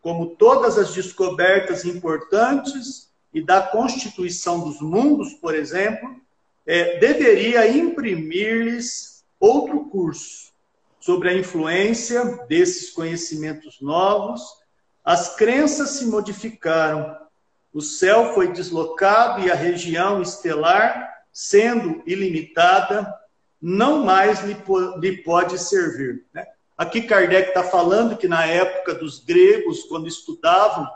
como 0.00 0.36
todas 0.36 0.78
as 0.78 0.94
descobertas 0.94 1.84
importantes 1.84 3.10
e 3.34 3.44
da 3.44 3.60
constituição 3.60 4.60
dos 4.60 4.80
mundos, 4.80 5.34
por 5.34 5.54
exemplo, 5.54 6.16
é, 6.66 6.98
deveria 6.98 7.68
imprimir-lhes 7.68 9.22
outro 9.38 9.84
curso 9.86 10.49
sobre 11.00 11.30
a 11.30 11.34
influência 11.36 12.46
desses 12.46 12.90
conhecimentos 12.90 13.80
novos. 13.80 14.42
As 15.04 15.34
crenças 15.34 15.90
se 15.90 16.04
modificaram, 16.04 17.16
o 17.72 17.80
céu 17.80 18.34
foi 18.34 18.52
deslocado 18.52 19.40
e 19.40 19.50
a 19.50 19.54
região 19.54 20.20
estelar, 20.20 21.08
sendo 21.32 22.02
ilimitada, 22.06 23.12
não 23.60 24.04
mais 24.04 24.40
lhe, 24.42 25.16
pode 25.22 25.58
servir. 25.58 26.24
Né? 26.34 26.46
Aqui 26.76 27.02
Kardec 27.02 27.48
está 27.48 27.62
falando 27.62 28.16
que 28.16 28.26
na 28.26 28.44
época 28.44 28.94
dos 28.94 29.18
gregos, 29.18 29.84
quando 29.84 30.08
estudavam 30.08 30.88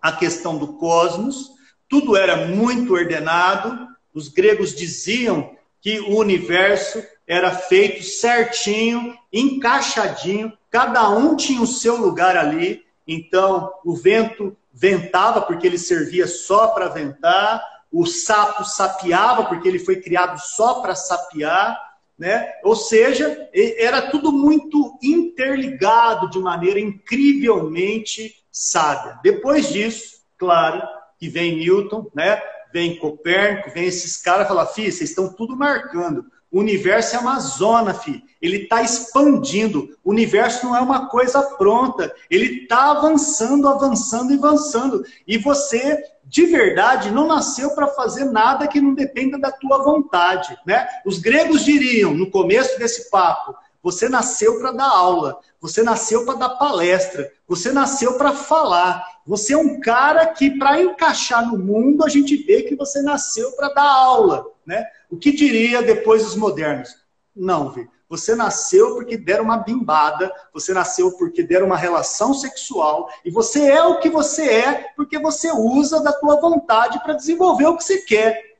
a 0.00 0.12
questão 0.12 0.56
do 0.56 0.74
cosmos, 0.74 1.50
tudo 1.88 2.16
era 2.16 2.46
muito 2.46 2.94
ordenado. 2.94 3.86
Os 4.14 4.28
gregos 4.28 4.74
diziam 4.74 5.54
que 5.80 6.00
o 6.00 6.16
universo 6.16 7.02
era 7.26 7.50
feito 7.50 8.02
certinho, 8.04 9.16
encaixadinho, 9.32 10.52
cada 10.70 11.08
um 11.10 11.34
tinha 11.34 11.60
o 11.60 11.66
seu 11.66 11.96
lugar 11.96 12.36
ali. 12.36 12.84
Então, 13.06 13.72
o 13.84 13.94
vento 13.96 14.56
ventava 14.72 15.40
porque 15.40 15.66
ele 15.66 15.78
servia 15.78 16.26
só 16.26 16.68
para 16.68 16.88
ventar, 16.88 17.62
o 17.90 18.04
sapo 18.04 18.64
sapiava, 18.64 19.44
porque 19.44 19.66
ele 19.66 19.78
foi 19.78 19.96
criado 19.96 20.38
só 20.38 20.80
para 20.80 20.94
sapiar, 20.94 21.80
né? 22.18 22.52
Ou 22.62 22.76
seja, 22.76 23.48
era 23.52 24.10
tudo 24.10 24.32
muito 24.32 24.98
interligado 25.02 26.28
de 26.30 26.38
maneira 26.38 26.78
incrivelmente 26.78 28.44
sábia. 28.50 29.18
Depois 29.22 29.68
disso, 29.68 30.20
claro, 30.38 30.82
que 31.18 31.28
vem 31.28 31.56
Newton, 31.56 32.10
né? 32.14 32.40
Vem 32.72 32.98
Copérnico, 32.98 33.70
vem 33.70 33.84
esses 33.84 34.16
caras 34.16 34.48
falam, 34.48 34.66
filho, 34.66 34.92
vocês 34.92 35.10
estão 35.10 35.32
tudo 35.32 35.56
marcando. 35.56 36.26
O 36.50 36.60
universo 36.60 37.16
é 37.16 37.18
uma 37.18 37.38
zona, 37.40 37.92
filho. 37.92 38.22
Ele 38.40 38.58
está 38.58 38.82
expandindo. 38.82 39.96
O 40.04 40.10
universo 40.10 40.64
não 40.64 40.76
é 40.76 40.80
uma 40.80 41.08
coisa 41.08 41.42
pronta. 41.42 42.14
Ele 42.30 42.62
está 42.62 42.92
avançando, 42.92 43.68
avançando 43.68 44.32
e 44.32 44.36
avançando. 44.36 45.04
E 45.26 45.38
você 45.38 46.02
de 46.24 46.44
verdade 46.46 47.10
não 47.10 47.26
nasceu 47.26 47.70
para 47.74 47.86
fazer 47.88 48.24
nada 48.24 48.66
que 48.66 48.80
não 48.80 48.94
dependa 48.94 49.38
da 49.38 49.50
tua 49.52 49.82
vontade, 49.82 50.56
né? 50.66 50.86
Os 51.04 51.18
gregos 51.18 51.64
diriam 51.64 52.12
no 52.14 52.30
começo 52.30 52.78
desse 52.78 53.10
papo: 53.10 53.54
você 53.82 54.08
nasceu 54.08 54.58
para 54.58 54.72
dar 54.72 54.88
aula, 54.88 55.38
você 55.60 55.82
nasceu 55.82 56.24
para 56.24 56.34
dar 56.34 56.48
palestra, 56.50 57.30
você 57.46 57.72
nasceu 57.72 58.14
para 58.14 58.32
falar. 58.32 59.04
Você 59.26 59.54
é 59.54 59.56
um 59.56 59.80
cara 59.80 60.26
que 60.26 60.50
para 60.58 60.80
encaixar 60.80 61.46
no 61.46 61.58
mundo 61.58 62.04
a 62.04 62.08
gente 62.08 62.36
vê 62.36 62.62
que 62.62 62.76
você 62.76 63.02
nasceu 63.02 63.52
para 63.52 63.68
dar 63.68 63.88
aula, 63.88 64.46
né? 64.66 64.84
O 65.10 65.16
que 65.16 65.32
diria 65.32 65.82
depois 65.82 66.26
os 66.26 66.34
modernos? 66.34 66.96
Não, 67.34 67.70
viu? 67.70 67.88
Você 68.08 68.34
nasceu 68.34 68.94
porque 68.94 69.16
deram 69.16 69.44
uma 69.44 69.58
bimbada, 69.58 70.32
você 70.52 70.72
nasceu 70.72 71.12
porque 71.16 71.42
deram 71.42 71.66
uma 71.66 71.76
relação 71.76 72.32
sexual, 72.32 73.08
e 73.24 73.30
você 73.30 73.68
é 73.68 73.82
o 73.82 73.98
que 73.98 74.08
você 74.08 74.48
é 74.48 74.92
porque 74.96 75.18
você 75.18 75.50
usa 75.50 76.00
da 76.02 76.12
tua 76.12 76.40
vontade 76.40 77.02
para 77.02 77.14
desenvolver 77.14 77.66
o 77.66 77.76
que 77.76 77.84
você 77.84 77.98
quer. 77.98 78.56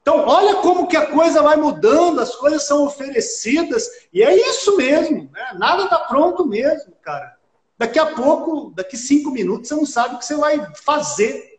Então, 0.00 0.26
olha 0.26 0.56
como 0.56 0.86
que 0.86 0.96
a 0.96 1.06
coisa 1.06 1.42
vai 1.42 1.56
mudando, 1.56 2.20
as 2.20 2.34
coisas 2.34 2.66
são 2.66 2.84
oferecidas, 2.84 3.86
e 4.10 4.22
é 4.22 4.34
isso 4.34 4.74
mesmo, 4.78 5.30
né? 5.30 5.52
nada 5.58 5.84
está 5.84 5.98
pronto 5.98 6.46
mesmo, 6.46 6.94
cara. 7.02 7.36
Daqui 7.76 7.98
a 7.98 8.06
pouco, 8.06 8.72
daqui 8.74 8.96
cinco 8.96 9.30
minutos, 9.30 9.68
você 9.68 9.74
não 9.74 9.84
sabe 9.84 10.14
o 10.14 10.18
que 10.18 10.24
você 10.24 10.34
vai 10.34 10.66
fazer 10.82 11.57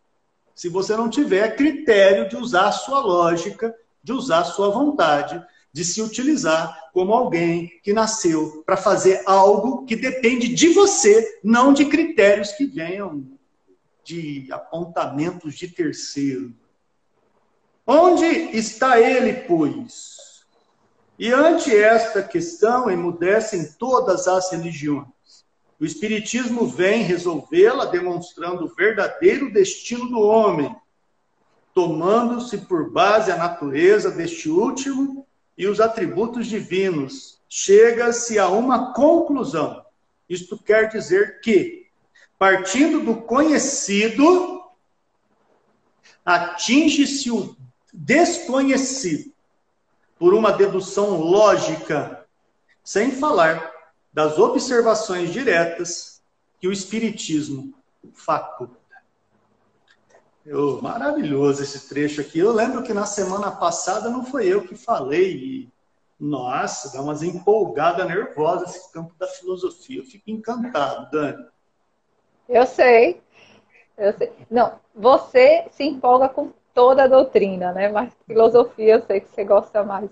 se 0.60 0.68
você 0.68 0.94
não 0.94 1.10
tiver 1.10 1.56
critério 1.56 2.28
de 2.28 2.36
usar 2.36 2.68
a 2.68 2.72
sua 2.74 3.00
lógica, 3.00 3.74
de 4.04 4.12
usar 4.12 4.40
a 4.40 4.44
sua 4.44 4.68
vontade, 4.68 5.42
de 5.72 5.86
se 5.86 6.02
utilizar 6.02 6.90
como 6.92 7.14
alguém 7.14 7.80
que 7.82 7.94
nasceu 7.94 8.62
para 8.66 8.76
fazer 8.76 9.24
algo 9.26 9.86
que 9.86 9.96
depende 9.96 10.50
de 10.50 10.68
você, 10.74 11.40
não 11.42 11.72
de 11.72 11.86
critérios 11.86 12.52
que 12.52 12.66
venham 12.66 13.26
de 14.04 14.50
apontamentos 14.52 15.56
de 15.56 15.70
terceiro. 15.70 16.54
Onde 17.88 18.26
está 18.26 19.00
ele, 19.00 19.32
pois? 19.48 20.44
E 21.18 21.32
ante 21.32 21.74
esta 21.74 22.22
questão 22.22 22.92
emudecem 22.92 23.72
todas 23.80 24.28
as 24.28 24.52
religiões. 24.52 25.08
O 25.80 25.86
Espiritismo 25.86 26.68
vem 26.68 27.04
resolvê-la 27.04 27.86
demonstrando 27.86 28.66
o 28.66 28.76
verdadeiro 28.76 29.52
destino 29.52 30.10
do 30.10 30.20
homem, 30.20 30.76
tomando-se 31.74 32.58
por 32.58 32.92
base 32.92 33.32
a 33.32 33.38
natureza 33.38 34.12
deste 34.12 34.50
último 34.50 35.26
e 35.58 35.68
os 35.68 35.80
atributos 35.80 36.48
divinos, 36.48 37.40
chega-se 37.48 38.38
a 38.38 38.50
uma 38.50 38.94
conclusão. 38.94 39.86
Isto 40.28 40.58
quer 40.58 40.90
dizer 40.90 41.40
que, 41.40 41.88
partindo 42.38 43.00
do 43.00 43.22
conhecido, 43.22 44.62
atinge-se 46.26 47.32
o 47.32 47.56
desconhecido 47.94 49.32
por 50.18 50.34
uma 50.34 50.52
dedução 50.52 51.22
lógica, 51.22 52.26
sem 52.84 53.12
falar 53.12 53.79
das 54.12 54.38
observações 54.38 55.32
diretas 55.32 56.22
que 56.60 56.68
o 56.68 56.72
Espiritismo 56.72 57.74
faculta. 58.14 58.78
Eu, 60.46 60.82
maravilhoso 60.82 61.62
esse 61.62 61.88
trecho 61.88 62.22
aqui. 62.22 62.40
Eu 62.40 62.52
lembro 62.52 62.84
que 62.84 62.94
na 62.94 63.06
semana 63.06 63.52
passada 63.52 64.10
não 64.10 64.26
foi 64.26 64.48
eu 64.48 64.66
que 64.66 64.76
falei, 64.76 65.70
Nossa, 66.20 66.92
dá 66.92 67.02
umas 67.02 67.24
empolgadas 67.24 68.08
nervosas 68.08 68.76
esse 68.76 68.92
campo 68.92 69.14
da 69.18 69.28
filosofia. 69.28 70.00
Eu 70.00 70.06
fico 70.06 70.30
encantado, 70.30 71.10
Dani. 71.12 71.46
Eu 72.48 72.66
sei. 72.66 73.22
Eu 73.98 74.12
sei. 74.18 74.32
Não, 74.50 74.80
você 74.96 75.68
se 75.72 75.84
empolga 75.84 76.28
com 76.28 76.52
toda 76.74 77.04
a 77.04 77.08
doutrina, 77.08 77.72
né? 77.72 77.90
Mas 77.90 78.12
filosofia 78.26 78.96
eu 78.96 79.02
sei 79.04 79.22
que 79.22 79.30
você 79.30 79.44
gosta 79.44 79.84
mais. 79.84 80.10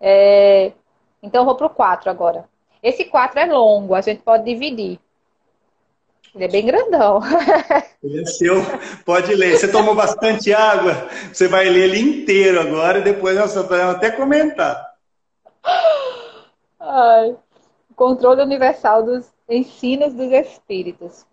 É... 0.00 0.72
Então 1.22 1.42
eu 1.42 1.46
vou 1.46 1.54
para 1.54 1.66
o 1.66 1.70
4 1.70 2.10
agora. 2.10 2.48
Esse 2.82 3.04
4 3.04 3.38
é 3.38 3.46
longo, 3.46 3.94
a 3.94 4.00
gente 4.00 4.22
pode 4.22 4.44
dividir. 4.44 4.98
Ele 6.34 6.44
é 6.44 6.48
bem 6.48 6.64
grandão. 6.64 7.20
Ele 8.02 8.22
é 8.22 8.24
seu, 8.24 8.56
pode 9.04 9.34
ler. 9.34 9.56
Você 9.56 9.70
tomou 9.70 9.94
bastante 9.94 10.52
água, 10.52 11.08
você 11.32 11.46
vai 11.46 11.68
ler 11.68 11.84
ele 11.84 12.00
inteiro 12.00 12.60
agora 12.60 12.98
e 12.98 13.02
depois 13.02 13.36
nós 13.36 13.54
vamos 13.54 13.72
até 13.72 14.10
comentar. 14.10 14.94
Ai. 16.80 17.36
Controle 17.94 18.42
universal 18.42 19.04
dos 19.04 19.30
ensinos 19.48 20.14
dos 20.14 20.32
espíritos. 20.32 21.24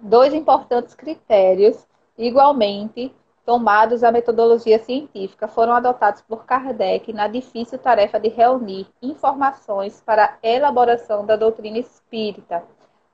Dois 0.00 0.34
importantes 0.34 0.94
critérios, 0.94 1.86
igualmente 2.18 3.14
tomados 3.44 4.02
à 4.02 4.10
metodologia 4.10 4.78
científica, 4.78 5.46
foram 5.46 5.74
adotados 5.74 6.22
por 6.22 6.44
Kardec 6.44 7.12
na 7.12 7.28
difícil 7.28 7.78
tarefa 7.78 8.18
de 8.18 8.28
reunir 8.28 8.86
informações 9.02 10.02
para 10.04 10.24
a 10.42 10.46
elaboração 10.46 11.26
da 11.26 11.36
doutrina 11.36 11.78
espírita 11.78 12.62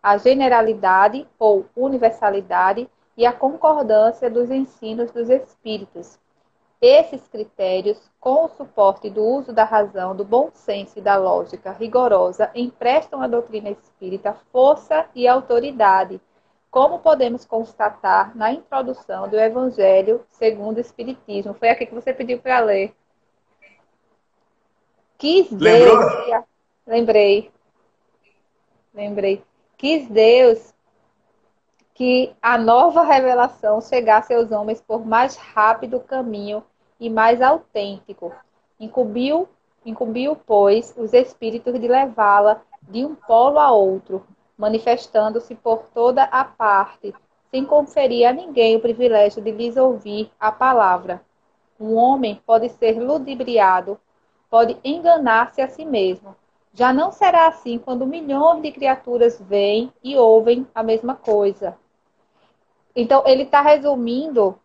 a 0.03 0.17
generalidade 0.17 1.27
ou 1.39 1.67
universalidade 1.77 2.89
e 3.17 3.27
a 3.27 3.33
concordância 3.33 4.31
dos 4.31 4.51
ensinos 4.51 5.11
dos 5.11 5.29
espíritos. 5.29 6.19
Esses 6.81 7.29
critérios, 7.29 8.01
com 8.19 8.47
o 8.47 8.49
suporte 8.49 9.11
do 9.11 9.23
uso 9.23 9.53
da 9.53 9.65
razão, 9.65 10.17
do 10.17 10.25
bom 10.25 10.49
senso 10.55 10.99
e 10.99 11.03
da 11.03 11.17
lógica 11.17 11.73
rigorosa, 11.73 12.51
emprestam 12.55 13.21
à 13.21 13.27
doutrina 13.27 13.69
espírita 13.69 14.35
força 14.51 15.05
e 15.15 15.29
autoridade, 15.29 16.19
como 16.71 17.01
podemos 17.01 17.45
constatar 17.45 18.37
na 18.37 18.53
introdução 18.53 19.29
do 19.29 19.39
Evangelho 19.39 20.25
segundo 20.31 20.77
o 20.77 20.81
Espiritismo. 20.81 21.55
Foi 21.55 21.69
aqui 21.69 21.87
que 21.87 21.95
você 21.95 22.13
pediu 22.13 22.39
para 22.39 22.61
ler. 22.61 22.95
Quis 25.19 25.53
Deus. 25.53 25.99
Lembrou? 25.99 26.45
Lembrei. 26.87 27.51
Lembrei. 28.95 29.45
Quis 29.77 30.09
Deus 30.09 30.73
que 31.95 32.35
a 32.41 32.57
nova 32.57 33.03
revelação 33.03 33.81
chegasse 33.81 34.33
aos 34.33 34.51
homens 34.51 34.81
por 34.81 35.05
mais 35.05 35.37
rápido 35.37 36.01
caminho 36.01 36.65
e 36.99 37.11
mais 37.11 37.43
autêntico. 37.43 38.33
Incumbiu, 38.79 39.49
incumbiu, 39.85 40.35
pois, 40.35 40.95
os 40.97 41.13
espíritos 41.13 41.79
de 41.79 41.87
levá-la 41.87 42.63
de 42.81 43.05
um 43.05 43.15
polo 43.15 43.59
a 43.59 43.71
outro, 43.71 44.27
manifestando-se 44.61 45.55
por 45.55 45.87
toda 45.95 46.23
a 46.25 46.45
parte, 46.45 47.15
sem 47.51 47.65
conferir 47.65 48.29
a 48.29 48.33
ninguém 48.33 48.77
o 48.77 48.81
privilégio 48.81 49.43
de 49.43 49.51
lhes 49.51 49.79
ouvir 49.79 50.31
a 50.39 50.53
palavra. 50.53 51.23
Um 51.81 51.95
homem 51.95 52.41
pode 52.45 52.69
ser 52.69 53.01
ludibriado, 53.01 53.99
pode 54.51 54.77
enganar-se 54.85 55.63
a 55.63 55.69
si 55.69 55.83
mesmo, 55.87 56.37
já 56.75 56.93
não 56.93 57.11
será 57.11 57.49
assim 57.49 57.79
quando 57.79 58.07
milhões 58.07 58.63
de 58.63 58.71
criaturas 58.71 59.41
veem 59.41 59.91
e 60.05 60.15
ouvem 60.17 60.67
a 60.75 60.83
mesma 60.83 61.17
coisa. 61.17 61.77
Então, 62.95 63.23
ele 63.27 63.45
está 63.45 63.63
resumindo 63.63 64.59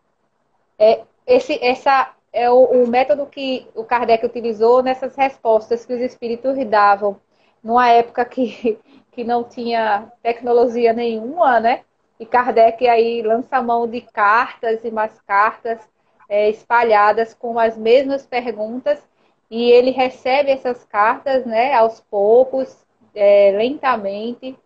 é, 0.78 1.04
esse, 1.26 1.58
essa, 1.64 2.12
é 2.34 2.50
o, 2.50 2.64
o, 2.64 2.86
método 2.86 3.24
que 3.24 3.66
o 3.74 3.82
Kardec 3.82 4.26
utilizou 4.26 4.82
nessas 4.82 5.16
respostas 5.16 5.86
que 5.86 5.94
os 5.94 6.00
espíritos 6.02 6.56
davam 6.68 7.16
numa 7.62 7.88
época 7.88 8.24
que, 8.24 8.78
que 9.16 9.24
não 9.24 9.42
tinha 9.42 10.12
tecnologia 10.22 10.92
nenhuma, 10.92 11.58
né? 11.58 11.80
E 12.20 12.26
Kardec 12.26 12.86
aí 12.86 13.22
lança 13.22 13.56
a 13.56 13.62
mão 13.62 13.88
de 13.88 14.02
cartas 14.02 14.84
e 14.84 14.90
mais 14.90 15.18
cartas 15.22 15.80
é, 16.28 16.50
espalhadas 16.50 17.32
com 17.32 17.58
as 17.58 17.78
mesmas 17.78 18.26
perguntas 18.26 19.02
e 19.50 19.70
ele 19.70 19.90
recebe 19.90 20.50
essas 20.50 20.84
cartas, 20.84 21.46
né, 21.46 21.72
aos 21.72 22.00
poucos, 22.00 22.84
é, 23.14 23.52
lentamente, 23.56 24.58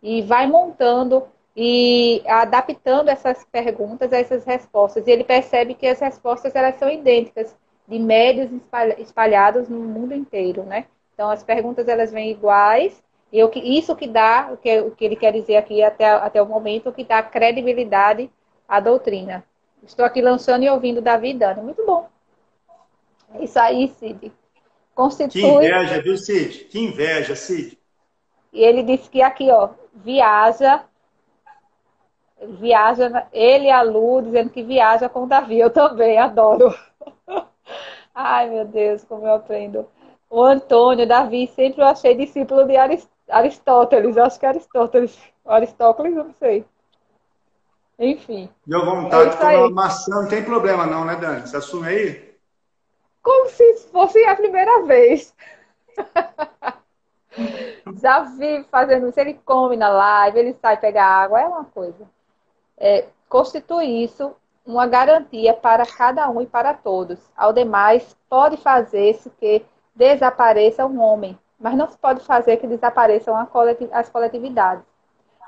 e 0.00 0.22
vai 0.22 0.46
montando 0.46 1.24
e 1.56 2.22
adaptando 2.26 3.08
essas 3.08 3.44
perguntas 3.46 4.12
a 4.12 4.18
essas 4.18 4.44
respostas. 4.44 5.06
E 5.06 5.10
ele 5.10 5.24
percebe 5.24 5.74
que 5.74 5.86
as 5.86 5.98
respostas 5.98 6.54
elas 6.54 6.76
são 6.76 6.88
idênticas, 6.88 7.56
de 7.88 7.98
médios 7.98 8.50
espalhados 8.98 9.68
no 9.68 9.78
mundo 9.78 10.14
inteiro, 10.14 10.64
né? 10.64 10.86
Então 11.14 11.30
as 11.30 11.42
perguntas 11.42 11.88
elas 11.88 12.12
vêm 12.12 12.30
iguais 12.30 13.02
e 13.36 13.44
o 13.44 13.50
que, 13.50 13.58
isso 13.58 13.94
que 13.94 14.06
dá, 14.06 14.48
o 14.50 14.56
que, 14.56 14.80
o 14.80 14.90
que 14.92 15.04
ele 15.04 15.14
quer 15.14 15.30
dizer 15.30 15.56
aqui 15.56 15.82
até, 15.82 16.08
até 16.08 16.40
o 16.40 16.46
momento, 16.46 16.90
que 16.90 17.04
dá 17.04 17.22
credibilidade 17.22 18.30
à 18.66 18.80
doutrina. 18.80 19.44
Estou 19.82 20.06
aqui 20.06 20.22
lançando 20.22 20.62
e 20.62 20.70
ouvindo 20.70 21.02
Davi 21.02 21.34
Dani. 21.34 21.60
Muito 21.60 21.84
bom. 21.84 22.08
Isso 23.38 23.58
aí, 23.58 23.88
Cid. 23.88 24.32
Constitui... 24.94 25.42
Que 25.42 25.46
inveja, 25.46 26.00
viu, 26.00 26.16
Cid? 26.16 26.64
Que 26.64 26.78
inveja, 26.78 27.36
Cid. 27.36 27.78
E 28.54 28.64
ele 28.64 28.82
disse 28.82 29.10
que 29.10 29.20
aqui, 29.20 29.50
ó, 29.50 29.68
viaja, 29.94 30.84
viaja, 32.40 33.26
ele 33.34 33.66
e 33.66 33.70
a 33.70 33.82
Lu 33.82 34.22
dizendo 34.22 34.48
que 34.48 34.62
viaja 34.62 35.10
com 35.10 35.24
o 35.24 35.28
Davi. 35.28 35.60
Eu 35.60 35.68
também 35.68 36.16
adoro. 36.16 36.74
Ai, 38.14 38.48
meu 38.48 38.64
Deus, 38.64 39.04
como 39.04 39.26
eu 39.26 39.34
aprendo. 39.34 39.86
O 40.30 40.42
Antônio, 40.42 41.06
Davi, 41.06 41.46
sempre 41.48 41.82
eu 41.82 41.86
achei 41.86 42.14
discípulo 42.14 42.64
de 42.64 42.78
Aristóteles. 42.78 43.15
Eu 43.28 44.24
acho 44.24 44.38
que 44.38 44.46
é 44.46 44.48
Aristóteles. 44.48 45.18
Aristóteles, 45.44 46.16
eu 46.16 46.24
não 46.24 46.34
sei. 46.34 46.64
Enfim. 47.98 48.48
Deu 48.66 48.84
vontade 48.84 49.28
é 49.28 49.30
de 49.30 49.36
comer 49.36 49.56
uma 49.56 49.70
maçã, 49.70 50.14
não 50.14 50.28
tem 50.28 50.44
problema 50.44 50.86
não, 50.86 51.04
né, 51.04 51.16
Dani? 51.16 51.46
Você 51.46 51.56
assume 51.56 51.88
aí? 51.88 52.26
como 53.26 53.48
se 53.48 53.74
fosse 53.90 54.24
a 54.24 54.36
primeira 54.36 54.84
vez. 54.84 55.34
Já 58.00 58.20
vi 58.20 58.64
fazendo 58.70 59.08
isso, 59.08 59.18
ele 59.18 59.34
come 59.44 59.76
na 59.76 59.88
live, 59.88 60.38
ele 60.38 60.56
sai 60.62 60.76
pegar 60.76 61.06
água, 61.06 61.40
é 61.40 61.48
uma 61.48 61.64
coisa. 61.64 62.08
É, 62.78 63.08
constitui 63.28 64.04
isso 64.04 64.32
uma 64.64 64.86
garantia 64.86 65.54
para 65.54 65.84
cada 65.84 66.30
um 66.30 66.40
e 66.40 66.46
para 66.46 66.72
todos. 66.72 67.18
Ao 67.36 67.52
demais, 67.52 68.16
pode 68.28 68.58
fazer-se 68.58 69.28
que 69.30 69.66
desapareça 69.92 70.86
um 70.86 71.00
homem, 71.00 71.36
mas 71.58 71.74
não 71.74 71.88
se 71.88 71.98
pode 71.98 72.20
fazer 72.24 72.58
que 72.58 72.66
desapareçam 72.66 73.34
as 73.92 74.08
coletividades. 74.08 74.84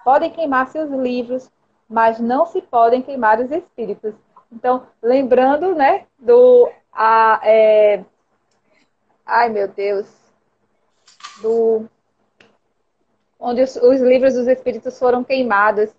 Podem 0.04 0.30
queimar-se 0.30 0.78
os 0.78 0.90
livros, 0.90 1.50
mas 1.88 2.18
não 2.18 2.46
se 2.46 2.62
podem 2.62 3.02
queimar 3.02 3.40
os 3.40 3.50
espíritos. 3.50 4.14
Então, 4.50 4.86
lembrando, 5.02 5.74
né, 5.74 6.06
do 6.18 6.70
a, 6.92 7.40
é... 7.42 8.04
ai 9.26 9.50
meu 9.50 9.68
Deus, 9.68 10.08
do 11.42 11.86
onde 13.38 13.62
os, 13.62 13.76
os, 13.76 14.00
livros 14.00 14.34
dos 14.34 14.48
espíritos 14.48 14.98
foram 14.98 15.22
queimados 15.22 15.90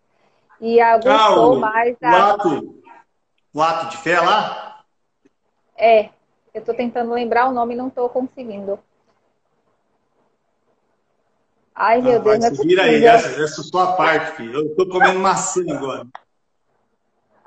e 0.60 0.82
aguçou 0.82 1.55
ah, 1.55 1.60
mais 1.60 1.95
a... 2.01 2.12
o 2.12 2.16
ato, 2.16 2.84
o 3.53 3.62
ato 3.62 3.89
de 3.91 3.97
fé 3.97 4.20
lá? 4.20 4.84
É, 5.78 6.10
eu 6.53 6.60
estou 6.60 6.76
tentando 6.76 7.14
lembrar 7.14 7.47
o 7.47 7.53
nome 7.53 7.76
e 7.76 7.78
não 7.78 7.88
estou 7.88 8.10
conseguindo. 8.10 8.80
Ai, 11.80 12.01
meu 12.01 12.17
ah, 12.17 12.19
Deus, 12.19 12.39
não 12.39 12.47
é 12.47 12.51
Vira 12.51 12.84
aí, 12.84 13.05
essa, 13.05 13.41
essa 13.41 13.61
é 13.61 13.63
sua 13.63 13.93
parte, 13.93 14.36
filho. 14.36 14.53
Eu 14.53 14.65
estou 14.65 14.89
comendo 14.89 15.17
maçã 15.17 15.61
agora. 15.71 16.05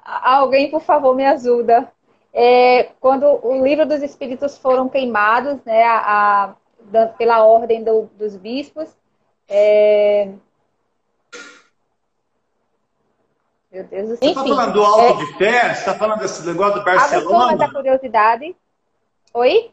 Alguém, 0.03 0.71
por 0.71 0.81
favor, 0.81 1.15
me 1.15 1.27
ajuda 1.27 1.87
é, 2.33 2.85
quando 2.99 3.27
o 3.47 3.63
livro 3.63 3.85
dos 3.85 4.03
Espíritos 4.03 4.57
foram 4.57 4.89
queimados, 4.89 5.63
né, 5.67 5.85
a, 5.85 6.55
a, 6.95 7.07
pela 7.19 7.45
ordem 7.45 7.85
do, 7.85 8.09
dos 8.17 8.35
bispos. 8.35 8.89
É... 9.47 10.31
Meu 13.71 13.85
Deus 13.85 14.09
do 14.09 14.17
céu. 14.17 14.19
Você 14.19 14.27
está 14.29 14.43
falando 14.43 14.73
do 14.73 14.83
alto 14.83 15.23
é... 15.23 15.27
de 15.27 15.33
fé? 15.35 15.75
Você 15.75 15.81
está 15.81 15.95
falando 15.95 16.21
desse 16.21 16.47
negócio 16.47 16.79
do 16.79 16.85
Barcelona? 16.85 17.57
da 17.57 17.71
curiosidade. 17.71 18.57
Oi? 19.35 19.71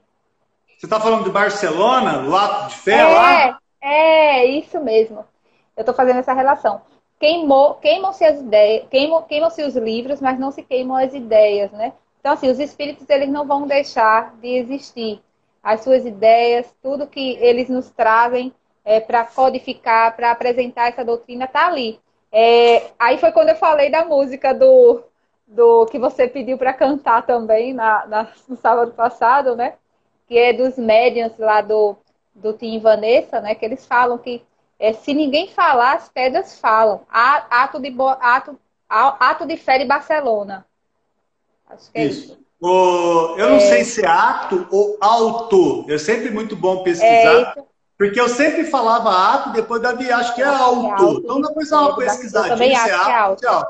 Você 0.78 0.86
está 0.86 1.00
falando 1.00 1.24
de 1.24 1.30
Barcelona, 1.30 2.28
o 2.28 2.36
ato 2.36 2.70
de 2.70 2.76
fé 2.76 3.00
é, 3.00 3.06
lá? 3.06 3.60
É, 3.82 4.46
isso 4.46 4.80
mesmo. 4.80 5.26
Eu 5.76 5.82
estou 5.82 5.96
fazendo 5.96 6.20
essa 6.20 6.34
relação. 6.34 6.82
Queimou, 7.20 7.76
queimam-se 7.76 8.24
as 8.24 8.40
ideias, 8.40 8.88
queimam, 8.90 9.22
queimam-se 9.24 9.64
os 9.64 9.76
livros, 9.76 10.22
mas 10.22 10.40
não 10.40 10.52
se 10.52 10.64
queimam 10.64 10.98
as 10.98 11.14
ideias, 11.14 11.72
né? 11.72 11.94
Então, 12.20 12.34
assim, 12.34 12.50
os 12.50 12.60
espíritos 12.60 13.10
eles 13.10 13.30
não 13.30 13.46
vão 13.46 13.68
deixar 13.68 14.36
de 14.38 14.48
existir. 14.56 15.22
As 15.62 15.82
suas 15.82 16.06
ideias, 16.06 16.74
tudo 16.82 17.08
que 17.08 17.38
eles 17.42 17.70
nos 17.70 17.90
trazem 17.90 18.54
é, 18.86 19.00
para 19.00 19.26
codificar, 19.26 20.16
para 20.16 20.32
apresentar 20.32 20.90
essa 20.90 21.04
doutrina, 21.04 21.46
está 21.46 21.68
ali. 21.68 22.00
É, 22.32 22.92
aí 22.98 23.18
foi 23.18 23.32
quando 23.32 23.50
eu 23.50 23.56
falei 23.56 23.90
da 23.90 24.06
música 24.06 24.54
do, 24.54 25.04
do 25.48 25.86
que 25.88 26.00
você 26.00 26.28
pediu 26.28 26.58
para 26.58 26.74
cantar 26.74 27.26
também 27.26 27.74
na, 27.74 28.06
na, 28.08 28.28
no 28.48 28.56
sábado 28.56 28.92
passado, 28.94 29.56
né? 29.56 29.74
que 30.30 30.38
é 30.38 30.54
dos 30.54 30.78
médiums 30.78 31.38
lá 31.40 31.60
do, 31.60 31.98
do 32.42 32.54
Tim 32.54 32.80
Vanessa, 32.80 33.40
né? 33.40 33.56
Que 33.56 33.66
eles 33.66 33.86
falam 33.86 34.18
que 34.18 34.42
é, 34.80 34.94
se 34.94 35.14
ninguém 35.14 35.50
falar, 35.50 35.96
as 35.96 36.10
pedras 36.10 36.60
falam. 36.60 37.02
Ato 37.10 37.80
de, 37.80 37.94
ato, 38.20 38.58
ato 38.90 39.46
de 39.46 39.58
fé 39.58 39.78
de 39.78 39.86
Barcelona. 39.86 40.66
Acho 41.70 41.92
que 41.92 42.00
é 42.00 42.06
isso. 42.06 42.34
isso. 42.34 42.40
O, 42.62 43.36
eu 43.38 43.50
não 43.50 43.56
é... 43.56 43.60
sei 43.60 43.84
se 43.84 44.04
é 44.04 44.08
ato 44.08 44.68
ou 44.72 44.98
auto. 45.00 45.86
É 45.90 45.98
sempre 45.98 46.30
muito 46.30 46.56
bom 46.56 46.84
pesquisar. 46.84 47.54
É 47.58 47.70
porque 48.00 48.18
eu 48.18 48.30
sempre 48.30 48.64
falava 48.64 49.10
ato, 49.10 49.52
depois 49.52 49.82
da 49.82 49.90
acho 49.90 50.34
que 50.34 50.42
é 50.42 50.46
auto. 50.46 51.20
Então 51.22 51.42
depois 51.42 51.70
dá 51.70 51.82
uma 51.82 51.98
pesquisadinha 51.98 52.80
se 52.80 52.90
é 52.90 52.94
ato, 52.94 53.46
é 53.46 53.50
auto. 53.50 53.68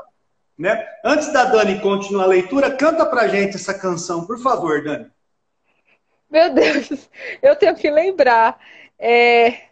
Né? 0.56 0.86
Antes 1.04 1.32
da 1.32 1.46
Dani 1.46 1.80
continuar 1.80 2.24
a 2.24 2.28
leitura, 2.28 2.70
canta 2.70 3.04
pra 3.04 3.26
gente 3.26 3.56
essa 3.56 3.74
canção, 3.74 4.24
por 4.24 4.38
favor, 4.38 4.84
Dani. 4.84 5.10
Meu 6.30 6.50
Deus, 6.54 7.10
eu 7.42 7.56
tenho 7.56 7.74
que 7.74 7.90
lembrar. 7.90 8.58
É... 8.98 9.62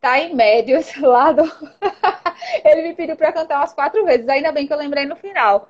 Tá 0.00 0.18
em 0.20 0.34
médios 0.34 0.94
lá 1.00 1.32
do. 1.32 1.44
Ele 2.64 2.82
me 2.82 2.94
pediu 2.94 3.16
para 3.16 3.32
cantar 3.32 3.58
umas 3.58 3.72
quatro 3.72 4.04
vezes, 4.04 4.28
ainda 4.28 4.52
bem 4.52 4.66
que 4.66 4.72
eu 4.72 4.78
lembrei 4.78 5.06
no 5.06 5.16
final. 5.16 5.68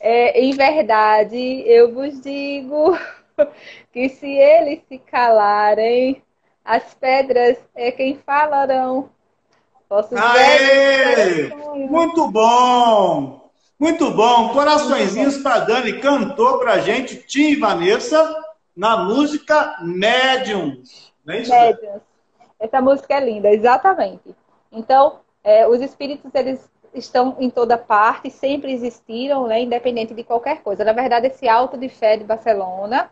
É, 0.00 0.40
em 0.40 0.52
verdade, 0.52 1.62
eu 1.66 1.94
vos 1.94 2.20
digo 2.20 2.98
que 3.92 4.08
se 4.08 4.26
eles 4.26 4.80
se 4.88 4.98
calarem, 4.98 6.22
as 6.64 6.94
pedras 6.94 7.58
é 7.74 7.90
quem 7.90 8.18
falarão. 8.18 9.10
Aê! 10.16 11.48
Muito 11.88 12.28
bom! 12.28 13.43
Muito 13.84 14.10
bom! 14.12 14.48
Coraçõezinhos 14.48 15.36
para 15.36 15.58
Dani, 15.58 16.00
cantou 16.00 16.58
para 16.58 16.78
gente, 16.78 17.18
Tim 17.18 17.50
e 17.50 17.56
Vanessa, 17.56 18.34
na 18.74 19.04
música 19.04 19.76
Mediums. 19.82 21.12
Não 21.22 21.34
é. 21.34 22.00
Essa 22.58 22.80
música 22.80 23.12
é 23.12 23.20
linda, 23.20 23.50
exatamente. 23.50 24.34
Então, 24.72 25.20
é, 25.44 25.68
os 25.68 25.82
espíritos, 25.82 26.34
eles 26.34 26.66
estão 26.94 27.36
em 27.38 27.50
toda 27.50 27.76
parte, 27.76 28.30
sempre 28.30 28.72
existiram, 28.72 29.46
né, 29.46 29.60
independente 29.60 30.14
de 30.14 30.24
qualquer 30.24 30.62
coisa. 30.62 30.82
Na 30.82 30.94
verdade, 30.94 31.26
esse 31.26 31.46
alto 31.46 31.76
de 31.76 31.90
fé 31.90 32.16
de 32.16 32.24
Barcelona, 32.24 33.10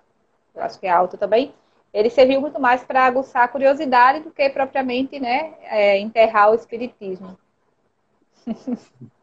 eu 0.55 0.63
acho 0.63 0.81
que 0.81 0.87
é 0.87 0.91
alto 0.91 1.19
também, 1.19 1.55
ele 1.93 2.09
serviu 2.09 2.41
muito 2.41 2.59
mais 2.59 2.83
para 2.83 3.05
aguçar 3.05 3.45
a 3.45 3.49
curiosidade 3.49 4.21
do 4.21 4.31
que 4.31 4.49
propriamente 4.49 5.21
né, 5.21 5.53
é, 5.65 5.99
enterrar 5.99 6.51
o 6.51 6.55
espiritismo. 6.55 7.39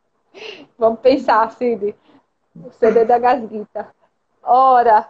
Vamos 0.78 1.00
pensar, 1.00 1.50
Cid. 1.52 1.96
O 2.56 2.72
CD 2.72 3.06
da 3.06 3.18
Gasguita. 3.18 3.88
Ora, 4.44 5.10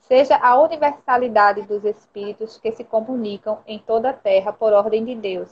seja 0.00 0.36
a 0.36 0.60
universalidade 0.60 1.62
dos 1.62 1.84
espíritos 1.84 2.58
que 2.58 2.72
se 2.72 2.84
comunicam 2.84 3.58
em 3.66 3.78
toda 3.78 4.10
a 4.10 4.12
terra 4.12 4.52
por 4.52 4.72
ordem 4.72 5.04
de 5.04 5.14
Deus. 5.14 5.50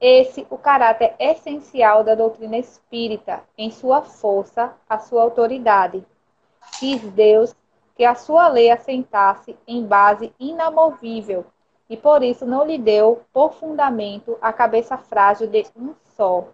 Esse 0.00 0.46
o 0.50 0.58
caráter 0.58 1.14
essencial 1.18 2.04
da 2.04 2.14
doutrina 2.14 2.58
espírita, 2.58 3.42
em 3.56 3.70
sua 3.70 4.02
força, 4.02 4.74
a 4.88 4.98
sua 4.98 5.22
autoridade. 5.22 6.04
Quis 6.78 7.00
Deus 7.12 7.54
que 7.94 8.04
a 8.04 8.14
sua 8.14 8.48
lei 8.48 8.70
assentasse 8.70 9.56
em 9.66 9.84
base 9.84 10.32
inamovível, 10.38 11.46
e 11.88 11.96
por 11.96 12.22
isso 12.22 12.44
não 12.44 12.64
lhe 12.64 12.78
deu 12.78 13.22
por 13.32 13.52
fundamento 13.52 14.36
a 14.40 14.52
cabeça 14.52 14.96
frágil 14.96 15.46
de 15.46 15.66
um 15.76 15.94
só. 16.16 16.48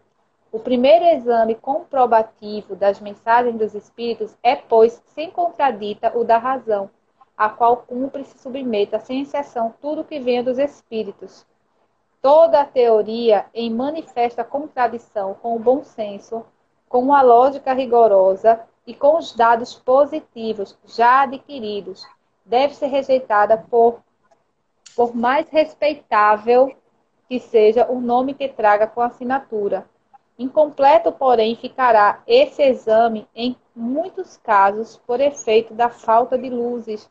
O 0.53 0.59
primeiro 0.59 1.05
exame 1.05 1.55
comprobativo 1.55 2.75
das 2.75 3.01
mensagens 3.01 3.57
dos 3.57 3.75
Espíritos 3.75 4.37
é, 4.43 4.57
pois, 4.57 5.01
sem 5.07 5.31
contradita 5.31 6.13
o 6.19 6.25
da 6.25 6.39
razão, 6.39 6.91
a 7.37 7.49
qual 7.49 7.79
cumpre 7.79 8.25
se 8.25 8.37
submeta, 8.39 8.99
sem 8.99 9.23
exceção, 9.23 9.73
tudo 9.81 10.05
que 10.05 10.19
venha 10.19 10.43
dos 10.43 10.59
espíritos. 10.59 11.47
Toda 12.21 12.61
a 12.61 12.67
teoria 12.67 13.47
em 13.55 13.73
manifesta 13.73 14.45
contradição 14.45 15.33
com 15.35 15.57
o 15.57 15.59
bom 15.59 15.83
senso, 15.83 16.45
com 16.87 16.99
uma 16.99 17.23
lógica 17.23 17.73
rigorosa 17.73 18.61
e 18.87 18.95
com 18.95 19.19
os 19.19 19.35
dados 19.35 19.75
positivos 19.75 20.77
já 20.85 21.23
adquiridos, 21.23 22.07
deve 22.45 22.75
ser 22.75 22.87
rejeitada 22.87 23.57
por, 23.57 24.01
por 24.97 25.15
mais 25.15 25.49
respeitável 25.49 26.75
que 27.29 27.39
seja 27.39 27.87
o 27.91 28.01
nome 28.01 28.35
que 28.35 28.49
traga 28.49 28.87
com 28.87 29.01
assinatura. 29.01 29.89
Incompleto, 30.39 31.13
porém, 31.13 31.55
ficará 31.55 32.23
esse 32.27 32.63
exame 32.63 33.29
em 33.35 33.55
muitos 33.77 34.37
casos 34.39 34.97
por 35.07 35.21
efeito 35.21 35.75
da 35.75 35.89
falta 35.89 36.37
de 36.37 36.49
luzes 36.49 37.09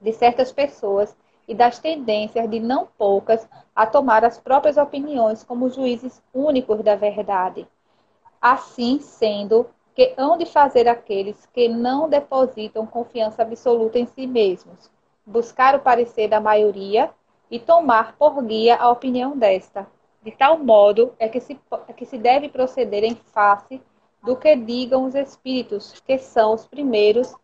de 0.00 0.12
certas 0.12 0.50
pessoas 0.50 1.16
e 1.46 1.54
das 1.54 1.78
tendências 1.78 2.48
de 2.50 2.60
não 2.60 2.86
poucas 2.98 3.48
a 3.74 3.86
tomar 3.86 4.24
as 4.24 4.38
próprias 4.38 4.76
opiniões 4.76 5.42
como 5.42 5.70
juízes 5.70 6.22
únicos 6.34 6.82
da 6.82 6.96
verdade. 6.96 7.66
Assim 8.40 9.00
sendo, 9.00 9.66
que 9.94 10.14
hão 10.16 10.38
de 10.38 10.46
fazer 10.46 10.88
aqueles 10.88 11.46
que 11.46 11.68
não 11.68 12.08
depositam 12.08 12.86
confiança 12.86 13.42
absoluta 13.42 13.98
em 13.98 14.06
si 14.06 14.26
mesmos, 14.26 14.90
buscar 15.26 15.74
o 15.74 15.80
parecer 15.80 16.28
da 16.28 16.40
maioria 16.40 17.10
e 17.50 17.58
tomar 17.58 18.16
por 18.16 18.42
guia 18.42 18.76
a 18.76 18.90
opinião 18.90 19.36
desta. 19.36 19.86
De 20.22 20.30
tal 20.30 20.58
modo 20.58 21.14
é 21.18 21.28
que 21.28 21.40
se, 21.40 21.58
é 21.88 21.92
que 21.92 22.04
se 22.04 22.18
deve 22.18 22.48
proceder 22.48 23.04
em 23.04 23.14
face 23.14 23.80
do 24.22 24.36
que 24.36 24.54
digam 24.54 25.04
os 25.04 25.14
espíritos, 25.14 26.00
que 26.06 26.18
são 26.18 26.54
os 26.54 26.66
primeiros 26.66 27.34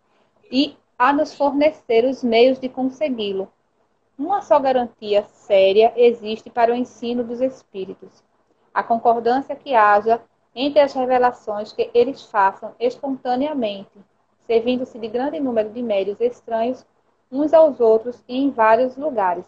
e 0.51 0.77
a 0.99 1.13
nos 1.13 1.35
fornecer 1.35 2.05
os 2.05 2.23
meios 2.23 2.59
de 2.59 2.69
consegui-lo. 2.69 3.51
Uma 4.19 4.41
só 4.41 4.59
garantia 4.59 5.25
séria 5.25 5.93
existe 5.97 6.49
para 6.49 6.73
o 6.73 6.77
ensino 6.77 7.25
dos 7.25 7.41
espíritos: 7.41 8.23
a 8.73 8.83
concordância 8.83 9.57
que 9.57 9.75
haja 9.75 10.21
entre 10.57 10.81
as 10.81 10.95
revelações 10.95 11.71
que 11.71 11.91
eles 11.93 12.23
façam 12.23 12.75
espontaneamente, 12.81 13.93
servindo-se 14.47 14.99
de 14.99 15.07
grande 15.07 15.39
número 15.39 15.69
de 15.69 15.83
médios 15.83 16.19
estranhos 16.19 16.85
uns 17.31 17.53
aos 17.53 17.79
outros 17.79 18.25
e 18.27 18.39
em 18.39 18.51
vários 18.51 18.97
lugares. 18.97 19.45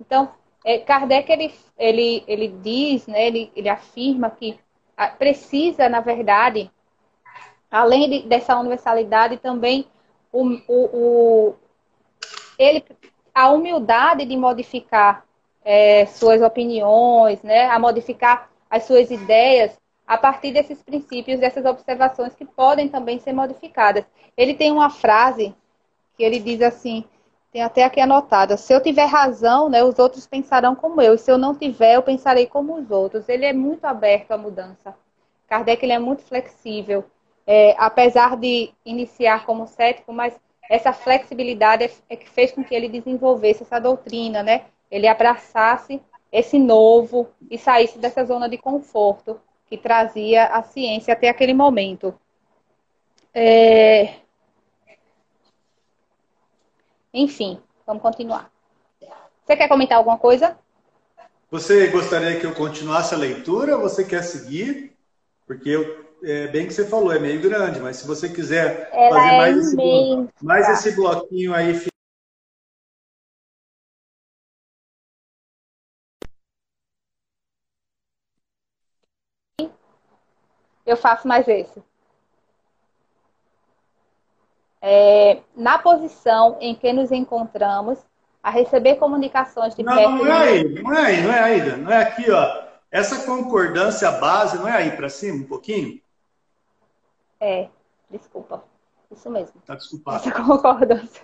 Então, 0.00 0.30
é, 0.64 0.78
Kardec 0.78 1.30
ele, 1.30 1.54
ele, 1.78 2.24
ele 2.26 2.48
diz, 2.48 3.06
né, 3.06 3.28
ele, 3.28 3.52
ele 3.54 3.68
afirma 3.68 4.30
que 4.30 4.58
precisa, 5.16 5.88
na 5.88 6.00
verdade, 6.00 6.68
além 7.70 8.10
de, 8.10 8.22
dessa 8.28 8.58
universalidade, 8.58 9.36
também 9.36 9.86
o, 10.32 10.44
o, 10.66 10.84
o, 10.92 11.54
ele, 12.58 12.84
a 13.32 13.50
humildade 13.50 14.24
de 14.24 14.36
modificar 14.36 15.24
é, 15.64 16.06
suas 16.06 16.42
opiniões, 16.42 17.40
né, 17.42 17.66
a 17.66 17.78
modificar 17.78 18.50
as 18.68 18.82
suas 18.84 19.10
ideias 19.10 19.78
a 20.08 20.16
partir 20.16 20.52
desses 20.52 20.82
princípios, 20.82 21.38
dessas 21.38 21.66
observações 21.66 22.34
que 22.34 22.46
podem 22.46 22.88
também 22.88 23.20
ser 23.20 23.34
modificadas. 23.34 24.04
Ele 24.34 24.54
tem 24.54 24.72
uma 24.72 24.88
frase 24.88 25.54
que 26.16 26.24
ele 26.24 26.40
diz 26.40 26.62
assim, 26.62 27.04
tem 27.52 27.62
até 27.62 27.84
aqui 27.84 28.00
anotada, 28.00 28.56
se 28.56 28.72
eu 28.72 28.82
tiver 28.82 29.04
razão, 29.04 29.68
né, 29.68 29.84
os 29.84 29.98
outros 29.98 30.26
pensarão 30.26 30.74
como 30.74 31.00
eu, 31.00 31.14
e 31.14 31.18
se 31.18 31.30
eu 31.30 31.36
não 31.36 31.54
tiver, 31.54 31.96
eu 31.96 32.02
pensarei 32.02 32.46
como 32.46 32.74
os 32.74 32.90
outros. 32.90 33.28
Ele 33.28 33.44
é 33.44 33.52
muito 33.52 33.84
aberto 33.84 34.32
à 34.32 34.38
mudança. 34.38 34.94
Kardec 35.46 35.84
ele 35.84 35.92
é 35.92 35.98
muito 35.98 36.22
flexível 36.22 37.04
é, 37.46 37.74
apesar 37.78 38.36
de 38.36 38.70
iniciar 38.84 39.46
como 39.46 39.66
cético, 39.66 40.12
mas 40.12 40.38
essa 40.70 40.92
flexibilidade 40.92 41.84
é, 41.84 41.90
é 42.10 42.16
que 42.16 42.28
fez 42.28 42.52
com 42.52 42.62
que 42.62 42.74
ele 42.74 42.90
desenvolvesse 42.90 43.62
essa 43.62 43.78
doutrina, 43.78 44.42
né? 44.42 44.66
Ele 44.90 45.06
abraçasse 45.06 45.98
esse 46.30 46.58
novo 46.58 47.28
e 47.50 47.56
saísse 47.56 47.98
dessa 47.98 48.22
zona 48.24 48.50
de 48.50 48.58
conforto 48.58 49.40
que 49.68 49.76
trazia 49.76 50.46
a 50.46 50.62
ciência 50.62 51.12
até 51.12 51.28
aquele 51.28 51.54
momento. 51.54 52.14
É... 53.34 54.14
Enfim, 57.12 57.60
vamos 57.86 58.02
continuar. 58.02 58.50
Você 59.44 59.56
quer 59.56 59.68
comentar 59.68 59.98
alguma 59.98 60.18
coisa? 60.18 60.58
Você 61.50 61.86
gostaria 61.88 62.38
que 62.38 62.44
eu 62.44 62.54
continuasse 62.54 63.14
a 63.14 63.18
leitura 63.18 63.76
ou 63.76 63.82
você 63.82 64.04
quer 64.04 64.22
seguir? 64.22 64.92
Porque 65.46 65.70
eu, 65.70 66.04
é 66.22 66.48
bem 66.48 66.66
que 66.66 66.74
você 66.74 66.86
falou, 66.86 67.10
é 67.10 67.18
meio 67.18 67.40
grande, 67.40 67.80
mas 67.80 67.96
se 67.96 68.06
você 68.06 68.28
quiser 68.28 68.90
Ela 68.92 69.16
fazer 69.16 69.34
é 69.34 69.38
mais, 69.38 69.56
esse 69.56 70.28
mais 70.42 70.68
esse 70.68 70.96
bloquinho 70.96 71.54
aí. 71.54 71.80
Eu 80.88 80.96
faço 80.96 81.28
mais 81.28 81.46
esse. 81.46 81.82
É, 84.80 85.42
na 85.54 85.78
posição 85.78 86.56
em 86.60 86.74
que 86.74 86.90
nos 86.94 87.12
encontramos, 87.12 87.98
a 88.42 88.48
receber 88.48 88.96
comunicações 88.96 89.74
de 89.74 89.82
não, 89.82 89.94
perto. 89.94 90.24
Não, 90.24 90.26
é 90.26 90.48
aí, 90.48 90.82
não 90.82 90.94
é 90.94 91.06
aí, 91.06 91.22
não 91.22 91.32
é 91.32 91.40
aí, 91.40 91.76
não 91.76 91.92
é 91.92 92.02
aqui, 92.04 92.30
ó. 92.30 92.62
Essa 92.90 93.26
concordância 93.26 94.10
base 94.12 94.56
não 94.56 94.66
é 94.66 94.72
aí 94.72 94.96
para 94.96 95.10
cima, 95.10 95.44
um 95.44 95.46
pouquinho? 95.46 96.00
É, 97.38 97.68
desculpa. 98.08 98.64
Isso 99.10 99.28
mesmo. 99.28 99.60
Tá 99.66 99.74
desculpado. 99.74 100.26
Essa 100.26 100.32
concordância. 100.42 101.22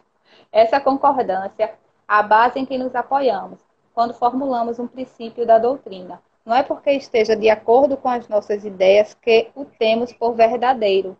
Essa 0.53 0.79
concordância, 0.79 1.75
a 2.07 2.23
base 2.23 2.59
em 2.59 2.67
que 2.67 2.77
nos 2.77 2.95
apoiamos, 2.95 3.61
quando 3.95 4.13
formulamos 4.13 4.79
um 4.79 4.87
princípio 4.87 5.47
da 5.47 5.59
doutrina. 5.59 6.21
Não 6.45 6.55
é 6.55 6.63
porque 6.63 6.91
esteja 6.91 7.35
de 7.35 7.49
acordo 7.49 7.97
com 7.97 8.09
as 8.09 8.29
nossas 8.29 8.65
ideias 8.65 9.15
que 9.15 9.51
o 9.55 9.65
temos 9.65 10.13
por 10.13 10.35
verdadeiro, 10.35 11.17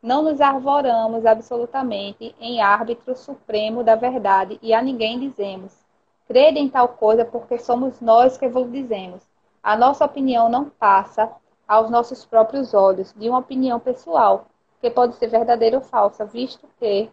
não 0.00 0.22
nos 0.22 0.40
arvoramos 0.40 1.26
absolutamente 1.26 2.32
em 2.38 2.60
árbitro 2.60 3.16
supremo 3.16 3.82
da 3.82 3.96
verdade 3.96 4.56
e 4.62 4.72
a 4.72 4.80
ninguém 4.80 5.18
dizemos: 5.18 5.76
crede 6.28 6.60
em 6.60 6.68
tal 6.68 6.90
coisa 6.90 7.24
porque 7.24 7.58
somos 7.58 8.00
nós 8.00 8.38
que 8.38 8.48
vos 8.48 8.70
dizemos. 8.70 9.26
A 9.60 9.76
nossa 9.76 10.04
opinião 10.04 10.48
não 10.48 10.70
passa 10.70 11.28
aos 11.66 11.90
nossos 11.90 12.24
próprios 12.24 12.72
olhos 12.72 13.12
de 13.14 13.28
uma 13.28 13.40
opinião 13.40 13.80
pessoal, 13.80 14.46
que 14.80 14.88
pode 14.88 15.16
ser 15.16 15.26
verdadeira 15.26 15.78
ou 15.78 15.82
falsa, 15.82 16.24
visto 16.24 16.68
que, 16.78 17.10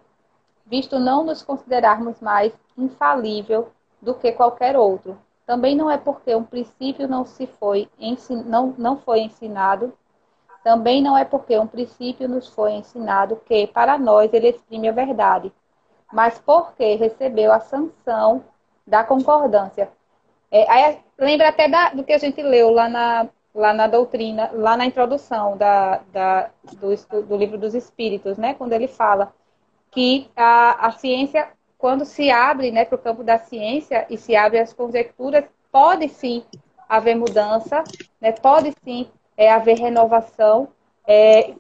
visto 0.68 1.00
não 1.00 1.24
nos 1.24 1.42
considerarmos 1.42 2.22
mais 2.22 2.54
infalível 2.78 3.72
do 4.00 4.14
que 4.14 4.32
qualquer 4.32 4.78
outro. 4.78 5.18
Também 5.46 5.76
não 5.76 5.90
é 5.90 5.98
porque 5.98 6.36
um 6.36 6.44
princípio 6.44 7.08
não 7.08 7.26
se 7.26 7.46
foi, 7.46 7.90
não, 8.46 8.74
não 8.78 8.98
foi 8.98 9.20
ensinado 9.20 9.94
também 10.66 11.00
não 11.00 11.16
é 11.16 11.24
porque 11.24 11.56
um 11.60 11.68
princípio 11.68 12.28
nos 12.28 12.50
foi 12.50 12.72
ensinado 12.72 13.40
que, 13.46 13.68
para 13.68 14.00
nós, 14.00 14.34
ele 14.34 14.50
exprime 14.50 14.90
a 14.90 14.92
verdade, 14.92 15.54
mas 16.12 16.40
porque 16.40 16.96
recebeu 16.96 17.52
a 17.54 17.60
sanção 17.60 18.44
da 18.86 19.04
concordância. 19.04 19.92
É, 20.50 20.68
aí, 20.68 20.98
lembra 21.20 21.50
até 21.50 21.70
da, 21.70 21.90
do 21.90 22.04
que 22.04 22.12
a 22.12 22.18
gente 22.18 22.42
leu 22.42 22.72
lá 22.72 22.90
na, 22.90 23.30
lá 23.54 23.74
na 23.76 23.86
doutrina, 23.86 24.50
lá 24.54 24.76
na 24.76 24.88
introdução 24.88 25.56
da, 25.56 26.02
da 26.12 26.50
do, 26.64 27.22
do, 27.22 27.38
livro 27.38 27.60
dos 27.60 27.76
Espíritos, 27.76 28.36
né? 28.36 28.56
quando 28.56 28.74
ele 28.74 28.88
fala 28.88 29.32
que 29.92 30.28
a, 30.36 30.88
a 30.88 30.92
ciência, 30.94 31.48
quando 31.78 32.06
se 32.06 32.30
abre 32.32 32.72
né, 32.72 32.86
para 32.86 32.96
o 32.96 33.00
campo 33.00 33.24
da 33.24 33.38
ciência 33.38 34.06
e 34.10 34.18
se 34.18 34.36
abre 34.36 34.60
as 34.60 34.74
conjecturas, 34.74 35.46
pode 35.72 36.08
sim 36.10 36.44
haver 36.88 37.16
mudança, 37.16 37.84
né? 38.22 38.32
pode 38.32 38.74
sim 38.84 39.10
é, 39.36 39.52
haver 39.52 39.78
renovação. 39.78 40.70
É, 41.08 41.54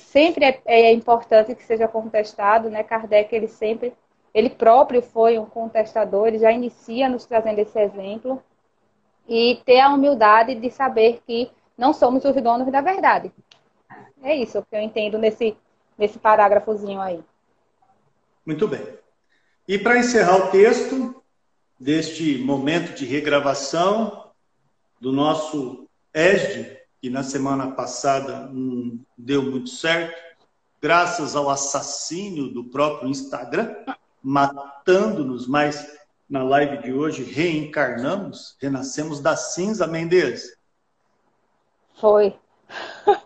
sempre 0.00 0.44
é, 0.44 0.60
é, 0.66 0.92
importante 0.92 1.54
que 1.54 1.64
seja 1.64 1.88
contestado, 1.88 2.68
né? 2.68 2.82
Kardec, 2.82 3.34
ele 3.34 3.48
sempre, 3.48 3.92
ele 4.34 4.50
próprio 4.50 5.02
foi 5.02 5.38
um 5.38 5.46
contestador, 5.46 6.28
ele 6.28 6.38
já 6.38 6.52
inicia 6.52 7.08
nos 7.08 7.24
trazendo 7.24 7.58
esse 7.58 7.78
exemplo. 7.78 8.42
E 9.28 9.60
ter 9.64 9.80
a 9.80 9.88
humildade 9.88 10.54
de 10.56 10.68
saber 10.70 11.22
que 11.26 11.50
não 11.78 11.92
somos 11.92 12.24
os 12.24 12.34
donos 12.34 12.70
da 12.70 12.80
verdade. 12.80 13.32
É 14.22 14.34
isso 14.34 14.64
que 14.68 14.76
eu 14.76 14.80
entendo 14.80 15.16
nesse, 15.16 15.56
nesse 15.96 16.18
parágrafozinho 16.18 17.00
aí. 17.00 17.22
Muito 18.44 18.66
bem. 18.66 19.01
E 19.66 19.78
para 19.78 19.98
encerrar 19.98 20.36
o 20.36 20.50
texto 20.50 21.22
deste 21.78 22.38
momento 22.38 22.94
de 22.94 23.04
regravação 23.04 24.30
do 25.00 25.12
nosso 25.12 25.88
ESD, 26.14 26.78
que 27.00 27.10
na 27.10 27.22
semana 27.22 27.72
passada 27.72 28.48
não 28.52 28.98
deu 29.16 29.42
muito 29.42 29.70
certo, 29.70 30.20
graças 30.80 31.36
ao 31.36 31.48
assassínio 31.48 32.48
do 32.48 32.64
próprio 32.64 33.08
Instagram, 33.08 33.74
matando-nos, 34.22 35.46
mas 35.46 35.96
na 36.28 36.42
live 36.42 36.78
de 36.78 36.92
hoje 36.92 37.22
reencarnamos, 37.22 38.56
renascemos 38.60 39.20
da 39.20 39.36
cinza, 39.36 39.86
Mendes. 39.86 40.56
Foi. 42.00 42.34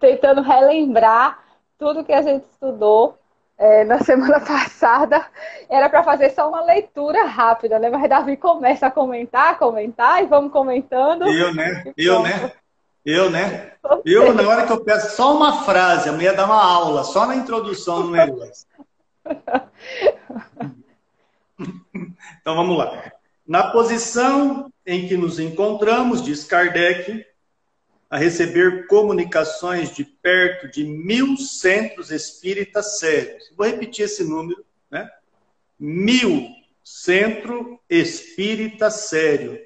Tentando 0.00 0.42
relembrar 0.42 1.42
tudo 1.78 2.04
que 2.04 2.12
a 2.12 2.22
gente 2.22 2.44
estudou 2.44 3.18
é, 3.62 3.84
na 3.84 4.02
semana 4.04 4.40
passada. 4.40 5.24
Era 5.70 5.88
para 5.88 6.02
fazer 6.02 6.30
só 6.30 6.48
uma 6.48 6.64
leitura 6.64 7.24
rápida, 7.24 7.78
né? 7.78 7.88
Mas 7.88 8.08
Davi 8.08 8.36
começa 8.36 8.88
a 8.88 8.90
comentar, 8.90 9.58
comentar 9.58 10.22
e 10.22 10.26
vamos 10.26 10.52
comentando. 10.52 11.26
Eu, 11.28 11.54
né? 11.54 11.84
Eu, 11.96 12.22
né? 12.22 12.52
Eu, 13.04 13.30
né? 13.30 13.72
Eu, 14.04 14.34
na 14.34 14.48
hora 14.48 14.66
que 14.66 14.72
eu 14.72 14.84
peço 14.84 15.16
só 15.16 15.36
uma 15.36 15.64
frase, 15.64 16.08
a 16.08 16.12
mulher 16.12 16.34
dá 16.34 16.44
uma 16.44 16.62
aula, 16.62 17.04
só 17.04 17.26
na 17.26 17.36
introdução 17.36 18.02
do 18.02 18.10
negócio. 18.10 18.66
Então 22.40 22.56
vamos 22.56 22.76
lá. 22.76 23.12
Na 23.46 23.70
posição 23.70 24.68
em 24.84 25.06
que 25.06 25.16
nos 25.16 25.38
encontramos, 25.38 26.20
diz 26.20 26.42
Kardec, 26.42 27.24
a 28.12 28.18
receber 28.18 28.86
comunicações 28.88 29.90
de 29.90 30.04
perto 30.04 30.70
de 30.70 30.84
mil 30.84 31.34
centros 31.38 32.10
espíritas 32.10 32.98
sérios. 32.98 33.50
Vou 33.56 33.66
repetir 33.66 34.04
esse 34.04 34.22
número, 34.22 34.62
né? 34.90 35.10
Mil 35.80 36.46
centro 36.84 37.80
espírita 37.88 38.90
sério 38.90 39.58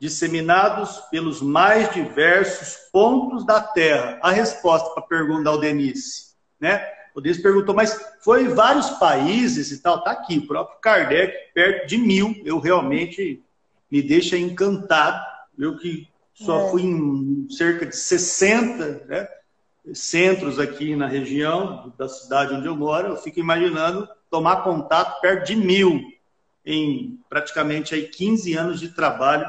disseminados 0.00 0.98
pelos 1.10 1.42
mais 1.42 1.92
diversos 1.92 2.88
pontos 2.90 3.44
da 3.44 3.60
Terra. 3.60 4.18
A 4.22 4.30
resposta 4.30 4.88
para 4.94 5.02
a 5.02 5.06
pergunta 5.06 5.42
da 5.42 5.50
Aldenice, 5.50 6.36
né? 6.58 6.82
O 7.14 7.20
Denise 7.20 7.42
perguntou, 7.42 7.74
mas 7.74 8.00
foi 8.22 8.44
em 8.44 8.54
vários 8.54 8.88
países 8.92 9.72
e 9.72 9.82
tal. 9.82 10.02
Tá 10.02 10.12
aqui, 10.12 10.38
o 10.38 10.46
próprio 10.46 10.80
Kardec, 10.80 11.52
perto 11.52 11.86
de 11.86 11.98
mil. 11.98 12.34
Eu 12.46 12.60
realmente 12.60 13.42
me 13.90 14.00
deixa 14.00 14.38
encantado. 14.38 15.22
Eu 15.58 15.76
que 15.76 16.08
só 16.38 16.66
é. 16.66 16.70
fui 16.70 16.82
em 16.82 17.48
cerca 17.50 17.86
de 17.86 17.96
60 17.96 19.06
né, 19.06 19.28
centros 19.92 20.58
aqui 20.58 20.94
na 20.94 21.06
região 21.06 21.92
da 21.98 22.08
cidade 22.08 22.54
onde 22.54 22.66
eu 22.66 22.76
moro, 22.76 23.08
eu 23.08 23.16
fico 23.16 23.40
imaginando 23.40 24.08
tomar 24.30 24.62
contato 24.62 25.20
perto 25.20 25.46
de 25.46 25.56
mil 25.56 26.00
em 26.64 27.18
praticamente 27.28 27.94
aí 27.94 28.06
15 28.06 28.54
anos 28.54 28.80
de 28.80 28.90
trabalho 28.90 29.46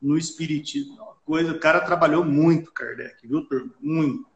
no 0.00 0.16
espiritismo. 0.16 0.94
Uma 0.94 1.14
coisa, 1.24 1.52
o 1.52 1.58
cara 1.60 1.80
trabalhou 1.80 2.24
muito, 2.24 2.72
Kardec, 2.72 3.26
viu, 3.26 3.46
turma? 3.46 3.72
Muito. 3.80 4.26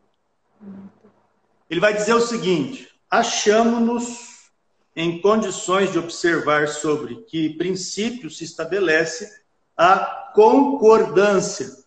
Ele 1.69 1.81
vai 1.81 1.95
dizer 1.95 2.15
o 2.15 2.21
seguinte: 2.21 2.89
achamos-nos 3.11 4.51
em 4.95 5.21
condições 5.21 5.91
de 5.91 5.99
observar 5.99 6.69
sobre 6.69 7.17
que 7.25 7.57
princípio 7.57 8.31
se 8.31 8.45
estabelece 8.45 9.45
a 9.77 10.31
concordância. 10.35 11.86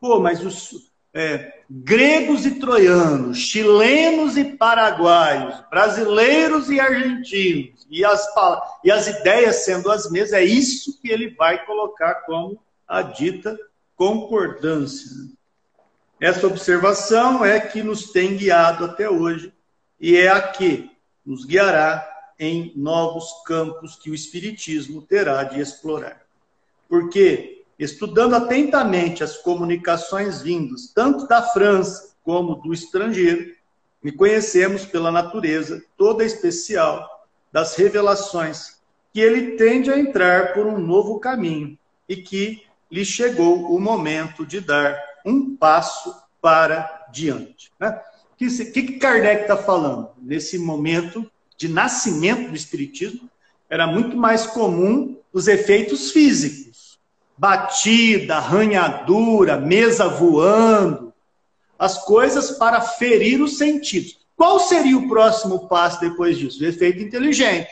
Pô, 0.00 0.20
mas 0.20 0.44
os 0.44 0.92
é, 1.12 1.62
gregos 1.68 2.46
e 2.46 2.58
troianos, 2.58 3.38
chilenos 3.38 4.36
e 4.36 4.44
paraguaios, 4.44 5.62
brasileiros 5.70 6.70
e 6.70 6.78
argentinos, 6.78 7.86
e 7.90 8.04
as, 8.04 8.26
e 8.84 8.90
as 8.90 9.06
ideias 9.08 9.64
sendo 9.64 9.90
as 9.90 10.10
mesmas, 10.10 10.32
é 10.32 10.44
isso 10.44 11.00
que 11.00 11.10
ele 11.10 11.30
vai 11.30 11.64
colocar 11.64 12.14
como 12.26 12.62
a 12.86 13.02
dita 13.02 13.58
concordância. 13.96 15.10
Essa 16.20 16.46
observação 16.46 17.44
é 17.44 17.60
que 17.60 17.82
nos 17.82 18.10
tem 18.10 18.36
guiado 18.36 18.84
até 18.84 19.08
hoje 19.08 19.52
e 20.00 20.16
é 20.16 20.28
a 20.28 20.40
que 20.40 20.90
nos 21.24 21.44
guiará 21.44 22.08
em 22.38 22.72
novos 22.76 23.42
campos 23.44 23.96
que 23.96 24.10
o 24.10 24.14
Espiritismo 24.14 25.02
terá 25.02 25.42
de 25.44 25.60
explorar. 25.60 26.22
Porque, 26.88 27.57
estudando 27.78 28.34
atentamente 28.34 29.22
as 29.22 29.36
comunicações 29.36 30.42
vindas 30.42 30.92
tanto 30.94 31.26
da 31.26 31.42
França 31.42 32.14
como 32.22 32.56
do 32.56 32.72
estrangeiro, 32.72 33.54
me 34.02 34.12
conhecemos 34.12 34.84
pela 34.84 35.10
natureza 35.10 35.82
toda 35.96 36.24
especial 36.24 37.26
das 37.52 37.76
revelações 37.76 38.78
que 39.12 39.20
ele 39.20 39.56
tende 39.56 39.90
a 39.90 39.98
entrar 39.98 40.52
por 40.52 40.66
um 40.66 40.78
novo 40.78 41.18
caminho 41.18 41.78
e 42.08 42.16
que 42.16 42.62
lhe 42.90 43.04
chegou 43.04 43.74
o 43.74 43.80
momento 43.80 44.46
de 44.46 44.60
dar 44.60 44.98
um 45.24 45.56
passo 45.56 46.14
para 46.40 47.06
diante. 47.12 47.72
Né? 47.78 48.00
O 48.32 48.36
que, 48.36 48.64
que 48.64 48.92
Kardec 48.98 49.42
está 49.42 49.56
falando? 49.56 50.10
Nesse 50.18 50.58
momento 50.58 51.28
de 51.56 51.68
nascimento 51.68 52.50
do 52.50 52.56
Espiritismo, 52.56 53.28
era 53.68 53.86
muito 53.86 54.16
mais 54.16 54.46
comum 54.46 55.18
os 55.32 55.48
efeitos 55.48 56.12
físicos. 56.12 56.87
Batida, 57.38 58.36
arranhadura, 58.36 59.56
mesa 59.56 60.08
voando, 60.08 61.14
as 61.78 62.04
coisas 62.04 62.50
para 62.52 62.80
ferir 62.80 63.40
os 63.40 63.56
sentidos. 63.56 64.18
Qual 64.36 64.58
seria 64.58 64.98
o 64.98 65.08
próximo 65.08 65.68
passo 65.68 66.00
depois 66.00 66.36
disso? 66.36 66.62
O 66.62 66.66
efeito 66.66 67.00
inteligente. 67.00 67.70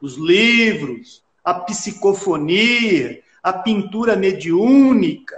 Os 0.00 0.16
livros, 0.16 1.22
a 1.44 1.52
psicofonia, 1.52 3.22
a 3.42 3.52
pintura 3.52 4.16
mediúnica. 4.16 5.36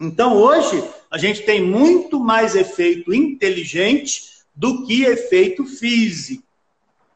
Então, 0.00 0.36
hoje, 0.36 0.82
a 1.10 1.18
gente 1.18 1.42
tem 1.42 1.62
muito 1.62 2.20
mais 2.20 2.54
efeito 2.54 3.12
inteligente 3.12 4.36
do 4.54 4.86
que 4.86 5.02
efeito 5.04 5.64
físico. 5.64 6.44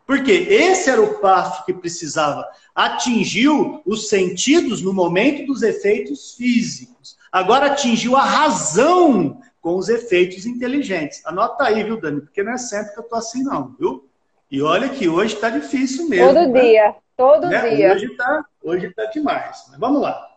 Porque 0.06 0.32
esse 0.32 0.90
era 0.90 1.00
o 1.00 1.20
passo 1.20 1.64
que 1.64 1.72
precisava. 1.72 2.44
Atingiu 2.80 3.82
os 3.84 4.08
sentidos 4.08 4.80
no 4.80 4.94
momento 4.94 5.44
dos 5.44 5.60
efeitos 5.60 6.34
físicos. 6.34 7.14
Agora 7.30 7.66
atingiu 7.66 8.16
a 8.16 8.22
razão 8.22 9.38
com 9.60 9.76
os 9.76 9.90
efeitos 9.90 10.46
inteligentes. 10.46 11.20
Anota 11.26 11.64
aí, 11.64 11.84
viu, 11.84 12.00
Dani? 12.00 12.22
Porque 12.22 12.42
não 12.42 12.52
é 12.52 12.56
sempre 12.56 12.94
que 12.94 13.00
eu 13.00 13.04
tô 13.04 13.16
assim, 13.16 13.42
não, 13.42 13.76
viu? 13.78 14.08
E 14.50 14.62
olha 14.62 14.88
que 14.88 15.10
hoje 15.10 15.34
está 15.34 15.50
difícil 15.50 16.08
mesmo. 16.08 16.28
Todo 16.28 16.48
né? 16.48 16.60
dia, 16.62 16.94
todo 17.14 17.46
né? 17.48 17.76
dia. 17.76 17.92
Hoje 17.92 18.06
está 18.06 18.44
hoje 18.64 18.90
tá 18.94 19.04
demais. 19.04 19.64
Mas 19.68 19.78
vamos 19.78 20.00
lá. 20.00 20.30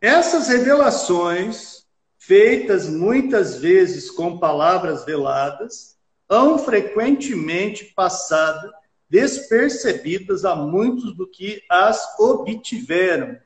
Essas 0.00 0.46
revelações, 0.46 1.84
feitas 2.16 2.88
muitas 2.88 3.56
vezes 3.56 4.08
com 4.08 4.38
palavras 4.38 5.04
veladas, 5.04 5.96
hão 6.28 6.60
frequentemente 6.60 7.86
passado 7.86 8.72
despercebidas 9.12 10.42
a 10.46 10.56
muitos 10.56 11.14
do 11.14 11.26
que 11.26 11.62
as 11.68 12.18
obtiveram. 12.18 13.36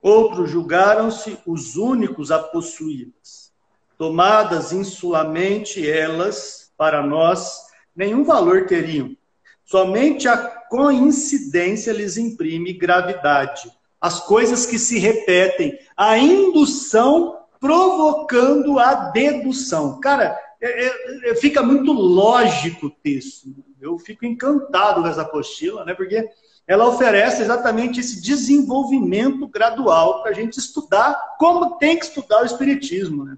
Outros 0.00 0.48
julgaram-se 0.48 1.36
os 1.44 1.74
únicos 1.74 2.30
a 2.30 2.38
possuí-las. 2.38 3.52
Tomadas 3.98 4.70
insulamente 4.70 5.84
elas, 5.84 6.72
para 6.78 7.04
nós, 7.04 7.58
nenhum 7.96 8.22
valor 8.22 8.66
teriam. 8.66 9.16
Somente 9.64 10.28
a 10.28 10.36
coincidência 10.36 11.92
lhes 11.92 12.16
imprime 12.16 12.72
gravidade. 12.72 13.68
As 14.00 14.20
coisas 14.20 14.64
que 14.64 14.78
se 14.78 15.00
repetem, 15.00 15.76
a 15.96 16.16
indução 16.16 17.40
provocando 17.58 18.78
a 18.78 19.10
dedução. 19.10 19.98
Cara, 19.98 20.38
é, 20.66 20.86
é, 20.86 21.30
é 21.30 21.34
fica 21.36 21.62
muito 21.62 21.92
lógico 21.92 22.86
o 22.86 22.90
texto 22.90 23.54
eu 23.84 23.98
fico 23.98 24.24
encantado 24.24 25.02
com 25.02 25.08
essa 25.08 25.22
apostila, 25.22 25.84
né? 25.84 25.94
Porque 25.94 26.26
ela 26.66 26.88
oferece 26.88 27.42
exatamente 27.42 28.00
esse 28.00 28.22
desenvolvimento 28.22 29.46
gradual 29.46 30.22
para 30.22 30.30
a 30.30 30.34
gente 30.34 30.58
estudar 30.58 31.36
como 31.38 31.76
tem 31.76 31.98
que 31.98 32.06
estudar 32.06 32.42
o 32.42 32.46
Espiritismo, 32.46 33.24
né? 33.24 33.36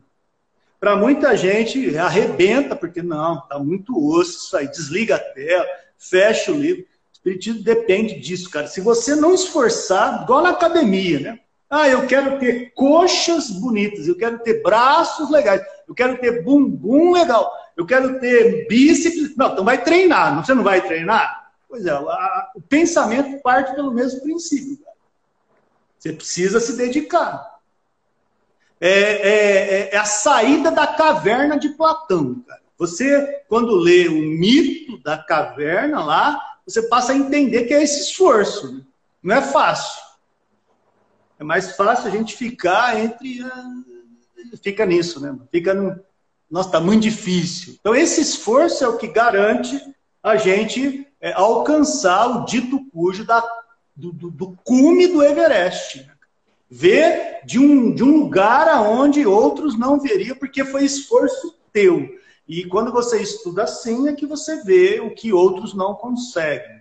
Para 0.79 0.95
muita 0.95 1.37
gente 1.37 1.99
arrebenta, 1.99 2.77
porque 2.77 3.03
não, 3.03 3.41
tá 3.49 3.59
muito 3.59 3.99
osso 3.99 4.45
isso 4.45 4.57
aí, 4.57 4.69
desliga 4.69 5.17
a 5.17 5.19
tela, 5.19 5.67
fecha 5.99 6.53
o 6.53 6.55
livro. 6.55 6.83
O 6.83 7.13
Espiritismo 7.13 7.63
depende 7.63 8.21
disso, 8.21 8.49
cara. 8.49 8.69
Se 8.69 8.81
você 8.81 9.17
não 9.17 9.35
esforçar, 9.35 10.23
igual 10.23 10.43
na 10.43 10.51
academia, 10.51 11.19
né? 11.19 11.41
Ah, 11.69 11.89
eu 11.89 12.07
quero 12.07 12.39
ter 12.39 12.73
coxas 12.75 13.51
bonitas, 13.51 14.07
eu 14.07 14.17
quero 14.17 14.39
ter 14.39 14.63
braços 14.63 15.31
legais, 15.31 15.63
eu 15.89 15.95
quero 15.95 16.19
ter 16.19 16.43
bumbum 16.43 17.13
legal 17.13 17.53
eu 17.77 17.85
quero 17.85 18.19
ter 18.19 18.67
bíceps. 18.67 19.37
Não, 19.37 19.53
então 19.53 19.65
vai 19.65 19.83
treinar. 19.83 20.43
Você 20.43 20.55
não 20.55 20.65
vai 20.65 20.81
treinar? 20.81 21.53
Pois 21.69 21.85
é, 21.85 21.95
o 21.95 22.61
pensamento 22.69 23.43
parte 23.43 23.75
pelo 23.75 23.93
mesmo 23.93 24.23
princípio. 24.23 24.79
Você 25.99 26.13
precisa 26.13 26.59
se 26.59 26.77
dedicar. 26.77 27.57
É, 28.81 28.91
é, 28.91 29.95
é, 29.95 29.97
a 29.97 30.05
saída 30.05 30.71
da 30.71 30.87
caverna 30.87 31.59
de 31.59 31.71
Platão. 31.71 32.43
Cara. 32.47 32.63
Você, 32.79 33.43
quando 33.49 33.75
lê 33.75 34.07
o 34.09 34.23
mito 34.23 34.99
da 35.03 35.19
caverna 35.19 36.05
lá, 36.05 36.59
você 36.67 36.83
passa 36.83 37.13
a 37.13 37.17
entender 37.17 37.65
que 37.65 37.75
é 37.75 37.83
esse 37.83 38.01
esforço. 38.01 38.75
Né? 38.75 38.83
Não 39.23 39.37
é 39.37 39.43
fácil. 39.43 40.06
É 41.39 41.45
mais 41.45 41.77
fácil 41.77 42.09
a 42.09 42.11
gente 42.11 42.37
ficar 42.37 42.99
entre. 42.99 43.41
Fica 44.63 44.87
nisso, 44.87 45.21
né? 45.21 45.37
Fica 45.51 45.75
no, 45.75 45.99
nossa, 46.51 46.69
está 46.69 46.81
muito 46.81 47.03
difícil. 47.03 47.77
Então, 47.81 47.95
esse 47.95 48.21
esforço 48.21 48.85
é 48.85 48.89
o 48.89 48.97
que 48.97 49.09
garante 49.09 49.81
a 50.23 50.37
gente 50.37 51.07
é, 51.21 51.33
alcançar 51.33 52.27
o 52.29 52.45
dito 52.45 52.85
cujo 52.91 53.25
da, 53.25 53.43
do, 53.95 54.13
do, 54.13 54.31
do, 54.31 54.59
cume 54.65 55.09
do 55.09 55.23
Everest. 55.23 56.09
Ver 56.69 57.41
de 57.45 57.59
um, 57.59 57.95
de 57.95 58.03
um 58.03 58.19
lugar 58.21 58.69
aonde 58.69 59.27
outros 59.27 59.79
não 59.79 60.01
veriam, 60.01 60.37
porque 60.37 60.65
foi 60.65 60.85
esforço 60.85 61.57
teu. 61.73 62.09
E 62.49 62.65
quando 62.65 62.93
você 62.93 63.21
estuda 63.21 63.65
assim, 63.65 64.09
é 64.09 64.13
que 64.13 64.27
você 64.27 64.63
vê 64.63 65.01
o 65.01 65.15
que 65.15 65.33
outros 65.33 65.75
não 65.75 65.95
conseguem. 65.95 66.81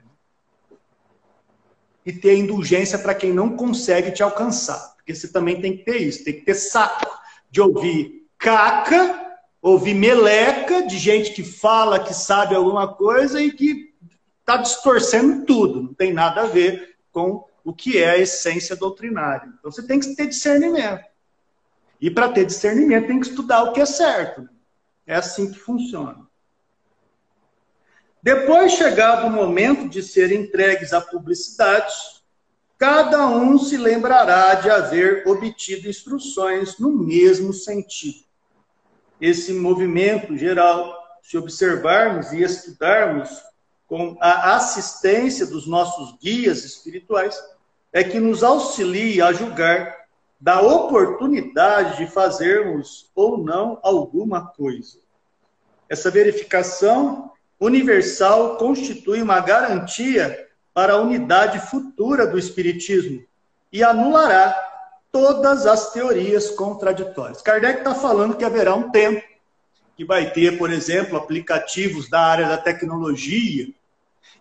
E 2.06 2.14
ter 2.14 2.38
indulgência 2.38 3.00
para 3.00 3.16
quem 3.16 3.34
não 3.34 3.56
consegue 3.56 4.12
te 4.12 4.22
alcançar. 4.22 4.96
Porque 4.96 5.14
você 5.14 5.28
também 5.28 5.60
tem 5.60 5.78
que 5.78 5.84
ter 5.84 5.98
isso, 5.98 6.24
tem 6.24 6.34
que 6.34 6.46
ter 6.46 6.54
saco 6.54 7.10
de 7.50 7.62
ouvir 7.62 8.28
caca 8.38 9.26
ouvir 9.66 9.96
meleca 9.96 10.86
de 10.86 11.00
gente 11.00 11.32
que 11.32 11.44
fala 11.44 12.00
que 12.00 12.14
sabe 12.14 12.54
alguma 12.54 12.94
coisa 12.94 13.42
e 13.42 13.52
que 13.52 13.96
está 14.40 14.58
distorcendo 14.58 15.44
tudo, 15.44 15.82
não 15.82 15.94
tem 15.96 16.14
nada 16.14 16.42
a 16.44 16.46
ver 16.46 16.96
com 17.12 17.44
o 17.64 17.74
que 17.74 17.98
é 17.98 18.12
a 18.12 18.18
essência 18.20 18.76
doutrinária. 18.76 19.52
Então 19.58 19.72
você 19.72 19.82
tem 19.82 20.00
que 20.00 20.16
ter 20.16 20.28
discernimento. 20.28 21.04
E 22.00 22.12
para 22.12 22.30
ter 22.30 22.46
discernimento 22.46 23.08
tem 23.08 23.20
que 23.20 23.28
estudar 23.28 23.64
o 23.64 23.74
que 23.74 23.82
é 23.82 23.88
certo. 23.88 24.48
É 25.08 25.16
assim 25.16 25.52
que 25.52 25.58
funciona. 25.58 26.25
Depois, 28.26 28.72
chegado 28.72 29.28
o 29.28 29.30
momento 29.30 29.88
de 29.88 30.02
serem 30.02 30.42
entregues 30.42 30.92
à 30.92 31.00
publicidade, 31.00 31.94
cada 32.78 33.28
um 33.28 33.58
se 33.58 33.78
lembrará 33.78 34.56
de 34.56 34.70
haver 34.70 35.28
obtido 35.28 35.88
instruções 35.88 36.80
no 36.80 36.90
mesmo 36.90 37.54
sentido 37.54 38.26
esse 39.20 39.54
movimento 39.54 40.38
geral, 40.38 40.94
se 41.22 41.38
observarmos 41.38 42.32
e 42.32 42.42
estudarmos 42.42 43.30
com 43.88 44.18
a 44.20 44.56
assistência 44.56 45.46
dos 45.46 45.68
nossos 45.68 46.18
guias 46.20 46.64
espirituais, 46.64 47.40
é 47.94 48.04
que 48.04 48.20
nos 48.20 48.44
auxilia 48.44 49.28
a 49.28 49.34
julgar 49.34 49.96
da 50.40 50.62
oportunidade 50.62 51.98
de 51.98 52.12
fazermos 52.12 53.10
ou 53.16 53.38
não 53.38 53.80
alguma 53.82 54.48
coisa. 54.48 55.00
Essa 55.88 56.12
verificação 56.12 57.32
universal 57.60 58.58
constitui 58.58 59.22
uma 59.22 59.40
garantia 59.40 60.48
para 60.74 60.94
a 60.94 61.02
unidade 61.02 61.60
futura 61.60 62.28
do 62.28 62.38
Espiritismo 62.38 63.24
e 63.72 63.84
anulará 63.84 64.56
todas 65.12 65.66
as 65.66 65.94
teorias 65.94 66.50
contraditórias. 66.52 67.42
Kardec 67.42 67.80
está 67.80 67.96
falando 67.96 68.36
que 68.36 68.44
haverá 68.44 68.76
um 68.76 68.92
tempo 68.92 69.22
que 69.96 70.04
vai 70.04 70.32
ter, 70.32 70.58
por 70.58 70.72
exemplo, 70.72 71.18
aplicativos 71.18 72.10
da 72.10 72.20
área 72.20 72.50
da 72.50 72.58
tecnologia, 72.58 73.68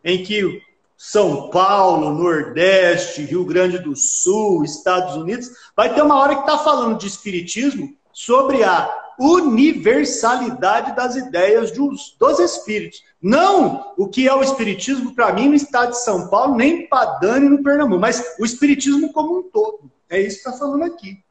em 0.02 0.24
que 0.24 0.60
São 0.96 1.48
Paulo, 1.50 2.10
Nordeste, 2.10 3.22
Rio 3.22 3.44
Grande 3.44 3.78
do 3.78 3.94
Sul, 3.94 4.64
Estados 4.64 5.14
Unidos, 5.14 5.50
vai 5.76 5.94
ter 5.94 6.02
uma 6.02 6.18
hora 6.18 6.34
que 6.34 6.40
está 6.40 6.58
falando 6.58 6.98
de 6.98 7.06
espiritismo 7.06 7.96
sobre 8.12 8.64
a 8.64 9.03
universalidade 9.18 10.94
das 10.94 11.16
ideias 11.16 11.70
dos, 11.72 12.16
espíritos. 12.38 13.02
Não 13.20 13.92
o 13.96 14.08
que 14.08 14.28
é 14.28 14.34
o 14.34 14.42
espiritismo 14.42 15.14
para 15.14 15.32
mim 15.32 15.48
no 15.48 15.54
estado 15.54 15.90
de 15.90 16.02
São 16.02 16.28
Paulo, 16.28 16.56
nem 16.56 16.86
para 16.86 17.18
Dani 17.18 17.48
no 17.48 17.62
Pernambuco, 17.62 18.00
mas 18.00 18.36
o 18.38 18.44
espiritismo 18.44 19.12
como 19.12 19.38
um 19.38 19.42
todo. 19.42 19.90
É 20.08 20.20
isso 20.20 20.42
que 20.42 20.48
está 20.48 20.52
falando 20.52 20.84
aqui. 20.84 21.22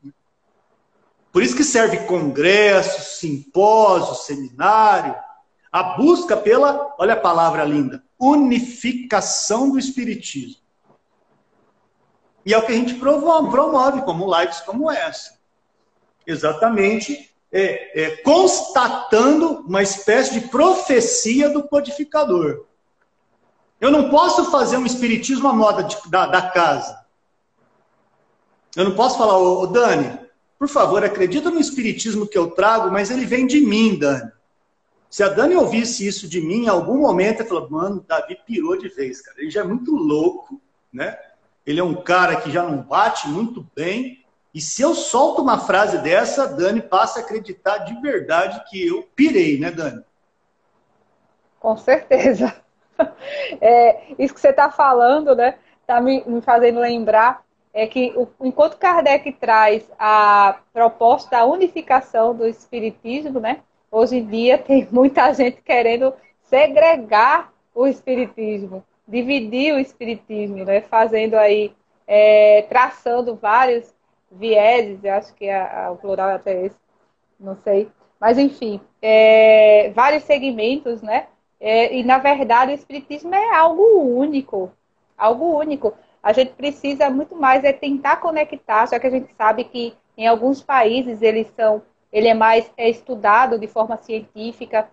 Por 1.32 1.42
isso 1.42 1.56
que 1.56 1.64
serve 1.64 2.06
congresso, 2.06 3.20
simpósio, 3.20 4.16
seminário, 4.16 5.16
a 5.72 5.84
busca 5.96 6.38
pela, 6.38 6.94
olha 7.00 7.14
a 7.14 7.20
palavra 7.20 7.64
linda, 7.64 8.04
unificação 8.20 9.72
do 9.72 9.80
espiritismo. 9.80 10.62
E 12.46 12.54
é 12.54 12.58
o 12.58 12.66
que 12.66 12.72
a 12.72 12.76
gente 12.76 12.96
promove, 12.96 14.02
como 14.04 14.40
lives 14.40 14.60
como 14.62 14.92
essa. 14.92 15.40
Exatamente 16.28 17.33
é, 17.54 18.02
é, 18.02 18.18
constatando 18.18 19.62
uma 19.68 19.84
espécie 19.84 20.40
de 20.40 20.48
profecia 20.48 21.50
do 21.50 21.64
codificador. 21.64 22.66
Eu 23.80 23.92
não 23.92 24.10
posso 24.10 24.50
fazer 24.50 24.78
um 24.78 24.86
espiritismo 24.86 25.48
à 25.48 25.54
moda 25.54 25.84
de, 25.84 25.96
da, 26.10 26.26
da 26.26 26.42
casa. 26.42 27.06
Eu 28.76 28.86
não 28.86 28.96
posso 28.96 29.18
falar, 29.18 29.38
ô, 29.38 29.62
ô, 29.62 29.68
Dani, 29.68 30.20
por 30.58 30.68
favor, 30.68 31.04
acredita 31.04 31.52
no 31.52 31.60
espiritismo 31.60 32.28
que 32.28 32.38
eu 32.38 32.52
trago, 32.52 32.92
mas 32.92 33.12
ele 33.12 33.26
vem 33.26 33.46
de 33.46 33.62
mim, 33.62 34.00
Dani. 34.00 34.32
Se 35.10 35.22
a 35.22 35.30
Dani 35.30 35.56
ouvisse 35.56 36.08
isso 36.08 36.28
de 36.28 36.42
mim, 36.42 36.64
em 36.64 36.70
algum 36.70 36.98
momento, 36.98 37.42
ela 37.42 37.50
falou, 37.50 37.70
mano, 37.70 38.04
Davi 38.08 38.36
pirou 38.48 38.76
de 38.76 38.90
vez, 38.90 39.22
cara. 39.22 39.40
Ele 39.40 39.52
já 39.52 39.62
é 39.62 39.64
muito 39.64 39.96
louco, 39.96 40.60
né? 40.92 41.16
ele 41.66 41.80
é 41.80 41.84
um 41.84 41.96
cara 41.96 42.42
que 42.42 42.52
já 42.52 42.64
não 42.64 42.82
bate 42.82 43.28
muito 43.28 43.66
bem. 43.76 44.23
E 44.54 44.62
se 44.62 44.84
eu 44.84 44.94
solto 44.94 45.42
uma 45.42 45.58
frase 45.58 45.98
dessa, 45.98 46.48
Dani 46.48 46.82
passa 46.82 47.20
a 47.20 47.24
acreditar 47.24 47.80
de 47.80 48.00
verdade 48.00 48.64
que 48.70 48.86
eu 48.88 49.02
pirei, 49.16 49.60
né, 49.60 49.72
Dani? 49.72 50.04
Com 51.60 51.76
certeza. 51.78 52.56
É, 53.60 54.14
isso 54.20 54.34
que 54.36 54.40
você 54.40 54.50
está 54.50 54.70
falando, 54.70 55.36
né? 55.36 55.56
Está 55.82 56.00
me, 56.00 56.24
me, 56.28 56.42
fazendo 56.42 56.80
lembrar 56.80 57.44
é 57.74 57.88
que 57.88 58.14
enquanto 58.40 58.78
Kardec 58.78 59.32
traz 59.34 59.84
a 59.98 60.60
proposta 60.72 61.32
da 61.32 61.46
unificação 61.46 62.36
do 62.36 62.48
espiritismo, 62.48 63.40
né? 63.40 63.62
Hoje 63.92 64.18
em 64.18 64.26
dia 64.28 64.60
tem 64.60 64.88
muita 64.94 65.34
gente 65.34 65.60
querendo 65.64 66.14
segregar 66.44 67.52
o 67.74 67.88
espiritismo, 67.88 68.86
dividir 69.08 69.74
o 69.74 69.80
espiritismo, 69.80 70.64
né? 70.64 70.82
Fazendo 70.82 71.34
aí, 71.34 71.74
é, 72.06 72.62
traçando 72.70 73.36
vários 73.36 73.92
vieses, 74.34 75.04
eu 75.04 75.14
acho 75.14 75.34
que 75.36 75.50
a, 75.50 75.86
a, 75.86 75.92
o 75.92 75.98
plural 75.98 76.30
é 76.30 76.36
até 76.36 76.66
esse, 76.66 76.78
não 77.40 77.56
sei. 77.64 77.90
Mas, 78.20 78.38
enfim, 78.38 78.80
é, 79.02 79.92
vários 79.96 80.24
segmentos, 80.24 81.02
né? 81.02 81.28
É, 81.60 81.96
e, 81.96 82.04
na 82.04 82.18
verdade, 82.18 82.72
o 82.72 82.76
Espiritismo 82.76 83.34
é 83.34 83.56
algo 83.56 83.84
único. 84.02 84.72
Algo 85.18 85.58
único. 85.58 85.94
A 86.22 86.32
gente 86.34 86.54
precisa 86.54 87.10
muito 87.10 87.36
mais 87.36 87.64
é 87.64 87.74
tentar 87.74 88.18
conectar, 88.18 88.86
já 88.88 89.00
que 89.00 89.08
a 89.08 89.10
gente 89.10 89.34
sabe 89.36 89.66
que 89.66 89.94
em 90.18 90.28
alguns 90.28 90.62
países 90.62 91.22
eles 91.22 91.48
são, 91.56 91.82
ele 92.12 92.28
é 92.28 92.34
mais 92.34 92.72
é 92.78 92.90
estudado 92.90 93.60
de 93.60 93.68
forma 93.68 93.98
científica. 93.98 94.90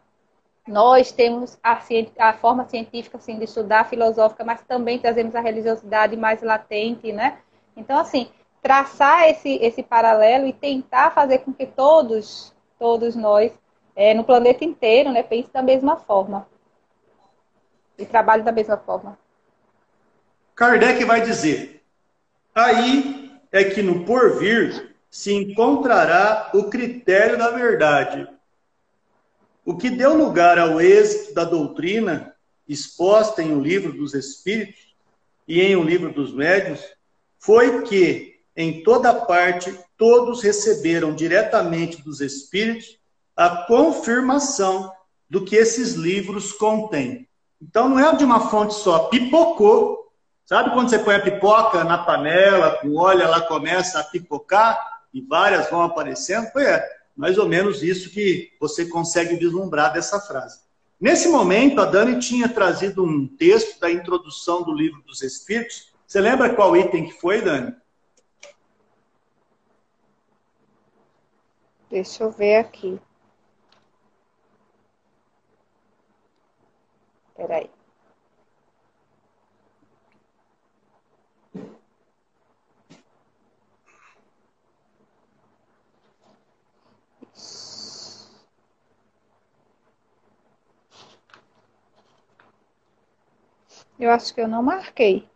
Nós 0.67 1.13
temos 1.13 1.59
a, 1.63 1.81
a 2.19 2.33
forma 2.33 2.65
científica 2.69 3.17
assim, 3.17 3.39
de 3.39 3.45
estudar 3.45 3.89
filosófica, 3.89 4.45
mas 4.45 4.63
também 4.65 4.99
trazemos 4.99 5.35
a 5.35 5.41
religiosidade 5.41 6.17
mais 6.17 6.43
latente, 6.43 7.13
né? 7.13 7.39
Então, 7.77 7.99
assim, 7.99 8.29
traçar 8.63 9.29
esse, 9.29 9.57
esse 9.57 9.83
paralelo 9.83 10.47
e 10.47 10.53
tentar 10.53 11.11
fazer 11.13 11.39
com 11.39 11.53
que 11.53 11.67
todos, 11.67 12.55
todos 12.79 13.17
nós, 13.17 13.53
é, 13.97 14.15
no 14.15 14.25
planeta 14.25 14.65
inteiro, 14.65 15.11
né, 15.11 15.23
pensem 15.23 15.51
da 15.53 15.63
mesma 15.63 15.97
forma. 15.97 16.47
E 17.99 18.07
trabalhem 18.07 18.45
da 18.45 18.53
mesma 18.53 18.77
forma. 18.77 19.19
Kardec 20.55 21.05
vai 21.05 21.21
dizer: 21.21 21.83
aí 22.55 23.31
é 23.53 23.65
que 23.65 23.83
no 23.83 24.05
porvir 24.05 24.95
se 25.11 25.33
encontrará 25.35 26.51
o 26.55 26.71
critério 26.71 27.37
da 27.37 27.51
verdade. 27.51 28.29
O 29.65 29.77
que 29.77 29.91
deu 29.91 30.17
lugar 30.17 30.59
ao 30.59 30.81
êxito 30.81 31.35
da 31.35 31.45
doutrina 31.45 32.35
exposta 32.69 33.43
em 33.43 33.53
O 33.53 33.61
Livro 33.61 33.93
dos 33.93 34.15
Espíritos 34.15 34.95
e 35.47 35.61
em 35.61 35.77
O 35.77 35.83
Livro 35.83 36.13
dos 36.13 36.33
Médiuns 36.33 36.81
foi 37.39 37.83
que 37.83 38.40
em 38.57 38.83
toda 38.83 39.15
parte, 39.15 39.79
todos 39.97 40.43
receberam 40.43 41.15
diretamente 41.15 42.03
dos 42.03 42.21
Espíritos 42.21 42.99
a 43.37 43.65
confirmação 43.67 44.93
do 45.29 45.45
que 45.45 45.57
esses 45.57 45.95
livros 45.95 46.53
contêm. 46.53 47.29
Então, 47.63 47.89
não 47.89 47.99
é 47.99 48.17
de 48.17 48.25
uma 48.25 48.49
fonte 48.51 48.75
só, 48.75 49.11
pipocou. 49.11 50.11
Sabe 50.45 50.71
quando 50.71 50.91
você 50.91 50.99
põe 50.99 51.15
a 51.15 51.23
pipoca 51.23 51.85
na 51.85 51.99
panela, 51.99 52.79
com 52.79 52.97
óleo, 52.97 53.23
ela 53.23 53.41
começa 53.43 54.01
a 54.01 54.05
pipocar 54.05 55.01
e 55.15 55.21
várias 55.21 55.71
vão 55.71 55.83
aparecendo? 55.83 56.51
Foi 56.51 56.65
é, 56.65 56.85
mais 57.17 57.39
ou 57.39 57.49
menos 57.49 57.83
isso 57.83 58.11
que 58.11 58.51
você 58.59 58.87
consegue 58.87 59.37
vislumbrar 59.37 59.93
dessa 59.93 60.19
frase. 60.19 60.61
Nesse 61.01 61.29
momento, 61.29 61.81
a 61.81 61.85
Dani 61.85 62.19
tinha 62.19 62.49
trazido 62.49 63.05
um 63.05 63.27
texto 63.27 63.79
da 63.79 63.91
introdução 63.91 64.63
do 64.63 64.75
livro 64.75 65.01
dos 65.03 65.23
Espíritos. 65.23 65.93
Você 66.07 66.21
lembra 66.21 66.55
qual 66.55 66.77
item 66.77 67.07
que 67.07 67.21
foi, 67.21 67.41
Dani? 67.41 67.75
Deixa 71.91 72.25
eu 72.25 72.31
ver 72.31 72.57
aqui. 72.57 72.99
Peraí. 77.37 77.69
Eu 94.01 94.11
acho 94.11 94.35
que 94.35 94.41
eu 94.41 94.49
não 94.49 94.65
marquei. 94.65 95.30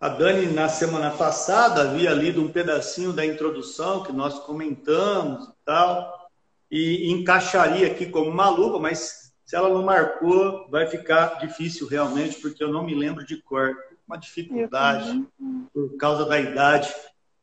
A 0.00 0.08
Dani, 0.08 0.46
na 0.46 0.68
semana 0.68 1.10
passada, 1.10 1.82
havia 1.82 2.12
lido 2.12 2.40
um 2.40 2.52
pedacinho 2.52 3.12
da 3.12 3.26
introdução 3.26 4.04
que 4.04 4.12
nós 4.12 4.38
comentamos 4.38 5.48
e 5.48 5.52
tal, 5.64 6.30
e 6.70 7.10
encaixaria 7.10 7.88
aqui 7.88 8.06
como 8.06 8.30
uma 8.30 8.48
luva, 8.48 8.78
mas 8.78 9.32
se 9.44 9.56
ela 9.56 9.68
não 9.68 9.82
marcou, 9.82 10.68
vai 10.70 10.86
ficar 10.86 11.40
difícil 11.40 11.88
realmente, 11.88 12.40
porque 12.40 12.62
eu 12.62 12.72
não 12.72 12.84
me 12.84 12.94
lembro 12.94 13.26
de 13.26 13.42
cor. 13.42 13.74
Uma 14.06 14.16
dificuldade 14.16 15.26
por 15.74 15.96
causa 15.96 16.24
da 16.24 16.38
idade. 16.38 16.94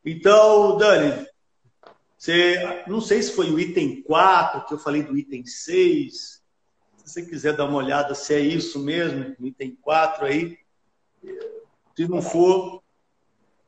Então, 0.04 0.78
Dani, 0.78 1.26
você, 2.16 2.84
não 2.86 3.02
sei 3.02 3.22
se 3.22 3.32
foi 3.32 3.50
o 3.50 3.60
item 3.60 4.02
4 4.02 4.66
que 4.66 4.72
eu 4.72 4.78
falei 4.78 5.02
do 5.02 5.16
item 5.16 5.44
6. 5.44 6.42
Se 6.96 7.04
você 7.04 7.22
quiser 7.22 7.54
dar 7.54 7.66
uma 7.66 7.78
olhada 7.78 8.14
se 8.14 8.32
é 8.32 8.40
isso 8.40 8.78
mesmo, 8.78 9.36
item 9.40 9.76
4 9.82 10.24
aí. 10.24 10.58
Se 11.96 12.06
não 12.06 12.20
for, 12.20 12.82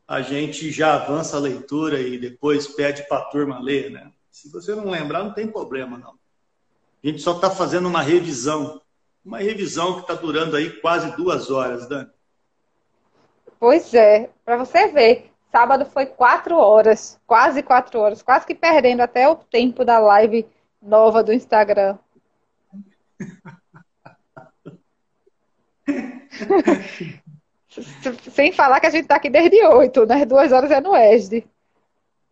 a 0.06 0.20
gente 0.20 0.70
já 0.70 0.94
avança 0.96 1.38
a 1.38 1.40
leitura 1.40 1.98
e 1.98 2.18
depois 2.18 2.68
pede 2.68 3.08
para 3.08 3.18
a 3.18 3.24
turma 3.24 3.58
ler, 3.58 3.90
né? 3.90 4.12
Se 4.30 4.52
você 4.52 4.74
não 4.74 4.90
lembrar, 4.90 5.24
não 5.24 5.32
tem 5.32 5.48
problema, 5.48 5.96
não. 5.96 6.10
A 7.02 7.06
gente 7.06 7.22
só 7.22 7.36
está 7.36 7.50
fazendo 7.50 7.88
uma 7.88 8.02
revisão. 8.02 8.82
Uma 9.24 9.38
revisão 9.38 9.94
que 9.94 10.00
está 10.02 10.12
durando 10.12 10.56
aí 10.56 10.70
quase 10.80 11.16
duas 11.16 11.50
horas, 11.50 11.88
Dani. 11.88 12.10
Pois 13.58 13.94
é, 13.94 14.28
para 14.44 14.58
você 14.58 14.88
ver. 14.88 15.30
Sábado 15.50 15.86
foi 15.86 16.04
quatro 16.04 16.56
horas, 16.56 17.18
quase 17.26 17.62
quatro 17.62 17.98
horas, 17.98 18.20
quase 18.20 18.46
que 18.46 18.54
perdendo 18.54 19.00
até 19.00 19.26
o 19.26 19.36
tempo 19.36 19.82
da 19.82 19.98
live 19.98 20.46
nova 20.82 21.24
do 21.24 21.32
Instagram. 21.32 21.96
Sem 28.32 28.52
falar 28.52 28.80
que 28.80 28.86
a 28.86 28.90
gente 28.90 29.02
está 29.02 29.16
aqui 29.16 29.28
desde 29.28 29.62
oito, 29.66 30.06
né? 30.06 30.24
Duas 30.24 30.52
horas 30.52 30.70
é 30.70 30.80
no 30.80 30.96
ESD. 30.96 31.46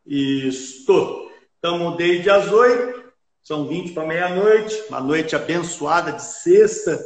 Isso. 0.07 1.31
Estamos 1.55 1.97
desde 1.97 2.31
as 2.31 2.51
oito, 2.51 3.13
são 3.43 3.67
vinte 3.67 3.93
para 3.93 4.07
meia-noite, 4.07 4.85
uma 4.89 5.01
noite 5.01 5.35
abençoada 5.35 6.13
de 6.13 6.23
sexta, 6.23 6.99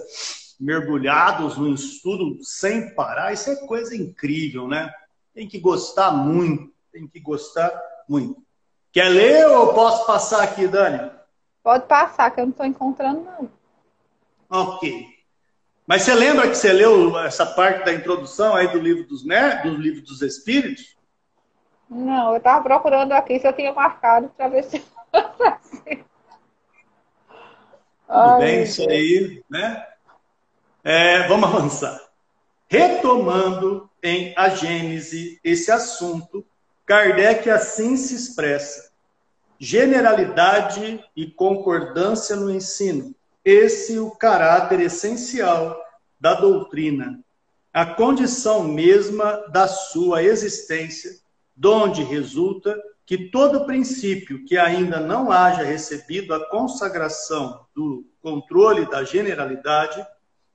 mergulhados 0.59 1.57
no 1.57 1.73
estudo 1.73 2.43
sem 2.43 2.95
parar. 2.95 3.33
Isso 3.33 3.51
é 3.51 3.57
coisa 3.67 3.97
incrível, 3.97 4.69
né? 4.69 4.93
Tem 5.35 5.49
que 5.49 5.59
gostar 5.59 6.11
muito, 6.11 6.73
tem 6.93 7.07
que 7.09 7.21
gostar 7.21 7.73
muito. 8.09 8.37
Quer 8.93 9.09
ler 9.09 9.47
ou 9.49 9.73
posso 9.73 10.07
passar 10.07 10.43
aqui, 10.43 10.67
Dani? 10.69 11.11
Pode 11.63 11.87
passar, 11.87 12.31
que 12.31 12.41
eu 12.41 12.45
não 12.45 12.51
estou 12.51 12.67
encontrando, 12.67 13.23
não. 13.23 13.51
Ok. 14.51 15.20
Mas 15.91 16.03
você 16.03 16.15
lembra 16.15 16.49
que 16.49 16.55
você 16.55 16.73
leu 16.73 17.19
essa 17.19 17.45
parte 17.45 17.85
da 17.85 17.93
introdução 17.93 18.55
aí 18.55 18.69
do 18.69 18.79
livro 18.79 19.03
dos, 19.09 19.25
né, 19.27 19.57
do 19.57 19.71
livro 19.71 20.03
dos 20.03 20.23
Espíritos? 20.23 20.97
Não, 21.91 22.31
eu 22.31 22.37
estava 22.37 22.63
procurando 22.63 23.11
aqui 23.11 23.41
se 23.41 23.49
eu 23.49 23.53
tinha 23.53 23.73
marcado 23.73 24.29
para 24.37 24.47
ver 24.47 24.63
se. 24.63 24.79
Tudo 24.79 25.59
Ai, 28.09 28.39
bem, 28.39 28.63
isso 28.63 28.89
aí, 28.89 29.43
né? 29.51 29.85
É, 30.85 31.27
vamos 31.27 31.49
avançar. 31.49 32.01
Retomando 32.69 33.91
em 34.01 34.33
a 34.37 34.49
Gênese 34.49 35.41
esse 35.43 35.73
assunto, 35.73 36.47
Kardec 36.87 37.51
assim 37.51 37.97
se 37.97 38.15
expressa: 38.15 38.93
generalidade 39.59 41.05
e 41.17 41.29
concordância 41.33 42.37
no 42.37 42.49
ensino 42.49 43.13
esse 43.45 43.99
o 43.99 44.11
caráter 44.11 44.81
essencial 44.81 45.81
da 46.21 46.35
doutrina, 46.35 47.21
a 47.73 47.87
condição 47.87 48.65
mesma 48.65 49.49
da 49.49 49.67
sua 49.69 50.23
existência, 50.23 51.13
donde 51.57 52.03
resulta 52.03 52.77
que 53.07 53.31
todo 53.31 53.65
princípio 53.65 54.45
que 54.45 54.57
ainda 54.57 55.01
não 55.01 55.33
haja 55.33 55.63
recebido 55.63 56.35
a 56.35 56.49
consagração 56.49 57.67
do 57.75 58.05
controle 58.21 58.89
da 58.89 59.03
generalidade 59.03 60.05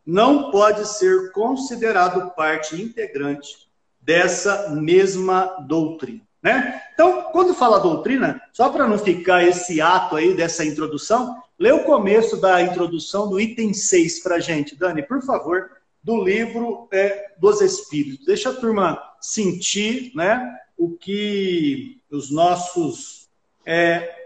não 0.05 0.51
pode 0.51 0.87
ser 0.87 1.31
considerado 1.31 2.31
parte 2.35 2.81
integrante 2.81 3.69
dessa 3.99 4.69
mesma 4.69 5.65
doutrina. 5.67 6.21
Né? 6.41 6.81
Então, 6.93 7.23
quando 7.31 7.55
fala 7.55 7.79
doutrina, 7.79 8.39
só 8.53 8.69
para 8.69 8.87
não 8.87 8.99
ficar 8.99 9.43
esse 9.43 9.81
ato 9.81 10.15
aí 10.15 10.35
dessa 10.35 10.63
introdução, 10.63 11.41
lê 11.59 11.71
o 11.71 11.83
começo 11.83 12.37
da 12.37 12.61
introdução 12.61 13.29
do 13.29 13.39
item 13.39 13.73
6 13.73 14.19
para 14.21 14.35
a 14.35 14.39
gente. 14.39 14.75
Dani, 14.75 15.03
por 15.03 15.21
favor, 15.23 15.69
do 16.03 16.23
livro 16.23 16.87
é, 16.91 17.31
dos 17.39 17.61
Espíritos. 17.61 18.25
Deixa 18.25 18.49
a 18.49 18.55
turma 18.55 19.01
sentir 19.19 20.11
né, 20.15 20.55
o 20.77 20.91
que 20.91 21.99
os 22.11 22.31
nossos. 22.31 23.29
É, 23.65 24.23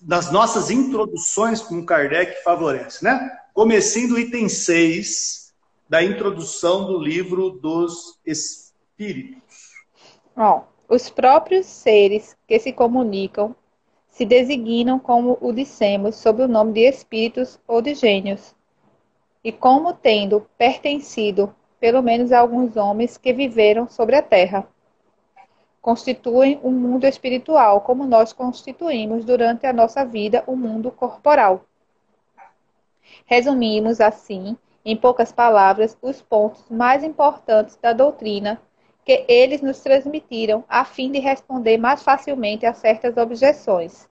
das 0.00 0.30
nossas 0.30 0.70
introduções 0.70 1.62
com 1.62 1.84
Kardec 1.84 2.42
favorece, 2.42 3.02
né? 3.02 3.38
Comecinho 3.54 4.10
do 4.10 4.18
item 4.18 4.50
6 4.50 5.54
da 5.88 6.02
introdução 6.02 6.86
do 6.86 6.98
livro 6.98 7.50
dos 7.50 8.18
Espíritos. 8.24 9.70
Bom, 10.36 10.66
os 10.88 11.08
próprios 11.08 11.66
seres 11.66 12.36
que 12.46 12.58
se 12.58 12.72
comunicam 12.72 13.54
se 14.14 14.24
designam, 14.24 14.96
como 14.96 15.36
o 15.40 15.52
dissemos, 15.52 16.14
sob 16.14 16.44
o 16.44 16.46
nome 16.46 16.72
de 16.72 16.88
espíritos 16.88 17.58
ou 17.66 17.82
de 17.82 17.96
gênios, 17.96 18.54
e 19.42 19.50
como 19.50 19.92
tendo 19.92 20.48
pertencido, 20.56 21.52
pelo 21.80 22.00
menos 22.00 22.30
a 22.30 22.38
alguns 22.38 22.76
homens 22.76 23.18
que 23.18 23.32
viveram 23.32 23.88
sobre 23.88 24.14
a 24.14 24.22
terra. 24.22 24.68
Constituem 25.82 26.60
um 26.62 26.70
mundo 26.70 27.06
espiritual, 27.06 27.80
como 27.80 28.06
nós 28.06 28.32
constituímos 28.32 29.24
durante 29.24 29.66
a 29.66 29.72
nossa 29.72 30.04
vida 30.04 30.44
o 30.46 30.52
um 30.52 30.56
mundo 30.56 30.92
corporal. 30.92 31.64
Resumimos, 33.26 34.00
assim, 34.00 34.56
em 34.84 34.96
poucas 34.96 35.32
palavras, 35.32 35.98
os 36.00 36.22
pontos 36.22 36.64
mais 36.70 37.02
importantes 37.02 37.76
da 37.82 37.92
doutrina 37.92 38.62
que 39.04 39.24
eles 39.28 39.60
nos 39.60 39.80
transmitiram 39.80 40.64
a 40.68 40.84
fim 40.84 41.10
de 41.10 41.18
responder 41.18 41.76
mais 41.76 42.02
facilmente 42.02 42.64
a 42.64 42.72
certas 42.72 43.16
objeções. 43.16 44.08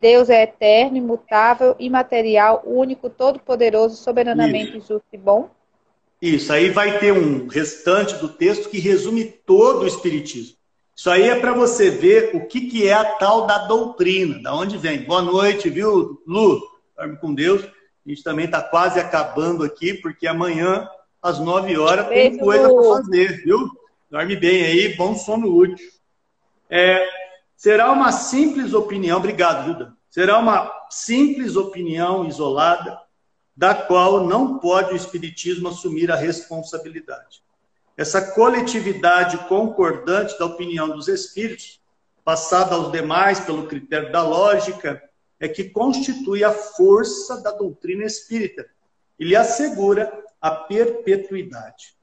Deus 0.00 0.28
é 0.28 0.42
eterno, 0.42 0.98
imutável, 0.98 1.74
imaterial, 1.78 2.62
único, 2.66 3.08
todo-poderoso, 3.08 3.96
soberanamente 3.96 4.76
Isso. 4.76 4.88
justo 4.88 5.06
e 5.12 5.16
bom? 5.16 5.48
Isso, 6.20 6.52
aí 6.52 6.70
vai 6.70 6.98
ter 6.98 7.12
um 7.12 7.48
restante 7.48 8.14
do 8.16 8.28
texto 8.28 8.68
que 8.68 8.78
resume 8.78 9.24
todo 9.24 9.82
o 9.82 9.86
Espiritismo. 9.86 10.56
Isso 10.96 11.10
aí 11.10 11.28
é 11.28 11.40
para 11.40 11.52
você 11.52 11.90
ver 11.90 12.30
o 12.34 12.46
que, 12.46 12.62
que 12.62 12.86
é 12.86 12.92
a 12.92 13.04
tal 13.04 13.46
da 13.46 13.66
doutrina, 13.66 14.40
da 14.40 14.54
onde 14.54 14.78
vem. 14.78 15.02
Boa 15.02 15.22
noite, 15.22 15.68
viu, 15.68 16.22
Lu? 16.26 16.62
Dorme 16.96 17.16
com 17.16 17.34
Deus. 17.34 17.64
A 17.64 18.08
gente 18.08 18.22
também 18.22 18.44
está 18.44 18.62
quase 18.62 19.00
acabando 19.00 19.64
aqui, 19.64 19.94
porque 19.94 20.26
amanhã 20.26 20.88
às 21.24 21.38
9 21.38 21.78
horas 21.78 22.06
Beijo. 22.06 22.36
tem 22.36 22.38
coisa 22.38 22.68
para 22.68 22.82
fazer, 22.82 23.42
viu? 23.42 23.70
Dorme 24.10 24.36
bem 24.36 24.62
aí, 24.62 24.94
bom 24.94 25.16
sono 25.16 25.56
útil. 25.56 25.88
É, 26.68 27.08
será 27.56 27.90
uma 27.90 28.12
simples 28.12 28.74
opinião, 28.74 29.16
obrigado, 29.16 29.72
Duda. 29.72 29.96
Será 30.10 30.38
uma 30.38 30.70
simples 30.90 31.56
opinião 31.56 32.28
isolada, 32.28 33.00
da 33.56 33.74
qual 33.74 34.26
não 34.26 34.58
pode 34.58 34.92
o 34.92 34.96
Espiritismo 34.96 35.68
assumir 35.68 36.12
a 36.12 36.16
responsabilidade. 36.16 37.42
Essa 37.96 38.20
coletividade 38.32 39.38
concordante 39.48 40.38
da 40.38 40.44
opinião 40.44 40.90
dos 40.90 41.08
espíritos, 41.08 41.80
passada 42.22 42.74
aos 42.74 42.92
demais 42.92 43.40
pelo 43.40 43.66
critério 43.66 44.12
da 44.12 44.22
lógica, 44.22 45.02
é 45.40 45.48
que 45.48 45.64
constitui 45.64 46.44
a 46.44 46.52
força 46.52 47.40
da 47.40 47.50
doutrina 47.50 48.04
espírita 48.04 48.66
e 49.18 49.24
lhe 49.24 49.36
assegura 49.36 50.23
a 50.44 50.50
perpetuidade. 50.50 51.94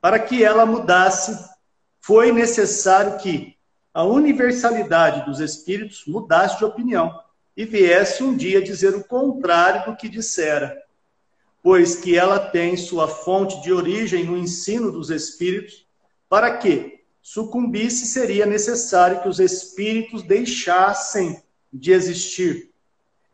Para 0.00 0.18
que 0.18 0.42
ela 0.42 0.66
mudasse, 0.66 1.38
foi 2.00 2.32
necessário 2.32 3.16
que 3.18 3.56
a 3.94 4.02
universalidade 4.02 5.24
dos 5.24 5.38
espíritos 5.38 6.02
mudasse 6.04 6.58
de 6.58 6.64
opinião 6.64 7.22
e 7.56 7.64
viesse 7.64 8.24
um 8.24 8.36
dia 8.36 8.60
dizer 8.60 8.92
o 8.96 9.04
contrário 9.04 9.88
do 9.88 9.96
que 9.96 10.08
dissera, 10.08 10.76
pois 11.62 11.94
que 11.94 12.18
ela 12.18 12.40
tem 12.40 12.76
sua 12.76 13.06
fonte 13.06 13.62
de 13.62 13.72
origem 13.72 14.24
no 14.24 14.36
ensino 14.36 14.90
dos 14.90 15.08
espíritos, 15.08 15.86
para 16.28 16.56
que 16.56 17.04
sucumbisse 17.22 18.04
seria 18.04 18.46
necessário 18.46 19.22
que 19.22 19.28
os 19.28 19.38
espíritos 19.38 20.24
deixassem 20.24 21.40
de 21.72 21.92
existir. 21.92 22.72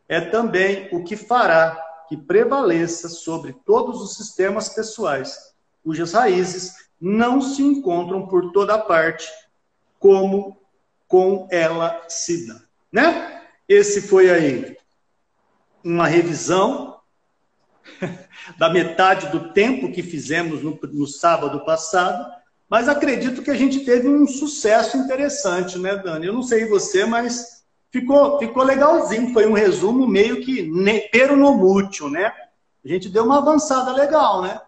É 0.06 0.20
também 0.20 0.90
o 0.92 1.02
que 1.02 1.16
fará 1.16 1.91
que 2.12 2.16
prevaleça 2.18 3.08
sobre 3.08 3.54
todos 3.64 4.02
os 4.02 4.16
sistemas 4.16 4.68
pessoais, 4.68 5.54
cujas 5.82 6.12
raízes 6.12 6.74
não 7.00 7.40
se 7.40 7.62
encontram 7.62 8.26
por 8.26 8.52
toda 8.52 8.78
parte, 8.78 9.26
como 9.98 10.60
com 11.08 11.48
ela 11.50 12.04
se 12.10 12.46
dá. 12.46 12.60
Né? 12.92 13.42
Esse 13.66 14.02
foi 14.02 14.30
aí 14.30 14.76
uma 15.82 16.06
revisão 16.06 16.98
da 18.58 18.68
metade 18.68 19.28
do 19.28 19.50
tempo 19.54 19.90
que 19.90 20.02
fizemos 20.02 20.62
no, 20.62 20.78
no, 20.92 21.06
sábado 21.06 21.64
passado, 21.64 22.30
mas 22.68 22.90
acredito 22.90 23.40
que 23.40 23.50
a 23.50 23.56
gente 23.56 23.86
teve 23.86 24.06
um 24.06 24.26
sucesso 24.26 24.98
interessante, 24.98 25.78
né, 25.78 25.96
Dani? 25.96 26.26
Eu 26.26 26.34
não 26.34 26.42
sei 26.42 26.66
você, 26.66 27.06
mas 27.06 27.61
ficou, 27.92 28.38
ficou 28.38 28.64
legalzinho. 28.64 29.32
Foi 29.32 29.46
um 29.46 29.52
resumo 29.52 30.06
meio 30.08 30.40
que 30.40 30.68
peronomútil, 31.10 32.10
né? 32.10 32.32
A 32.84 32.88
gente 32.88 33.08
deu 33.08 33.24
uma 33.24 33.38
avançada 33.38 33.92
legal, 33.92 34.42
né? 34.42 34.60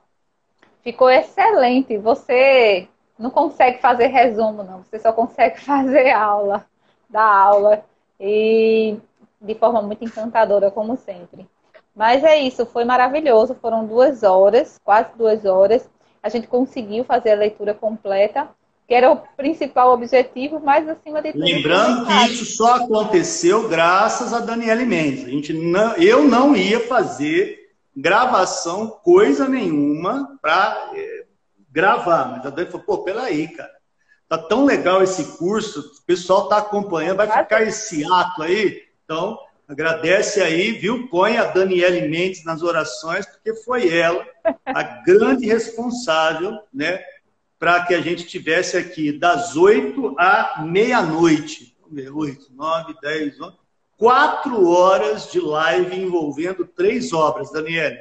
Ficou 0.82 1.10
excelente. 1.10 1.96
Você 1.98 2.86
não 3.18 3.30
consegue 3.30 3.80
fazer 3.80 4.06
resumo, 4.09 4.62
não. 4.62 4.84
Você 4.84 5.01
só 5.01 5.12
consegue 5.12 5.59
fazer 5.64 6.10
aula, 6.10 6.64
dar 7.09 7.24
aula. 7.24 7.84
E 8.20 8.96
de 9.40 9.55
forma 9.55 9.82
muito 9.82 10.05
encantadora, 10.05 10.70
como 10.70 10.96
sempre. 10.96 11.48
Mas 11.96 12.22
é 12.24 12.38
isso, 12.38 12.66
foi 12.66 12.84
maravilhoso. 12.84 13.55
Foram 13.55 13.86
duas 13.86 14.22
horas, 14.22 14.78
quase 14.84 15.10
duas 15.16 15.44
horas. 15.44 15.88
A 16.22 16.28
gente 16.28 16.46
conseguiu 16.46 17.05
fazer 17.05 17.32
a 17.32 17.36
leitura 17.36 17.74
completa 17.74 18.48
que 18.86 18.94
era 18.94 19.11
o 19.11 19.16
principal 19.16 19.93
objetivo, 19.93 20.61
mas 20.61 20.89
acima 20.89 21.23
de 21.23 21.32
tudo. 21.32 21.44
Lembrando 21.44 22.06
que 22.06 22.32
isso 22.32 22.44
só 22.56 22.77
aconteceu 22.77 23.69
graças 23.69 24.32
a 24.32 24.40
Daniele 24.40 24.85
Mendes. 24.85 25.24
A 25.24 25.31
gente 25.31 25.52
não, 25.52 25.94
eu 25.94 26.24
não 26.24 26.55
ia 26.55 26.81
fazer 26.81 27.70
gravação, 27.97 28.89
coisa 28.89 29.48
nenhuma, 29.48 30.39
para 30.43 30.90
é, 30.94 31.24
gravar. 31.70 32.27
Mas 32.36 32.47
a 32.47 32.51
Dani 32.51 32.70
falou, 32.70 32.86
pô, 32.86 32.98
peraí, 32.98 33.48
cara. 33.48 33.73
Tá 34.28 34.39
tão 34.39 34.65
legal 34.65 35.02
esse 35.02 35.36
curso, 35.39 35.81
o 35.81 36.06
pessoal 36.06 36.48
tá 36.48 36.59
acompanhando, 36.59 37.19
vai 37.19 37.31
ficar 37.31 37.62
esse 37.62 38.05
ato 38.05 38.43
aí. 38.43 38.82
Então, 39.05 39.39
agradece 39.69 40.40
aí, 40.40 40.73
viu? 40.73 41.09
Põe 41.09 41.36
a 41.36 41.44
Daniele 41.44 42.09
Mendes 42.09 42.44
nas 42.44 42.62
orações, 42.62 43.27
porque 43.27 43.55
foi 43.62 43.97
ela 43.97 44.27
a 44.66 44.82
grande 45.05 45.47
responsável, 45.47 46.59
né? 46.73 47.01
Para 47.65 47.82
que 47.86 47.95
a 47.95 48.01
gente 48.03 48.27
tivesse 48.27 48.77
aqui 48.77 49.11
das 49.11 49.57
8 49.57 50.16
à 50.19 50.61
meia-noite. 50.66 51.74
8, 51.91 52.53
9, 52.53 52.95
10, 53.01 53.41
11. 53.41 53.57
Quatro 53.97 54.69
horas 54.69 55.32
de 55.32 55.41
live 55.41 55.99
envolvendo 55.99 56.66
três 56.66 57.11
obras, 57.15 57.51
Daniele. 57.51 57.97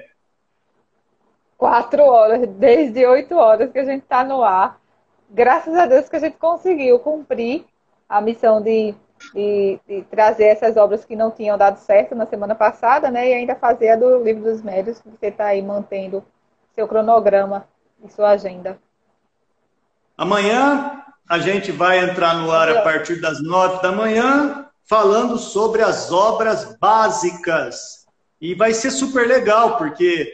Quatro 1.58 2.04
horas, 2.04 2.46
desde 2.46 3.06
oito 3.06 3.36
horas 3.36 3.72
que 3.72 3.80
a 3.80 3.86
gente 3.86 4.04
está 4.04 4.22
no 4.26 4.44
ar. 4.44 4.82
Graças 5.30 5.74
a 5.76 5.86
Deus 5.86 6.10
que 6.10 6.18
a 6.18 6.20
gente 6.20 6.36
conseguiu 6.36 7.00
cumprir 7.00 7.64
a 8.10 8.20
missão 8.20 8.62
de, 8.62 8.94
de, 9.34 9.80
de, 9.88 10.02
trazer 10.12 10.48
essas 10.48 10.76
obras 10.76 11.06
que 11.06 11.16
não 11.16 11.32
tinham 11.32 11.58
dado 11.58 11.78
certo 11.78 12.14
na 12.14 12.26
semana 12.26 12.54
passada, 12.54 13.10
né? 13.10 13.30
E 13.30 13.34
ainda 13.34 13.56
fazer 13.56 13.92
a 13.92 13.96
do 13.96 14.22
Livro 14.22 14.44
dos 14.44 14.62
Médios, 14.62 15.00
que 15.00 15.10
você 15.10 15.28
está 15.28 15.46
aí 15.46 15.62
mantendo 15.62 16.22
seu 16.76 16.86
cronograma 16.86 17.66
e 18.04 18.10
sua 18.10 18.32
agenda. 18.32 18.78
Amanhã 20.18 21.02
a 21.28 21.40
gente 21.40 21.72
vai 21.72 22.00
entrar 22.00 22.36
no 22.36 22.52
ar 22.52 22.70
a 22.70 22.82
partir 22.82 23.20
das 23.20 23.42
nove 23.42 23.82
da 23.82 23.92
manhã, 23.92 24.68
falando 24.84 25.38
sobre 25.38 25.82
as 25.82 26.12
obras 26.12 26.78
básicas. 26.80 28.06
E 28.40 28.54
vai 28.54 28.74
ser 28.74 28.92
super 28.92 29.28
legal, 29.28 29.78
porque 29.78 30.32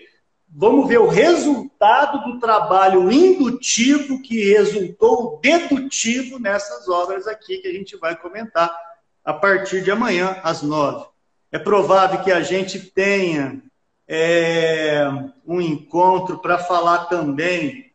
vamos 0.49 0.87
ver 0.87 0.99
o 0.99 1.07
resultado 1.07 2.23
do 2.23 2.39
trabalho 2.39 3.11
indutivo 3.11 4.21
que 4.21 4.51
resultou 4.51 5.39
dedutivo 5.41 6.39
nessas 6.39 6.89
obras 6.89 7.27
aqui 7.27 7.59
que 7.59 7.67
a 7.67 7.73
gente 7.73 7.95
vai 7.95 8.15
comentar 8.15 8.75
a 9.23 9.33
partir 9.33 9.83
de 9.83 9.91
amanhã, 9.91 10.37
às 10.43 10.61
nove. 10.61 11.05
É 11.51 11.59
provável 11.59 12.21
que 12.21 12.31
a 12.31 12.41
gente 12.41 12.79
tenha 12.79 13.61
é, 14.07 15.07
um 15.45 15.61
encontro 15.61 16.39
para 16.39 16.57
falar 16.57 17.05
também 17.05 17.88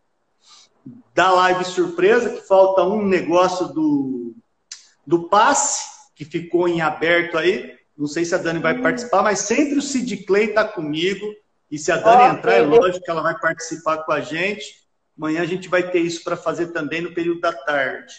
da 1.14 1.30
live 1.30 1.64
surpresa, 1.64 2.28
que 2.28 2.40
falta 2.40 2.82
um 2.82 3.06
negócio 3.06 3.68
do, 3.68 4.34
do 5.06 5.28
passe, 5.28 5.84
que 6.16 6.24
ficou 6.24 6.68
em 6.68 6.80
aberto 6.80 7.38
aí. 7.38 7.72
Não 7.96 8.08
sei 8.08 8.24
se 8.24 8.34
a 8.34 8.38
Dani 8.38 8.58
vai 8.58 8.82
participar, 8.82 9.22
mas 9.22 9.38
sempre 9.38 9.78
o 9.78 9.82
Sid 9.82 10.24
Clay 10.24 10.46
está 10.46 10.64
comigo. 10.64 11.24
E 11.70 11.78
se 11.78 11.92
a 11.92 11.96
Dani 11.96 12.22
okay. 12.24 12.38
entrar, 12.38 12.54
é 12.54 12.62
lógico 12.62 13.04
que 13.04 13.10
ela 13.10 13.22
vai 13.22 13.38
participar 13.38 13.98
com 13.98 14.10
a 14.10 14.20
gente. 14.20 14.82
Amanhã 15.16 15.42
a 15.42 15.46
gente 15.46 15.68
vai 15.68 15.88
ter 15.88 16.00
isso 16.00 16.24
para 16.24 16.36
fazer 16.36 16.72
também 16.72 17.00
no 17.00 17.14
período 17.14 17.40
da 17.40 17.52
tarde. 17.52 18.12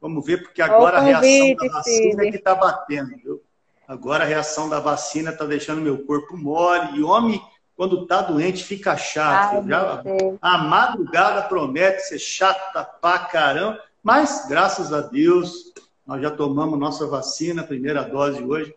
Vamos 0.00 0.26
ver, 0.26 0.42
porque 0.42 0.60
agora 0.60 0.98
convite, 0.98 1.14
a 1.14 1.20
reação 1.20 1.54
da 1.54 1.68
vacina 1.68 2.24
é 2.24 2.30
que 2.30 2.36
está 2.36 2.54
batendo, 2.54 3.16
viu? 3.22 3.42
Agora 3.86 4.24
a 4.24 4.26
reação 4.26 4.68
da 4.68 4.80
vacina 4.80 5.30
está 5.30 5.44
deixando 5.44 5.80
meu 5.80 6.04
corpo 6.04 6.36
mole. 6.36 6.98
E 6.98 7.02
homem, 7.04 7.40
quando 7.76 8.02
está 8.02 8.22
doente, 8.22 8.64
fica 8.64 8.96
chato. 8.96 9.56
Ai, 9.56 9.68
Já, 9.68 10.02
a 10.40 10.58
madrugada 10.58 11.42
promete 11.42 12.00
ser 12.02 12.18
chata 12.18 12.82
pra 12.82 13.18
caramba, 13.18 13.82
mas 14.02 14.46
graças 14.48 14.92
a 14.92 15.02
Deus, 15.02 15.72
nós 16.06 16.22
já 16.22 16.30
tomamos 16.30 16.78
nossa 16.78 17.06
vacina, 17.06 17.62
primeira 17.62 18.02
dose 18.02 18.42
hoje, 18.42 18.74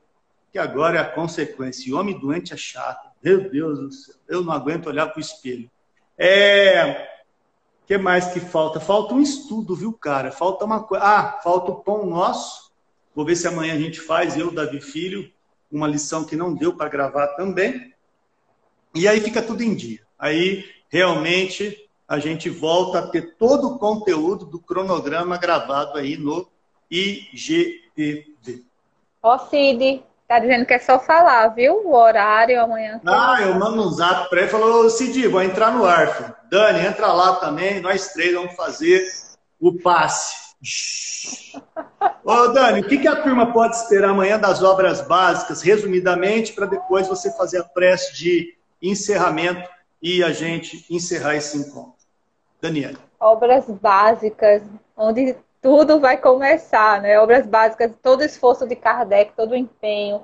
que 0.51 0.59
agora 0.59 0.97
é 0.97 1.01
a 1.01 1.09
consequência. 1.09 1.89
E 1.89 1.93
homem 1.93 2.19
doente 2.19 2.53
é 2.53 2.57
chato. 2.57 3.07
Meu 3.23 3.49
Deus 3.49 3.80
do 3.80 3.91
céu, 3.91 4.15
eu 4.27 4.43
não 4.43 4.51
aguento 4.51 4.88
olhar 4.88 5.07
para 5.07 5.17
o 5.17 5.21
espelho. 5.21 5.69
É. 6.17 7.07
O 7.84 7.88
que 7.88 7.97
mais 7.97 8.34
que 8.34 8.39
falta? 8.39 8.80
Falta 8.80 9.13
um 9.13 9.21
estudo, 9.21 9.76
viu, 9.76 9.93
cara? 9.93 10.31
Falta 10.31 10.65
uma 10.65 10.84
coisa. 10.84 11.05
Ah, 11.05 11.39
falta 11.43 11.71
o 11.71 11.76
pão 11.76 12.05
nosso. 12.05 12.71
Vou 13.15 13.26
ver 13.26 13.35
se 13.35 13.47
amanhã 13.47 13.73
a 13.73 13.80
gente 13.80 13.99
faz, 13.99 14.38
eu, 14.38 14.51
Davi 14.51 14.81
Filho, 14.81 15.31
uma 15.71 15.88
lição 15.88 16.23
que 16.23 16.35
não 16.35 16.53
deu 16.53 16.76
para 16.76 16.89
gravar 16.89 17.27
também. 17.30 17.93
E 18.94 19.07
aí 19.07 19.22
fica 19.22 19.41
tudo 19.41 19.64
em 19.64 19.76
dia. 19.76 20.02
Aí 20.18 20.66
realmente 20.90 21.90
a 22.07 22.18
gente 22.18 22.49
volta 22.49 22.99
a 22.99 23.07
ter 23.07 23.36
todo 23.38 23.68
o 23.68 23.80
conteúdo 23.80 24.45
do 24.45 24.60
cronograma 24.60 25.38
gravado 25.38 25.98
aí 25.98 26.18
no 26.18 26.49
IGTV. 26.90 28.64
Ó, 29.22 29.38
Cid, 29.38 30.03
tá 30.28 30.40
dizendo 30.40 30.66
que 30.66 30.74
é 30.74 30.80
só 30.80 30.99
falar, 30.99 31.49
viu? 31.49 31.88
O 31.88 31.95
horário 31.95 32.60
amanhã. 32.60 32.99
Ah, 33.06 33.38
eu 33.41 33.53
mando 33.56 33.88
um 33.88 33.91
zap 33.91 34.28
para 34.30 34.40
ele 34.40 34.48
e 34.48 34.52
falou, 34.52 34.90
Cid, 34.90 35.28
vou 35.28 35.44
entrar 35.44 35.72
no 35.72 35.86
ar, 35.86 36.16
filho. 36.16 36.36
Dani, 36.49 36.88
entra 36.88 37.14
lá 37.14 37.36
também, 37.36 37.80
nós 37.80 38.07
três 38.07 38.34
vamos 38.34 38.56
fazer 38.56 39.06
o 39.60 39.74
passe. 39.80 40.49
Ô, 42.24 42.48
Dani, 42.48 42.82
o 42.82 42.88
que, 42.88 42.98
que 42.98 43.07
a 43.07 43.22
turma 43.22 43.53
pode 43.53 43.76
esperar 43.76 44.10
amanhã 44.10 44.40
das 44.40 44.64
obras 44.64 45.02
básicas, 45.02 45.61
resumidamente, 45.61 46.53
para 46.53 46.66
depois 46.66 47.07
você 47.07 47.32
fazer 47.32 47.60
a 47.60 47.64
prece 47.64 48.16
de 48.16 48.59
encerramento 48.81 49.69
e 50.01 50.23
a 50.23 50.31
gente 50.31 50.85
encerrar 50.89 51.35
esse 51.35 51.57
encontro. 51.57 51.99
Daniela. 52.61 52.97
Obras 53.19 53.69
básicas, 53.69 54.61
onde 54.95 55.35
tudo 55.61 55.99
vai 55.99 56.18
começar, 56.18 57.01
né? 57.01 57.19
Obras 57.19 57.45
básicas, 57.45 57.91
todo 58.01 58.23
esforço 58.23 58.68
de 58.68 58.76
Kardec, 58.76 59.34
todo 59.35 59.56
empenho, 59.56 60.23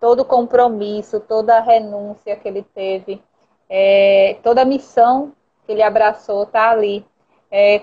todo 0.00 0.24
compromisso, 0.24 1.20
toda 1.20 1.60
renúncia 1.60 2.36
que 2.36 2.48
ele 2.48 2.62
teve, 2.74 3.22
é, 3.68 4.38
toda 4.42 4.64
missão 4.64 5.32
que 5.66 5.72
ele 5.72 5.82
abraçou 5.82 6.44
está 6.44 6.70
ali. 6.70 7.04
É, 7.50 7.82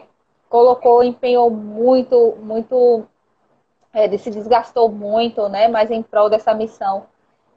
colocou, 0.50 1.04
empenhou 1.04 1.50
muito, 1.50 2.38
muito, 2.40 3.06
é, 3.94 4.06
ele 4.06 4.18
se 4.18 4.30
desgastou 4.30 4.90
muito, 4.90 5.50
né? 5.50 5.68
Mas 5.68 5.92
em 5.92 6.02
prol 6.02 6.30
dessa 6.30 6.54
missão 6.54 7.08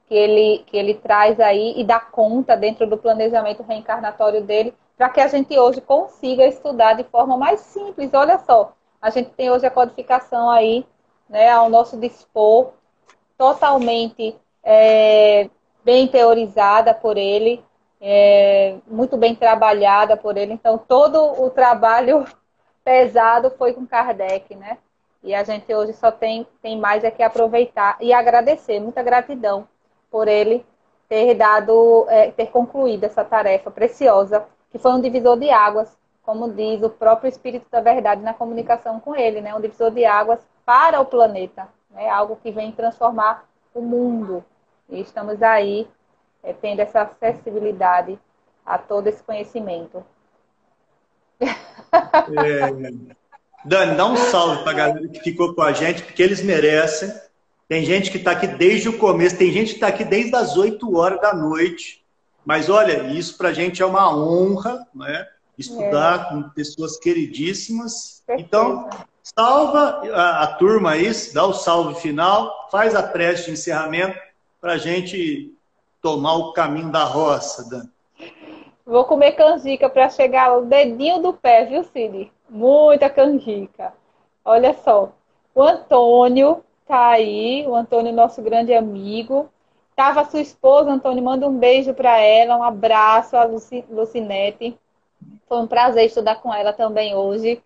que 0.08 0.14
ele, 0.14 0.64
que 0.66 0.76
ele 0.76 0.94
traz 0.94 1.38
aí 1.38 1.74
e 1.76 1.84
dá 1.84 2.00
conta 2.00 2.56
dentro 2.56 2.86
do 2.86 2.96
planejamento 2.96 3.62
reencarnatório 3.62 4.42
dele, 4.42 4.74
para 4.96 5.10
que 5.10 5.20
a 5.20 5.28
gente 5.28 5.56
hoje 5.56 5.82
consiga 5.82 6.46
estudar 6.46 6.94
de 6.94 7.04
forma 7.04 7.36
mais 7.36 7.60
simples. 7.60 8.12
Olha 8.14 8.38
só, 8.38 8.72
a 9.02 9.10
gente 9.10 9.30
tem 9.30 9.50
hoje 9.50 9.66
a 9.66 9.70
codificação 9.70 10.48
aí, 10.48 10.84
né, 11.28 11.50
ao 11.50 11.68
nosso 11.68 11.98
dispor, 11.98 12.72
totalmente 13.36 14.34
é, 14.64 15.50
bem 15.84 16.08
teorizada 16.08 16.94
por 16.94 17.18
ele, 17.18 17.62
é, 18.00 18.76
muito 18.86 19.16
bem 19.18 19.34
trabalhada 19.34 20.16
por 20.16 20.38
ele. 20.38 20.54
Então, 20.54 20.78
todo 20.78 21.42
o 21.42 21.50
trabalho 21.50 22.24
pesado 22.82 23.50
foi 23.50 23.74
com 23.74 23.86
Kardec, 23.86 24.54
né? 24.56 24.78
E 25.22 25.34
a 25.34 25.44
gente 25.44 25.72
hoje 25.74 25.92
só 25.92 26.10
tem, 26.10 26.46
tem 26.62 26.78
mais 26.78 27.04
é 27.04 27.10
que 27.10 27.22
aproveitar 27.22 27.98
e 28.00 28.12
agradecer, 28.12 28.80
muita 28.80 29.02
gratidão 29.02 29.68
por 30.10 30.28
ele 30.28 30.64
ter 31.08 31.34
dado, 31.34 32.06
é, 32.08 32.30
ter 32.30 32.46
concluído 32.46 33.04
essa 33.04 33.24
tarefa 33.24 33.70
preciosa, 33.70 34.44
que 34.70 34.78
foi 34.78 34.92
um 34.92 35.00
divisor 35.00 35.38
de 35.38 35.50
águas, 35.50 35.96
como 36.22 36.52
diz 36.52 36.82
o 36.82 36.90
próprio 36.90 37.28
Espírito 37.28 37.66
da 37.70 37.80
Verdade 37.80 38.20
na 38.20 38.34
comunicação 38.34 39.00
com 39.00 39.16
ele, 39.16 39.40
né? 39.40 39.54
Um 39.54 39.60
divisor 39.60 39.90
de 39.90 40.04
águas 40.04 40.40
para 40.66 41.00
o 41.00 41.06
planeta, 41.06 41.66
né? 41.90 42.08
Algo 42.10 42.36
que 42.42 42.50
vem 42.50 42.70
transformar 42.70 43.48
o 43.74 43.80
mundo. 43.80 44.44
E 44.90 45.00
estamos 45.00 45.42
aí 45.42 45.88
é, 46.42 46.52
tendo 46.52 46.80
essa 46.80 47.02
acessibilidade 47.02 48.18
a 48.64 48.76
todo 48.76 49.06
esse 49.06 49.22
conhecimento. 49.22 50.04
É... 51.40 53.18
Dani, 53.64 53.96
dá 53.96 54.06
um 54.06 54.16
salve 54.16 54.62
para 54.62 54.70
a 54.70 54.74
galera 54.74 55.08
que 55.08 55.20
ficou 55.20 55.54
com 55.54 55.62
a 55.62 55.72
gente, 55.72 56.02
porque 56.02 56.22
eles 56.22 56.42
merecem. 56.42 57.12
Tem 57.68 57.84
gente 57.84 58.10
que 58.10 58.16
está 58.16 58.30
aqui 58.30 58.46
desde 58.46 58.88
o 58.88 58.96
começo, 58.96 59.36
tem 59.36 59.52
gente 59.52 59.68
que 59.68 59.74
está 59.74 59.88
aqui 59.88 60.02
desde 60.02 60.34
as 60.34 60.56
8 60.56 60.96
horas 60.96 61.20
da 61.20 61.34
noite. 61.34 62.02
Mas 62.44 62.70
olha, 62.70 63.08
isso 63.08 63.36
para 63.36 63.50
a 63.50 63.52
gente 63.52 63.82
é 63.82 63.86
uma 63.86 64.10
honra, 64.10 64.86
né? 64.94 65.28
Estudar 65.58 66.20
é. 66.20 66.28
com 66.30 66.48
pessoas 66.50 66.96
queridíssimas. 66.98 68.22
Então, 68.38 68.88
salva 69.22 70.00
a, 70.14 70.44
a, 70.44 70.46
turma 70.54 70.92
aí, 70.92 71.12
dá 71.34 71.44
o 71.44 71.52
salve 71.52 72.00
final, 72.00 72.68
faz 72.70 72.94
a 72.94 73.02
prece 73.02 73.46
de 73.46 73.50
encerramento 73.50 74.18
para 74.60 74.72
a 74.72 74.78
gente 74.78 75.54
tomar 76.00 76.36
o 76.36 76.52
caminho 76.54 76.90
da 76.90 77.04
roça, 77.04 77.68
Dan. 77.68 77.86
Vou 78.86 79.04
comer 79.04 79.32
canjica 79.32 79.90
para 79.90 80.08
chegar 80.08 80.48
ao 80.48 80.64
dedinho 80.64 81.20
do 81.20 81.34
pé, 81.34 81.66
viu, 81.66 81.84
Cid? 81.84 82.32
Muita 82.48 83.10
canjica. 83.10 83.92
Olha 84.42 84.72
só, 84.82 85.12
o 85.54 85.62
Antônio 85.62 86.64
tá 86.88 87.08
aí, 87.08 87.66
o 87.66 87.74
Antônio, 87.74 88.12
nosso 88.12 88.40
grande 88.42 88.72
amigo. 88.74 89.48
Tava 89.94 90.24
sua 90.24 90.40
esposa, 90.40 90.90
Antônio, 90.90 91.22
manda 91.22 91.46
um 91.46 91.58
beijo 91.58 91.92
para 91.92 92.18
ela, 92.18 92.56
um 92.56 92.62
abraço 92.62 93.36
a 93.36 93.44
Luci, 93.44 93.84
Lucinete. 93.90 94.78
Foi 95.48 95.58
um 95.58 95.66
prazer 95.66 96.06
estudar 96.06 96.36
com 96.36 96.52
ela 96.52 96.72
também 96.72 97.14
hoje. 97.14 97.62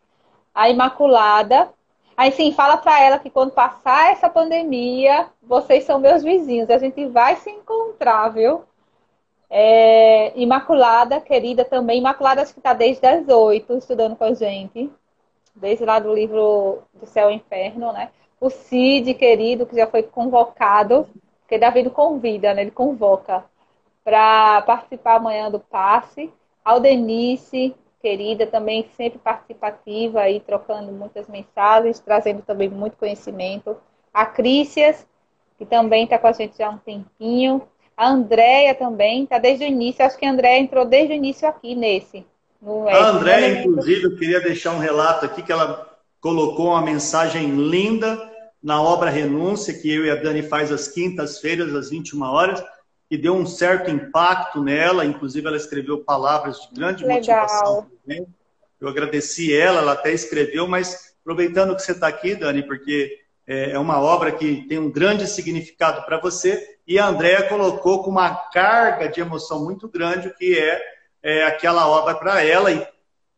A 0.55 0.69
Imaculada. 0.69 1.70
Aí 2.16 2.32
sim, 2.32 2.53
fala 2.53 2.77
para 2.77 3.01
ela 3.01 3.19
que 3.19 3.31
quando 3.31 3.53
passar 3.53 4.11
essa 4.12 4.28
pandemia, 4.28 5.28
vocês 5.43 5.85
são 5.85 5.99
meus 5.99 6.23
vizinhos. 6.23 6.70
A 6.70 6.78
gente 6.78 7.07
vai 7.07 7.36
se 7.36 7.51
encontrar, 7.51 8.28
viu? 8.31 8.65
É, 9.49 10.32
Imaculada, 10.39 11.20
querida 11.20 11.65
também. 11.65 11.99
Imaculada, 11.99 12.43
acho 12.43 12.55
que 12.55 12.61
está 12.61 12.73
desde 12.73 13.07
as 13.07 13.28
oito 13.28 13.77
estudando 13.77 14.16
com 14.16 14.24
a 14.24 14.35
gente. 14.35 14.90
Desde 15.55 15.85
lá 15.85 15.99
do 15.99 16.12
livro 16.12 16.82
do 16.94 17.07
Céu 17.07 17.31
e 17.31 17.35
Inferno, 17.35 17.93
né? 17.93 18.11
O 18.43 18.51
Cid, 18.51 19.14
querido, 19.14 19.64
que 19.64 19.77
já 19.77 19.86
foi 19.86 20.02
convocado, 20.02 21.06
porque 21.43 21.59
Davi 21.59 21.89
convida, 21.89 22.52
né? 22.52 22.62
Ele 22.62 22.73
convoca 22.73 23.44
para 24.02 24.60
participar 24.62 25.14
amanhã 25.14 25.48
do 25.48 25.60
passe. 25.60 26.28
Aldenice, 26.64 27.73
querida, 28.01 28.44
também 28.44 28.85
sempre 28.97 29.20
participativa 29.20 30.23
aí, 30.23 30.40
trocando 30.40 30.90
muitas 30.90 31.28
mensagens, 31.28 32.01
trazendo 32.01 32.43
também 32.43 32.69
muito 32.69 32.97
conhecimento. 32.97 33.77
A 34.12 34.27
Crícias, 34.27 35.06
que 35.56 35.64
também 35.64 36.02
está 36.02 36.19
com 36.19 36.27
a 36.27 36.32
gente 36.32 36.59
já 36.59 36.66
há 36.66 36.70
um 36.70 36.78
tempinho. 36.78 37.62
A 37.97 38.09
Andréia 38.09 38.74
também, 38.74 39.23
está 39.23 39.39
desde 39.39 39.64
o 39.64 39.69
início. 39.69 40.05
Acho 40.05 40.19
que 40.19 40.27
a 40.27 40.31
Andréia 40.32 40.59
entrou 40.59 40.85
desde 40.85 41.12
o 41.12 41.16
início 41.16 41.47
aqui 41.47 41.77
nesse. 41.77 42.27
No, 42.60 42.89
a 42.89 43.10
Andréia, 43.10 43.60
inclusive, 43.60 44.02
eu 44.02 44.16
queria 44.16 44.40
deixar 44.40 44.73
um 44.73 44.81
relato 44.81 45.27
aqui 45.27 45.43
que 45.43 45.52
ela 45.52 45.97
colocou 46.20 46.70
uma 46.70 46.82
mensagem 46.82 47.47
linda 47.47 48.32
na 48.62 48.80
obra 48.80 49.10
Renúncia, 49.10 49.74
que 49.74 49.93
eu 49.93 50.05
e 50.05 50.10
a 50.10 50.14
Dani 50.14 50.43
faz 50.43 50.70
às 50.70 50.86
quintas-feiras, 50.86 51.74
às 51.74 51.90
21 51.90 52.22
horas, 52.22 52.62
e 53.10 53.18
deu 53.18 53.34
um 53.34 53.44
certo 53.44 53.90
impacto 53.90 54.62
nela, 54.62 55.05
inclusive 55.05 55.47
ela 55.47 55.56
escreveu 55.56 55.98
palavras 56.05 56.60
de 56.60 56.74
grande 56.74 57.05
Legal. 57.05 57.40
motivação. 57.40 57.90
Também. 58.02 58.26
Eu 58.80 58.89
agradeci 58.89 59.55
ela, 59.55 59.80
ela 59.80 59.93
até 59.93 60.12
escreveu, 60.12 60.66
mas 60.66 61.14
aproveitando 61.20 61.74
que 61.74 61.82
você 61.82 61.93
está 61.93 62.09
aqui, 62.09 62.34
Dani, 62.34 62.62
porque 62.62 63.18
é, 63.47 63.72
é 63.72 63.78
uma 63.78 64.01
obra 64.01 64.32
que 64.32 64.66
tem 64.68 64.78
um 64.78 64.90
grande 64.90 65.26
significado 65.26 66.05
para 66.06 66.18
você, 66.18 66.78
e 66.86 66.98
a 66.98 67.06
Andrea 67.06 67.48
colocou 67.48 68.02
com 68.02 68.10
uma 68.10 68.34
carga 68.51 69.09
de 69.09 69.20
emoção 69.20 69.64
muito 69.64 69.89
grande 69.89 70.28
o 70.28 70.34
que 70.34 70.59
é, 70.59 70.80
é 71.22 71.44
aquela 71.44 71.86
obra 71.89 72.14
para 72.14 72.43
ela, 72.43 72.70
e 72.70 72.86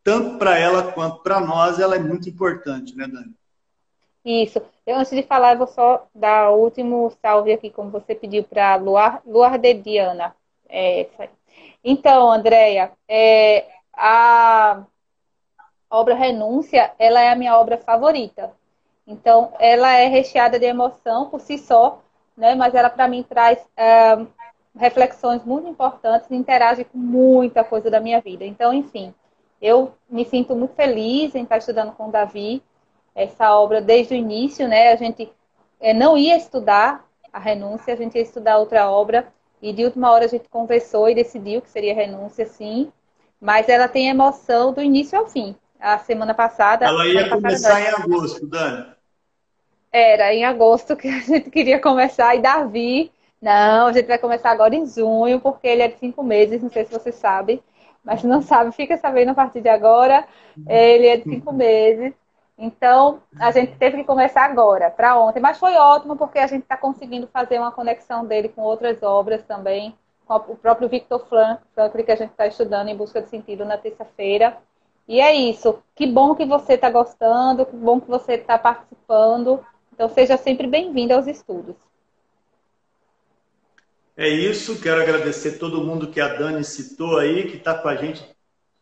tanto 0.03 0.39
para 0.39 0.59
ela 0.59 0.93
quanto 0.93 1.23
para 1.23 1.41
nós, 1.41 1.79
ela 1.79 1.97
é 1.97 1.99
muito 1.99 2.29
importante, 2.29 2.95
né, 2.97 3.07
Dani? 3.07 3.35
Isso. 4.25 4.61
Eu, 4.87 4.97
antes 4.97 5.13
de 5.13 5.23
falar, 5.23 5.53
eu 5.53 5.59
vou 5.59 5.67
só 5.67 6.07
dar 6.15 6.51
o 6.51 6.59
último 6.61 7.11
salve 7.21 7.53
aqui, 7.53 7.71
como 7.71 7.91
você 7.91 8.15
pediu, 8.15 8.43
para 8.45 8.77
Luar, 8.77 9.21
Luar 9.27 9.59
de 9.59 9.75
Diana. 9.75 10.35
É, 10.69 11.09
então, 11.83 12.31
Andréia, 12.31 12.93
é, 13.09 13.67
a 13.93 14.85
obra 15.91 16.15
Renúncia, 16.15 16.93
ela 16.99 17.21
é 17.21 17.31
a 17.31 17.37
minha 17.37 17.59
obra 17.59 17.77
favorita. 17.79 18.53
Então, 19.07 19.53
ela 19.59 19.93
é 19.93 20.07
recheada 20.07 20.59
de 20.59 20.65
emoção 20.65 21.29
por 21.29 21.41
si 21.41 21.59
só, 21.59 22.03
né? 22.37 22.55
mas 22.55 22.75
ela, 22.75 22.89
para 22.89 23.07
mim, 23.07 23.23
traz 23.23 23.59
é, 23.77 24.17
reflexões 24.75 25.45
muito 25.45 25.69
importantes 25.69 26.31
e 26.31 26.35
interage 26.35 26.85
com 26.85 26.97
muita 26.97 27.63
coisa 27.63 27.91
da 27.91 28.01
minha 28.01 28.21
vida. 28.21 28.45
Então, 28.45 28.73
enfim, 28.73 29.15
eu 29.61 29.95
me 30.09 30.25
sinto 30.25 30.57
muito 30.57 30.75
feliz 30.75 31.35
em 31.35 31.43
estar 31.43 31.59
estudando 31.59 31.93
com 31.93 32.09
o 32.09 32.11
Davi, 32.11 32.63
essa 33.15 33.55
obra 33.57 33.81
desde 33.81 34.15
o 34.15 34.17
início, 34.17 34.69
né? 34.69 34.93
A 34.93 34.97
gente 34.97 35.31
é, 35.81 35.93
não 35.95 36.17
ia 36.17 36.37
estudar 36.37 37.05
a 37.33 37.39
renúncia, 37.39 37.95
a 37.95 37.97
gente 37.97 38.17
ia 38.17 38.23
estudar 38.23 38.59
outra 38.59 38.91
obra, 38.91 39.27
E 39.63 39.73
de 39.73 39.85
última 39.85 40.11
hora 40.11 40.27
a 40.27 40.29
gente 40.29 40.49
conversou 40.49 41.09
e 41.09 41.15
decidiu 41.15 41.63
que 41.63 41.71
seria 41.71 41.95
renúncia, 41.95 42.47
sim. 42.47 42.93
Mas 43.41 43.69
ela 43.69 43.89
tem 43.89 44.09
emoção 44.09 44.73
do 44.73 44.83
início 44.83 45.19
ao 45.19 45.27
fim. 45.27 45.57
A 45.81 45.99
semana 45.99 46.35
passada. 46.35 46.87
Ela 46.87 47.07
ia 47.07 47.29
começar 47.29 47.81
em 47.81 47.89
agosto, 47.89 48.47
Dani. 48.47 48.87
Era 49.93 50.35
em 50.35 50.45
agosto 50.45 50.97
que 50.97 51.09
a 51.09 51.21
gente 51.21 51.51
queria 51.51 51.81
começar. 51.81 52.35
E 52.35 52.41
Davi, 52.41 53.13
não, 53.41 53.87
a 53.87 53.93
gente 53.93 54.07
vai 54.07 54.19
começar 54.19 54.51
agora 54.51 54.75
em 54.75 54.87
junho, 54.87 55.41
porque 55.41 55.67
ele 55.67 55.83
é 55.83 55.89
de 55.89 55.99
cinco 55.99 56.23
meses, 56.23 56.63
não 56.63 56.71
sei 56.71 56.85
se 56.85 56.93
você 56.93 57.13
sabe. 57.13 57.63
Mas 58.03 58.21
se 58.21 58.27
não 58.27 58.43
sabe, 58.43 58.73
fica 58.73 58.97
sabendo 58.97 59.31
a 59.31 59.35
partir 59.35 59.61
de 59.61 59.69
agora. 59.69 60.27
Ele 60.67 61.07
é 61.07 61.17
de 61.17 61.25
cinco 61.25 61.53
meses. 61.55 62.13
Então, 62.57 63.21
a 63.39 63.51
gente 63.51 63.77
teve 63.77 63.99
que 63.99 64.05
começar 64.05 64.45
agora, 64.45 64.91
para 64.91 65.19
ontem. 65.19 65.41
Mas 65.41 65.59
foi 65.59 65.75
ótimo, 65.75 66.17
porque 66.17 66.39
a 66.39 66.47
gente 66.47 66.63
está 66.63 66.77
conseguindo 66.77 67.27
fazer 67.27 67.59
uma 67.59 67.73
conexão 67.73 68.25
dele 68.25 68.49
com 68.49 68.63
outras 68.63 69.03
obras 69.03 69.43
também, 69.43 69.95
com 70.25 70.35
o 70.35 70.57
próprio 70.57 70.89
Victor 70.89 71.27
Frankl, 71.27 72.03
que 72.05 72.13
a 72.13 72.17
gente 72.17 72.31
está 72.31 72.47
estudando 72.47 72.89
em 72.89 72.97
busca 72.97 73.21
de 73.21 73.29
sentido 73.29 73.65
na 73.65 73.77
terça-feira. 73.77 74.57
E 75.07 75.21
é 75.21 75.35
isso. 75.35 75.83
Que 75.95 76.07
bom 76.07 76.35
que 76.35 76.47
você 76.47 76.75
está 76.75 76.89
gostando, 76.89 77.67
que 77.67 77.77
bom 77.77 78.01
que 78.01 78.09
você 78.09 78.35
está 78.35 78.57
participando. 78.57 79.65
Então, 79.93 80.09
seja 80.09 80.37
sempre 80.37 80.67
bem-vindo 80.67 81.13
aos 81.13 81.27
estudos. 81.27 81.75
É 84.17 84.29
isso. 84.29 84.81
Quero 84.81 85.03
agradecer 85.03 85.59
todo 85.59 85.85
mundo 85.85 86.09
que 86.09 86.21
a 86.21 86.29
Dani 86.29 86.63
citou 86.63 87.19
aí, 87.19 87.51
que 87.51 87.57
está 87.57 87.75
com 87.75 87.89
a 87.89 87.97
gente 87.97 88.35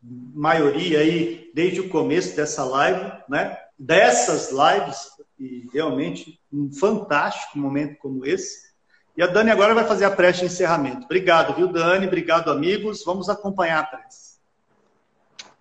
maioria 0.03 0.99
aí 0.99 1.51
desde 1.55 1.81
o 1.81 1.89
começo 1.89 2.35
dessa 2.35 2.65
live, 2.65 3.13
né? 3.29 3.62
Dessas 3.79 4.51
lives, 4.51 5.11
e 5.39 5.69
realmente 5.73 6.41
um 6.53 6.73
fantástico 6.73 7.59
momento 7.59 7.99
como 7.99 8.25
esse. 8.25 8.73
E 9.17 9.23
a 9.23 9.27
Dani 9.27 9.51
agora 9.51 9.75
vai 9.75 9.85
fazer 9.85 10.05
a 10.05 10.11
prece 10.11 10.41
de 10.41 10.47
encerramento. 10.47 11.05
Obrigado, 11.05 11.55
viu, 11.55 11.69
Dani? 11.69 12.07
Obrigado, 12.07 12.51
amigos. 12.51 13.05
Vamos 13.05 13.29
acompanhar 13.29 13.81
a 13.81 13.87
prece. 13.87 14.39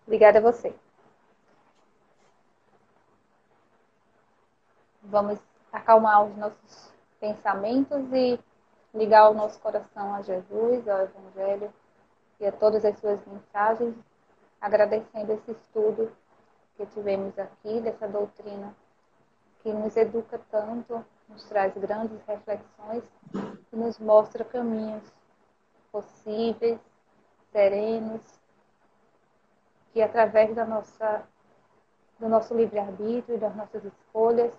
Obrigada 0.05 0.39
a 0.39 0.41
você. 0.41 0.73
Vamos 5.03 5.39
acalmar 5.71 6.25
os 6.25 6.38
nossos 6.38 6.91
pensamentos 7.19 8.01
e 8.13 8.39
ligar 8.93 9.29
o 9.29 9.33
nosso 9.33 9.59
coração 9.59 10.15
a 10.15 10.21
Jesus, 10.21 10.88
ao 10.88 11.01
Evangelho 11.01 11.73
e 12.39 12.45
a 12.45 12.51
todas 12.51 12.85
as 12.85 12.97
suas 12.99 13.19
mensagens 13.25 13.95
agradecendo 14.61 15.33
esse 15.33 15.51
estudo 15.51 16.11
que 16.81 16.85
tivemos 16.87 17.37
aqui, 17.37 17.79
dessa 17.79 18.07
doutrina 18.07 18.75
que 19.61 19.71
nos 19.71 19.95
educa 19.95 20.41
tanto, 20.49 21.05
nos 21.29 21.43
traz 21.47 21.71
grandes 21.77 22.19
reflexões 22.25 23.03
e 23.71 23.75
nos 23.75 23.99
mostra 23.99 24.43
caminhos 24.43 25.03
possíveis, 25.91 26.79
serenos, 27.51 28.21
que 29.93 30.01
através 30.01 30.55
da 30.55 30.65
nossa, 30.65 31.23
do 32.19 32.27
nosso 32.27 32.55
livre-arbítrio 32.55 33.35
e 33.35 33.39
das 33.39 33.55
nossas 33.55 33.85
escolhas, 33.85 34.51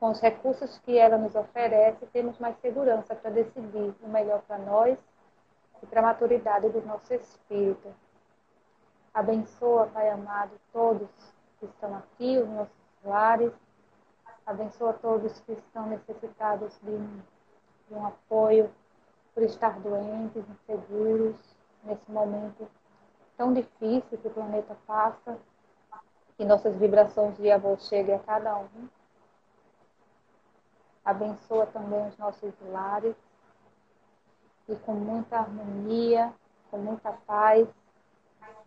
com 0.00 0.10
os 0.10 0.20
recursos 0.20 0.78
que 0.80 0.98
ela 0.98 1.16
nos 1.16 1.36
oferece, 1.36 2.06
temos 2.06 2.40
mais 2.40 2.58
segurança 2.58 3.14
para 3.14 3.30
decidir 3.30 3.94
o 4.02 4.08
melhor 4.08 4.42
para 4.42 4.58
nós 4.58 4.98
e 5.80 5.86
para 5.86 6.00
a 6.00 6.04
maturidade 6.04 6.68
do 6.70 6.84
nosso 6.84 7.14
espírito. 7.14 7.94
Abençoa, 9.14 9.88
Pai 9.88 10.08
amado, 10.08 10.52
todos 10.72 11.08
que 11.60 11.66
estão 11.66 11.94
aqui, 11.94 12.38
os 12.38 12.48
nossos 12.48 12.74
lares. 13.04 13.52
Abençoa 14.46 14.94
todos 14.94 15.38
que 15.40 15.52
estão 15.52 15.86
necessitados 15.86 16.72
de 16.82 16.90
um, 16.90 17.20
de 17.88 17.94
um 17.94 18.06
apoio 18.06 18.72
por 19.34 19.42
estar 19.42 19.78
doentes, 19.80 20.42
inseguros, 20.48 21.36
nesse 21.84 22.10
momento 22.10 22.66
tão 23.36 23.52
difícil 23.52 24.16
que 24.16 24.28
o 24.28 24.30
planeta 24.30 24.76
passa. 24.86 25.38
Que 26.38 26.44
nossas 26.46 26.74
vibrações 26.76 27.36
de 27.36 27.50
amor 27.50 27.78
cheguem 27.80 28.14
a 28.14 28.18
cada 28.18 28.56
um. 28.56 28.88
Abençoa 31.04 31.66
também 31.66 32.08
os 32.08 32.16
nossos 32.16 32.54
lares 32.62 33.14
e 34.68 34.74
com 34.76 34.94
muita 34.94 35.36
harmonia, 35.36 36.32
com 36.70 36.78
muita 36.78 37.12
paz, 37.12 37.68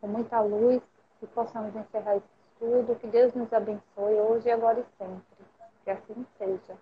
com 0.05 0.07
muita 0.07 0.39
luz, 0.39 0.79
que 1.19 1.25
possamos 1.27 1.75
encerrar 1.75 2.17
esse 2.17 2.25
estudo, 2.53 2.95
que 2.95 3.07
Deus 3.07 3.33
nos 3.33 3.51
abençoe 3.51 4.13
hoje, 4.13 4.51
agora 4.51 4.79
e 4.79 5.03
sempre. 5.03 5.23
Que 5.83 5.89
assim 5.89 6.25
seja. 6.37 6.79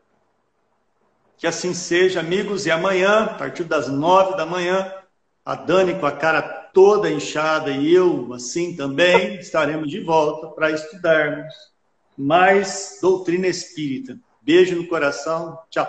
Que 1.37 1.47
assim 1.47 1.73
seja, 1.73 2.19
amigos, 2.19 2.65
e 2.65 2.71
amanhã, 2.71 3.23
a 3.23 3.33
partir 3.35 3.63
das 3.63 3.87
nove 3.87 4.35
da 4.35 4.45
manhã, 4.45 4.93
a 5.45 5.55
Dani 5.55 5.97
com 5.99 6.05
a 6.05 6.11
cara 6.11 6.41
toda 6.73 7.09
inchada 7.09 7.71
e 7.71 7.93
eu 7.93 8.33
assim 8.33 8.75
também, 8.75 9.35
estaremos 9.35 9.89
de 9.89 10.01
volta 10.01 10.47
para 10.47 10.71
estudarmos 10.71 11.53
mais 12.17 12.99
doutrina 13.01 13.47
espírita. 13.47 14.17
Beijo 14.41 14.75
no 14.75 14.87
coração, 14.87 15.57
tchau. 15.69 15.87